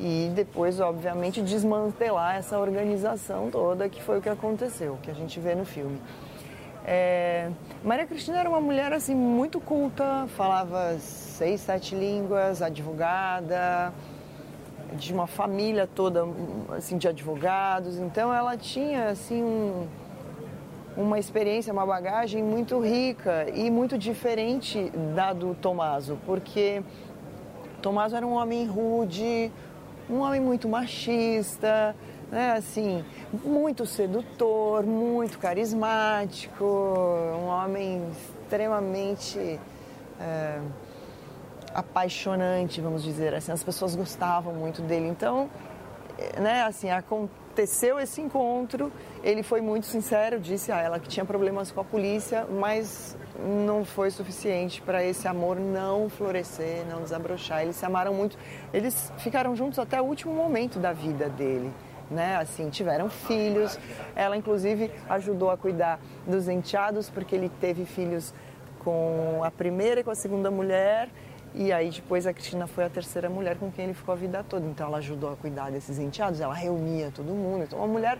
E 0.00 0.30
depois, 0.34 0.80
obviamente, 0.80 1.42
desmantelar 1.42 2.36
essa 2.36 2.58
organização 2.58 3.50
toda, 3.50 3.88
que 3.88 4.02
foi 4.02 4.18
o 4.18 4.22
que 4.22 4.28
aconteceu, 4.28 4.98
que 5.02 5.10
a 5.10 5.14
gente 5.14 5.38
vê 5.38 5.54
no 5.54 5.64
filme. 5.64 6.00
É, 6.84 7.48
Maria 7.84 8.06
Cristina 8.06 8.38
era 8.38 8.48
uma 8.48 8.60
mulher 8.60 8.92
assim 8.92 9.14
muito 9.14 9.60
culta, 9.60 10.26
falava 10.36 10.98
seis, 10.98 11.60
sete 11.60 11.94
línguas, 11.94 12.60
advogada, 12.60 13.92
de 14.94 15.12
uma 15.12 15.28
família 15.28 15.86
toda 15.86 16.26
assim 16.76 16.98
de 16.98 17.06
advogados. 17.06 17.98
Então 17.98 18.34
ela 18.34 18.56
tinha 18.56 19.10
assim 19.10 19.42
um, 19.42 19.86
uma 20.96 21.18
experiência, 21.18 21.72
uma 21.72 21.86
bagagem 21.86 22.42
muito 22.42 22.80
rica 22.80 23.46
e 23.54 23.70
muito 23.70 23.96
diferente 23.96 24.90
da 25.14 25.32
do 25.32 25.54
Tomaso, 25.54 26.18
porque 26.26 26.82
Tomaso 27.80 28.16
era 28.16 28.26
um 28.26 28.34
homem 28.34 28.66
rude, 28.66 29.52
um 30.08 30.20
homem 30.20 30.40
muito 30.40 30.68
machista, 30.68 31.94
né, 32.30 32.52
assim, 32.52 33.04
muito 33.44 33.84
sedutor, 33.84 34.84
muito 34.84 35.38
carismático, 35.38 36.64
um 36.64 37.46
homem 37.46 38.02
extremamente 38.10 39.60
é, 40.20 40.60
apaixonante, 41.74 42.80
vamos 42.80 43.02
dizer 43.02 43.34
assim. 43.34 43.52
As 43.52 43.62
pessoas 43.62 43.94
gostavam 43.94 44.54
muito 44.54 44.82
dele. 44.82 45.08
Então, 45.08 45.50
né, 46.38 46.62
assim, 46.62 46.90
aconteceu 46.90 47.98
esse 47.98 48.20
encontro. 48.20 48.92
Ele 49.22 49.42
foi 49.42 49.60
muito 49.60 49.86
sincero, 49.86 50.38
disse 50.40 50.72
a 50.72 50.80
ela 50.80 50.98
que 50.98 51.08
tinha 51.08 51.24
problemas 51.24 51.70
com 51.70 51.80
a 51.80 51.84
polícia, 51.84 52.46
mas 52.50 53.16
não 53.38 53.84
foi 53.84 54.10
suficiente 54.10 54.80
para 54.82 55.04
esse 55.04 55.26
amor 55.26 55.58
não 55.58 56.08
florescer, 56.08 56.84
não 56.88 57.02
desabrochar. 57.02 57.62
Eles 57.62 57.76
se 57.76 57.84
amaram 57.84 58.14
muito. 58.14 58.36
Eles 58.72 59.12
ficaram 59.18 59.54
juntos 59.54 59.78
até 59.78 60.00
o 60.00 60.04
último 60.04 60.32
momento 60.34 60.78
da 60.78 60.92
vida 60.92 61.28
dele 61.28 61.72
né? 62.12 62.36
Assim, 62.36 62.68
tiveram 62.70 63.08
filhos. 63.08 63.78
Ela, 64.14 64.36
inclusive, 64.36 64.90
ajudou 65.08 65.50
a 65.50 65.56
cuidar 65.56 65.98
dos 66.26 66.48
enteados, 66.48 67.10
porque 67.10 67.34
ele 67.34 67.50
teve 67.60 67.84
filhos 67.84 68.32
com 68.80 69.40
a 69.42 69.50
primeira 69.50 70.00
e 70.00 70.04
com 70.04 70.10
a 70.10 70.14
segunda 70.14 70.50
mulher. 70.50 71.08
E 71.54 71.70
aí 71.70 71.90
depois 71.90 72.26
a 72.26 72.32
Cristina 72.32 72.66
foi 72.66 72.84
a 72.84 72.88
terceira 72.88 73.28
mulher 73.28 73.58
com 73.58 73.70
quem 73.70 73.86
ele 73.86 73.94
ficou 73.94 74.12
a 74.12 74.16
vida 74.16 74.44
toda. 74.48 74.64
Então 74.66 74.86
ela 74.86 74.98
ajudou 74.98 75.32
a 75.32 75.36
cuidar 75.36 75.70
desses 75.70 75.98
enteados, 75.98 76.40
ela 76.40 76.54
reunia 76.54 77.10
todo 77.14 77.26
mundo. 77.28 77.64
Então 77.64 77.78
uma 77.78 77.88
mulher 77.88 78.18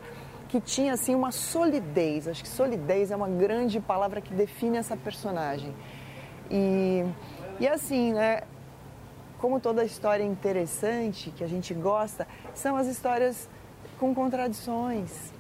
que 0.53 0.61
tinha 0.61 0.93
assim 0.93 1.15
uma 1.15 1.33
solidez. 1.33 2.29
Acho 2.29 2.43
que 2.43 2.49
solidez 2.49 3.11
é 3.11 3.17
uma 3.17 3.27
grande 3.29 3.81
palavra 3.81 4.21
que 4.21 4.35
define 4.35 4.77
essa 4.77 4.95
personagem. 4.95 5.75
E, 6.51 7.07
e 7.59 7.67
assim, 7.67 8.13
né? 8.13 8.43
Como 9.39 9.59
toda 9.59 9.83
história 9.83 10.23
interessante 10.23 11.31
que 11.31 11.43
a 11.43 11.47
gente 11.47 11.73
gosta, 11.73 12.29
são 12.55 12.77
as 12.77 12.87
histórias 12.87 13.49
com 13.99 14.15
contradições, 14.15 15.33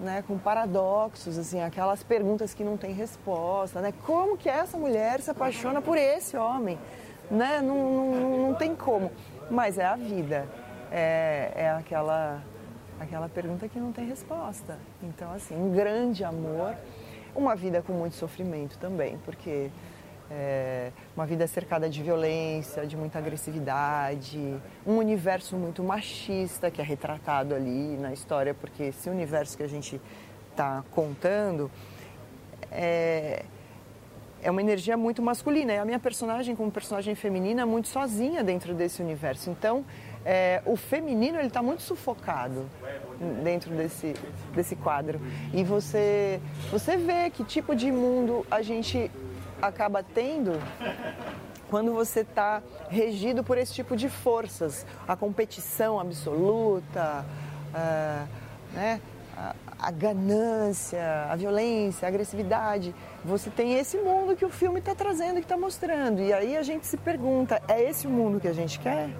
né, 0.00 0.24
com 0.26 0.36
paradoxos, 0.38 1.38
assim, 1.38 1.60
aquelas 1.60 2.02
perguntas 2.02 2.52
que 2.54 2.64
não 2.64 2.76
têm 2.76 2.92
resposta, 2.92 3.80
né? 3.80 3.92
Como 4.06 4.36
que 4.36 4.48
essa 4.48 4.78
mulher 4.78 5.20
se 5.20 5.30
apaixona 5.30 5.82
por 5.82 5.98
esse 5.98 6.38
homem, 6.38 6.78
né? 7.30 7.60
Não, 7.60 7.76
não, 7.76 8.38
não 8.46 8.54
tem 8.54 8.74
como. 8.74 9.12
Mas 9.50 9.76
é 9.78 9.84
a 9.84 9.94
vida, 9.94 10.48
é, 10.90 11.52
é 11.54 11.70
aquela 11.70 12.42
aquela 13.00 13.28
pergunta 13.28 13.68
que 13.68 13.78
não 13.78 13.92
tem 13.92 14.06
resposta. 14.06 14.78
Então, 15.02 15.32
assim, 15.32 15.56
um 15.56 15.72
grande 15.72 16.24
amor, 16.24 16.74
uma 17.34 17.54
vida 17.54 17.82
com 17.82 17.92
muito 17.92 18.16
sofrimento 18.16 18.78
também, 18.78 19.18
porque 19.24 19.70
é, 20.30 20.90
uma 21.16 21.26
vida 21.26 21.46
cercada 21.46 21.88
de 21.88 22.02
violência, 22.02 22.86
de 22.86 22.96
muita 22.96 23.18
agressividade, 23.18 24.56
um 24.86 24.96
universo 24.96 25.56
muito 25.56 25.82
machista 25.82 26.70
que 26.70 26.80
é 26.80 26.84
retratado 26.84 27.54
ali 27.54 27.96
na 27.96 28.12
história, 28.12 28.54
porque 28.54 28.84
esse 28.84 29.08
universo 29.10 29.56
que 29.56 29.62
a 29.62 29.68
gente 29.68 30.00
está 30.50 30.84
contando 30.92 31.70
é, 32.70 33.44
é 34.42 34.50
uma 34.50 34.60
energia 34.60 34.96
muito 34.96 35.22
masculina. 35.22 35.72
E 35.72 35.78
a 35.78 35.84
minha 35.84 35.98
personagem, 35.98 36.54
como 36.54 36.70
personagem 36.70 37.14
feminina, 37.14 37.62
é 37.62 37.64
muito 37.64 37.88
sozinha 37.88 38.42
dentro 38.42 38.74
desse 38.74 39.02
universo. 39.02 39.50
Então, 39.50 39.84
é, 40.24 40.62
o 40.64 40.76
feminino 40.76 41.38
ele 41.38 41.48
está 41.48 41.62
muito 41.62 41.82
sufocado 41.82 42.68
dentro 43.42 43.74
desse, 43.74 44.14
desse 44.54 44.74
quadro. 44.74 45.20
E 45.52 45.62
você, 45.62 46.40
você 46.70 46.96
vê 46.96 47.30
que 47.30 47.44
tipo 47.44 47.74
de 47.74 47.92
mundo 47.92 48.46
a 48.50 48.62
gente 48.62 49.10
acaba 49.60 50.02
tendo 50.02 50.52
quando 51.68 51.92
você 51.92 52.20
está 52.20 52.62
regido 52.88 53.42
por 53.42 53.58
esse 53.58 53.74
tipo 53.74 53.96
de 53.96 54.08
forças, 54.08 54.86
a 55.08 55.16
competição 55.16 55.98
absoluta, 55.98 57.24
né, 58.72 59.00
a, 59.36 59.54
a, 59.78 59.90
ganância, 59.90 61.26
a 61.28 61.36
violência, 61.36 62.06
a 62.06 62.08
agressividade. 62.08 62.94
Você 63.24 63.50
tem 63.50 63.74
esse 63.74 63.96
mundo 63.98 64.36
que 64.36 64.44
o 64.44 64.50
filme 64.50 64.78
está 64.78 64.94
trazendo, 64.94 65.34
que 65.34 65.40
está 65.40 65.56
mostrando. 65.56 66.20
E 66.20 66.32
aí 66.32 66.56
a 66.56 66.62
gente 66.62 66.86
se 66.86 66.96
pergunta: 66.96 67.60
é 67.66 67.82
esse 67.82 68.06
o 68.06 68.10
mundo 68.10 68.38
que 68.38 68.48
a 68.48 68.52
gente 68.52 68.78
quer? 68.78 69.10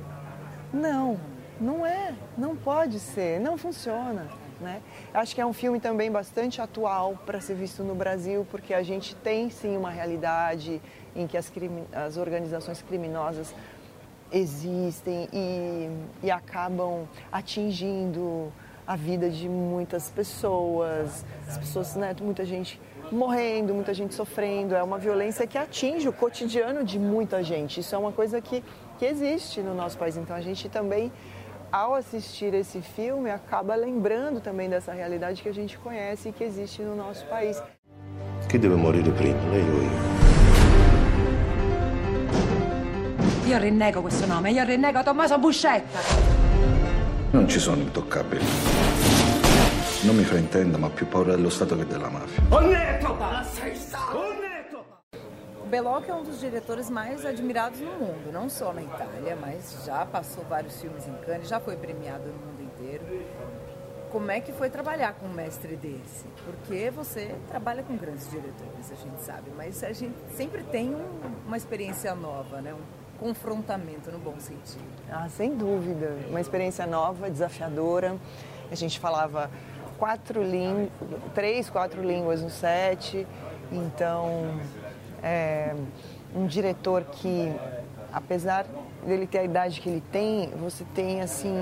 Não, 0.75 1.21
não 1.61 1.87
é, 1.87 2.13
não 2.37 2.57
pode 2.57 2.99
ser, 2.99 3.41
não 3.41 3.57
funciona. 3.57 4.27
Né? 4.61 4.83
Acho 5.13 5.35
que 5.35 5.41
é 5.41 5.47
um 5.47 5.53
filme 5.53 5.79
também 5.79 6.11
bastante 6.11 6.61
atual 6.61 7.17
para 7.25 7.41
ser 7.41 7.55
visto 7.55 7.85
no 7.85 7.95
Brasil, 7.95 8.47
porque 8.51 8.75
a 8.75 8.83
gente 8.83 9.15
tem 9.17 9.51
sim 9.51 9.77
uma 9.77 9.91
realidade 9.91 10.83
em 11.15 11.27
que 11.27 11.37
as, 11.37 11.53
as 11.93 12.17
organizações 12.17 12.83
criminosas 12.83 13.55
existem 14.33 15.29
e, 15.33 15.89
e 16.25 16.31
acabam 16.31 17.07
atingindo 17.31 18.53
a 18.87 18.97
vida 18.97 19.31
de 19.31 19.49
muitas 19.49 20.11
pessoas, 20.11 21.25
as 21.49 21.57
pessoas, 21.57 21.95
né, 21.97 22.15
muita 22.21 22.45
gente 22.45 22.81
morrendo, 23.11 23.73
muita 23.75 23.95
gente 23.95 24.15
sofrendo. 24.15 24.75
É 24.75 24.83
uma 24.83 24.99
violência 24.99 25.47
que 25.47 25.57
atinge 25.57 26.09
o 26.09 26.13
cotidiano 26.13 26.85
de 26.85 26.99
muita 26.99 27.43
gente. 27.43 27.81
Isso 27.81 27.95
é 27.95 27.99
uma 27.99 28.13
coisa 28.13 28.41
que, 28.41 28.63
que 28.99 29.05
existe 29.05 29.61
no 29.61 29.75
nosso 29.75 29.97
país. 29.99 30.17
Então 30.17 30.35
a 30.35 30.41
gente 30.41 30.69
também 30.69 31.11
ao 31.75 31.95
assistir 31.95 32.55
esse 32.55 32.81
filme, 32.81 33.31
acaba 33.31 33.75
lembrando 33.75 34.41
também 34.41 34.69
dessa 34.69 34.93
realidade 34.93 35.43
que 35.43 35.49
a 35.49 35.53
gente 35.53 35.77
conhece 35.77 36.29
e 36.29 36.33
que 36.33 36.45
existe 36.45 36.83
no 36.83 36.95
nosso 36.95 37.27
país. 37.27 37.61
Chi 38.49 38.59
deve 38.59 38.77
morire 38.77 39.11
prima, 39.11 39.41
lei 39.51 39.63
o 39.63 39.83
io? 39.83 40.15
Io 43.47 43.59
rinnego 43.59 44.03
questo 44.03 44.25
nome, 44.27 44.53
io 44.53 44.65
rinnego 44.65 45.03
Tommaso 45.03 45.37
Buscetta. 45.39 45.99
Non 47.33 47.49
ci 47.49 47.59
sono 47.59 47.83
intoccabili. 47.83 48.45
Non 50.03 50.15
mi 50.15 50.23
fraintenda, 50.23 50.79
ma 50.79 50.87
ho 50.87 50.91
più 50.91 51.09
paura 51.09 51.35
dello 51.35 51.51
Stato 51.51 51.77
che 51.77 51.87
della 51.87 52.09
mafia. 52.09 52.41
Onetopa! 52.51 53.43
Sei 53.43 53.75
Belloc 55.65 56.09
é 56.09 56.15
um 56.15 56.23
dos 56.23 56.41
diretores 56.41 56.91
mais 56.91 57.25
admirados 57.25 57.81
no 57.81 57.93
mundo, 57.93 58.33
não 58.33 58.49
só 58.49 58.73
na 58.73 58.83
Itália, 58.83 59.37
mas 59.37 59.85
já 59.85 60.05
passou 60.05 60.45
vários 60.45 60.81
filmes 60.81 61.07
em 61.07 61.15
Cannes, 61.25 61.49
já 61.49 61.59
foi 61.59 61.77
premiado 61.77 62.25
no 62.25 62.35
mundo 62.35 62.63
inteiro. 62.63 63.05
Como 64.11 64.31
é 64.31 64.41
que 64.41 64.53
foi 64.53 64.71
trabalhar 64.71 65.15
com 65.15 65.27
um 65.27 65.33
mestre 65.33 65.75
desse? 65.75 66.25
Porque 66.45 66.91
você 66.91 67.35
trabalha 67.49 67.83
com 67.83 67.97
grandes 67.97 68.31
diretores, 68.31 68.93
a 68.93 68.95
gente 68.95 69.21
sabe, 69.23 69.51
mas 69.57 69.83
a 69.83 69.93
gente 69.93 70.15
sempre 70.37 70.63
tem 70.63 70.95
um, 70.95 71.07
uma 71.47 71.57
experiência 71.57 72.15
nova, 72.15 72.61
né? 72.61 72.73
um 72.73 73.05
confrontamento 73.19 74.13
no 74.13 74.19
bom 74.19 74.39
sentido. 74.39 74.85
Ah, 75.11 75.29
sem 75.29 75.57
dúvida, 75.57 76.17
uma 76.29 76.41
experiência 76.41 76.87
nova, 76.87 77.31
desafiadora. 77.31 78.17
A 78.71 78.75
gente 78.75 79.01
falava 79.01 79.51
quatro 79.99 80.43
línguas, 80.43 80.91
três, 81.35 81.71
quatro 81.71 82.03
línguas 82.03 82.43
no 82.43 82.51
set, 82.51 83.27
então 83.73 84.61
é, 85.25 85.75
um 86.35 86.47
diretor 86.47 87.03
que, 87.05 87.51
apesar 88.13 88.67
dele 89.07 89.27
ter 89.27 89.39
a 89.39 89.45
idade 89.45 89.81
que 89.81 89.89
ele 89.89 90.03
tem, 90.13 90.51
você 90.51 90.85
tem 90.95 91.23
assim 91.23 91.55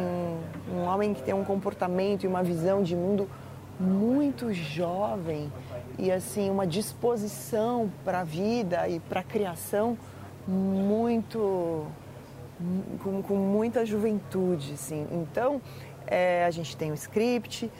um 0.70 0.82
homem 0.82 1.14
que 1.14 1.22
tem 1.22 1.32
um 1.32 1.44
comportamento 1.44 2.24
e 2.24 2.26
uma 2.26 2.42
visão 2.42 2.82
de 2.82 2.96
mundo 2.96 3.28
muito 3.78 4.52
jovem 4.52 5.50
e 5.98 6.10
assim 6.10 6.50
uma 6.50 6.66
disposição 6.66 7.90
para 8.04 8.20
a 8.20 8.24
vida 8.24 8.88
e 8.88 8.98
para 9.00 9.20
a 9.20 9.24
criação 9.24 9.96
muito 10.46 11.86
com, 13.02 13.22
com, 13.22 13.34
muita 13.34 13.86
juventude, 13.86 14.72
assim. 14.74 15.06
Então 15.10 15.60
é, 16.06 16.44
a 16.44 16.50
gente 16.50 16.76
tem 16.76 16.90
o 16.90 16.94
script, 16.94 17.70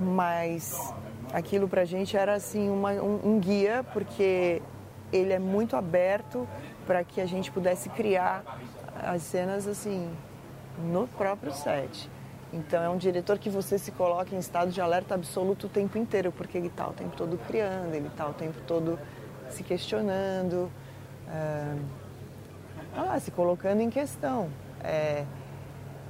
mas 0.00 0.94
aquilo 1.32 1.68
para 1.68 1.82
a 1.82 1.84
gente 1.84 2.16
era 2.16 2.34
assim 2.34 2.68
uma, 2.68 2.92
um, 2.92 3.20
um 3.24 3.38
guia 3.40 3.84
porque 3.92 4.62
ele 5.12 5.32
é 5.32 5.38
muito 5.38 5.76
aberto 5.76 6.48
para 6.86 7.04
que 7.04 7.20
a 7.20 7.26
gente 7.26 7.50
pudesse 7.50 7.88
criar 7.90 8.42
as 9.02 9.22
cenas 9.22 9.66
assim 9.66 10.10
no 10.78 11.06
próprio 11.06 11.52
set. 11.52 12.10
Então 12.52 12.82
é 12.82 12.88
um 12.88 12.96
diretor 12.96 13.38
que 13.38 13.48
você 13.48 13.78
se 13.78 13.90
coloca 13.92 14.34
em 14.34 14.38
estado 14.38 14.70
de 14.70 14.80
alerta 14.80 15.14
absoluto 15.14 15.66
o 15.66 15.70
tempo 15.70 15.96
inteiro, 15.96 16.30
porque 16.30 16.58
ele 16.58 16.66
está 16.66 16.88
o 16.88 16.92
tempo 16.92 17.16
todo 17.16 17.38
criando, 17.46 17.94
ele 17.94 18.08
está 18.08 18.28
o 18.28 18.34
tempo 18.34 18.60
todo 18.66 18.98
se 19.48 19.62
questionando, 19.62 20.70
ah, 22.94 23.18
se 23.18 23.30
colocando 23.30 23.80
em 23.80 23.88
questão. 23.88 24.50
É, 24.84 25.24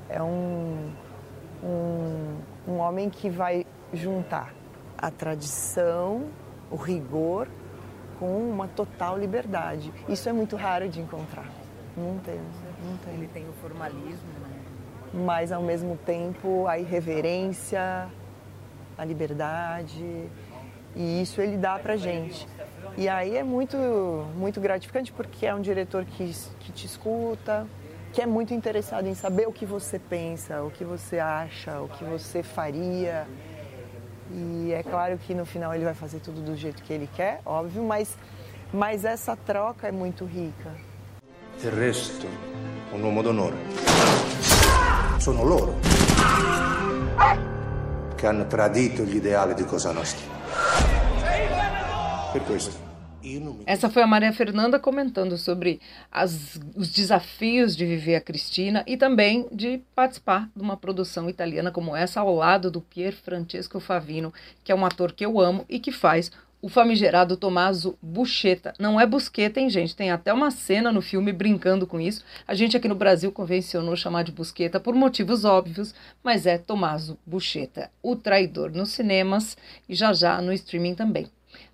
é 0.09 0.23
um, 0.23 0.93
um, 1.63 2.37
um 2.67 2.79
homem 2.79 3.09
que 3.09 3.31
vai 3.31 3.65
juntar 3.93 4.53
a 4.99 5.11
tradição, 5.11 6.25
o 6.71 6.77
rigor, 6.77 7.49
com 8.23 8.39
uma 8.39 8.69
total 8.69 9.19
liberdade. 9.19 9.93
Isso 10.09 10.29
é 10.29 10.33
muito 10.33 10.55
raro 10.55 10.89
de 10.89 11.01
encontrar. 11.01 11.51
Não 11.97 12.21
tem, 12.21 12.39
não 12.85 12.97
tem. 12.99 13.15
Ele 13.15 13.27
tem 13.27 13.49
o 13.49 13.53
formalismo, 13.55 14.31
né? 14.41 15.25
Mas 15.27 15.51
ao 15.51 15.61
mesmo 15.61 15.97
tempo 15.97 16.69
a 16.69 16.79
irreverência, 16.79 18.09
a 18.97 19.05
liberdade, 19.05 20.31
e 20.95 21.21
isso 21.21 21.41
ele 21.41 21.57
dá 21.57 21.81
pra 21.81 21.97
gente. 21.97 22.47
E 22.97 23.09
aí 23.09 23.37
é 23.37 23.43
muito, 23.43 23.77
muito 24.37 24.61
gratificante 24.61 25.13
porque 25.13 25.45
é 25.45 25.53
um 25.53 25.61
diretor 25.61 26.05
que, 26.05 26.33
que 26.61 26.71
te 26.71 26.87
escuta, 26.87 27.67
que 28.13 28.23
é 28.23 28.27
muito 28.27 28.55
interessado 28.55 29.09
em 29.09 29.17
saber 29.17 29.49
o 29.49 29.53
que 29.53 29.67
você 29.67 29.99
pensa, 29.99 30.63
o 30.63 30.71
que 30.71 30.85
você 30.85 31.19
acha, 31.19 31.81
o 31.81 31.89
que 31.89 32.05
você 32.05 32.41
faria. 32.41 33.27
E 34.35 34.73
é 34.73 34.83
claro 34.83 35.19
que 35.19 35.35
no 35.35 35.45
final 35.45 35.75
ele 35.75 35.85
vai 35.85 35.95
fazer 35.95 36.21
tudo 36.21 36.41
do 36.41 36.57
jeito 36.57 36.83
que 36.83 36.93
ele 36.93 37.09
quer, 37.15 37.41
óbvio, 37.45 37.83
mas, 37.83 38.17
mas 38.73 39.05
essa 39.05 39.37
troca 39.37 39.89
é 39.89 39.93
muito 39.93 40.25
rica. 40.25 40.71
Il 41.63 41.71
resto, 41.71 42.27
un 42.93 43.03
uomo 43.03 43.23
d'onore. 43.23 43.57
Sono 45.19 45.45
loro 45.45 45.77
che 48.17 48.27
hanno 48.27 48.47
tradito 48.47 49.03
gli 49.03 49.17
ideali 49.17 49.55
di 49.55 49.65
Cosa 49.65 49.93
Nostra. 49.93 50.27
Per 52.33 52.43
questo 52.45 52.92
Essa 53.67 53.89
foi 53.89 54.03
a 54.03 54.07
Maria 54.07 54.33
Fernanda 54.33 54.79
comentando 54.79 55.37
sobre 55.39 55.81
as, 56.11 56.61
os 56.75 56.89
desafios 56.89 57.77
de 57.77 57.87
viver 57.87 58.17
a 58.17 58.21
Cristina 58.21 58.83
e 58.87 58.97
também 58.97 59.47
de 59.53 59.81
participar 59.95 60.51
de 60.55 60.63
uma 60.63 60.77
produção 60.77 61.29
italiana 61.31 61.71
como 61.71 61.95
essa 61.95 62.21
ao 62.21 62.35
lado 62.35 62.71
do 62.71 62.81
Pier 62.81 63.13
Francesco 63.13 63.79
Favino, 63.81 64.33
que 64.65 64.73
é 64.73 64.75
um 64.75 64.85
ator 64.85 65.13
que 65.13 65.25
eu 65.25 65.41
amo 65.41 65.65
e 65.69 65.79
que 65.79 65.93
faz 65.93 66.31
o 66.63 66.69
famigerado 66.69 67.37
Tommaso 67.37 67.99
Buscetta. 68.01 68.73
Não 68.79 69.01
é 69.01 69.05
Busqueta, 69.05 69.59
hein, 69.59 69.69
gente? 69.69 69.97
Tem 69.97 70.13
até 70.13 70.33
uma 70.33 70.53
cena 70.53 70.93
no 70.93 71.03
filme 71.03 71.33
brincando 71.33 71.89
com 71.89 72.01
isso. 72.01 72.25
A 72.47 72.55
gente 72.55 72.77
aqui 72.77 72.87
no 72.87 72.95
Brasil 72.95 73.33
convencionou 73.33 73.97
chamar 73.97 74.23
de 74.23 74.31
Busqueta 74.31 74.79
por 74.79 74.95
motivos 74.95 75.45
óbvios, 75.45 75.93
mas 76.23 76.47
é 76.47 76.57
Tommaso 76.57 77.19
Buscetta, 77.27 77.91
o 78.01 78.15
traidor 78.15 78.71
nos 78.71 78.91
cinemas 78.91 79.57
e 79.89 79.95
já 79.95 80.13
já 80.13 80.41
no 80.41 80.53
streaming 80.53 80.95
também. 80.95 81.27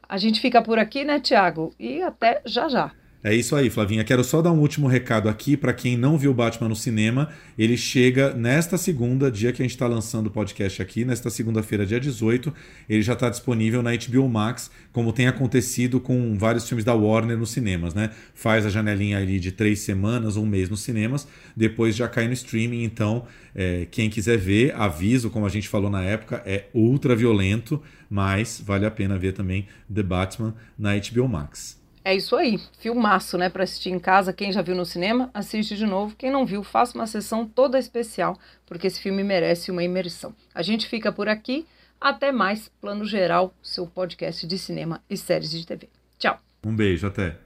A 0.08 0.16
gente 0.16 0.40
fica 0.40 0.62
por 0.62 0.78
aqui, 0.78 1.04
né, 1.04 1.20
Tiago? 1.20 1.74
E 1.78 2.00
até 2.00 2.40
já 2.46 2.68
já. 2.68 2.92
É 3.22 3.34
isso 3.34 3.56
aí, 3.56 3.68
Flavinha. 3.68 4.04
Quero 4.04 4.22
só 4.22 4.40
dar 4.40 4.52
um 4.52 4.60
último 4.60 4.86
recado 4.86 5.28
aqui 5.28 5.56
para 5.56 5.72
quem 5.72 5.96
não 5.96 6.16
viu 6.16 6.32
Batman 6.32 6.68
no 6.68 6.76
cinema. 6.76 7.30
Ele 7.58 7.76
chega 7.76 8.32
nesta 8.32 8.78
segunda, 8.78 9.28
dia 9.28 9.52
que 9.52 9.60
a 9.60 9.64
gente 9.64 9.72
está 9.72 9.88
lançando 9.88 10.28
o 10.28 10.30
podcast 10.30 10.80
aqui, 10.80 11.04
nesta 11.04 11.28
segunda-feira, 11.28 11.84
dia 11.84 11.98
18. 11.98 12.54
Ele 12.88 13.02
já 13.02 13.14
está 13.14 13.28
disponível 13.28 13.82
na 13.82 13.90
HBO 13.90 14.28
Max, 14.28 14.70
como 14.92 15.12
tem 15.12 15.26
acontecido 15.26 16.00
com 16.00 16.38
vários 16.38 16.68
filmes 16.68 16.84
da 16.84 16.94
Warner 16.94 17.36
nos 17.36 17.50
cinemas, 17.50 17.92
né? 17.92 18.10
Faz 18.34 18.64
a 18.64 18.70
janelinha 18.70 19.18
ali 19.18 19.40
de 19.40 19.50
três 19.50 19.80
semanas, 19.80 20.36
um 20.36 20.46
mês 20.46 20.70
nos 20.70 20.80
cinemas, 20.80 21.26
depois 21.56 21.96
já 21.96 22.06
cai 22.06 22.28
no 22.28 22.32
streaming. 22.32 22.84
Então, 22.84 23.26
é, 23.52 23.88
quem 23.90 24.08
quiser 24.08 24.38
ver, 24.38 24.72
aviso, 24.76 25.28
como 25.28 25.44
a 25.44 25.48
gente 25.48 25.68
falou 25.68 25.90
na 25.90 26.04
época, 26.04 26.40
é 26.46 26.66
ultra 26.72 27.16
violento, 27.16 27.82
mas 28.08 28.60
vale 28.60 28.86
a 28.86 28.90
pena 28.90 29.18
ver 29.18 29.32
também 29.32 29.68
The 29.92 30.02
Batman 30.02 30.54
na 30.78 30.90
HBO 30.96 31.28
Max. 31.28 31.78
É 32.04 32.14
isso 32.14 32.34
aí, 32.36 32.58
filmaço, 32.78 33.36
né, 33.36 33.50
para 33.50 33.64
assistir 33.64 33.90
em 33.90 33.98
casa. 33.98 34.32
Quem 34.32 34.50
já 34.50 34.62
viu 34.62 34.74
no 34.74 34.86
cinema, 34.86 35.30
assiste 35.34 35.76
de 35.76 35.84
novo. 35.84 36.16
Quem 36.16 36.30
não 36.30 36.46
viu, 36.46 36.62
faça 36.64 36.96
uma 36.96 37.06
sessão 37.06 37.46
toda 37.46 37.78
especial, 37.78 38.38
porque 38.64 38.86
esse 38.86 39.00
filme 39.00 39.22
merece 39.22 39.70
uma 39.70 39.82
imersão. 39.82 40.34
A 40.54 40.62
gente 40.62 40.88
fica 40.88 41.12
por 41.12 41.28
aqui. 41.28 41.66
Até 42.00 42.30
mais, 42.30 42.70
Plano 42.80 43.04
Geral, 43.04 43.52
seu 43.62 43.86
podcast 43.86 44.46
de 44.46 44.56
cinema 44.56 45.02
e 45.10 45.16
séries 45.16 45.50
de 45.50 45.66
TV. 45.66 45.88
Tchau. 46.16 46.38
Um 46.64 46.74
beijo, 46.74 47.06
até. 47.06 47.36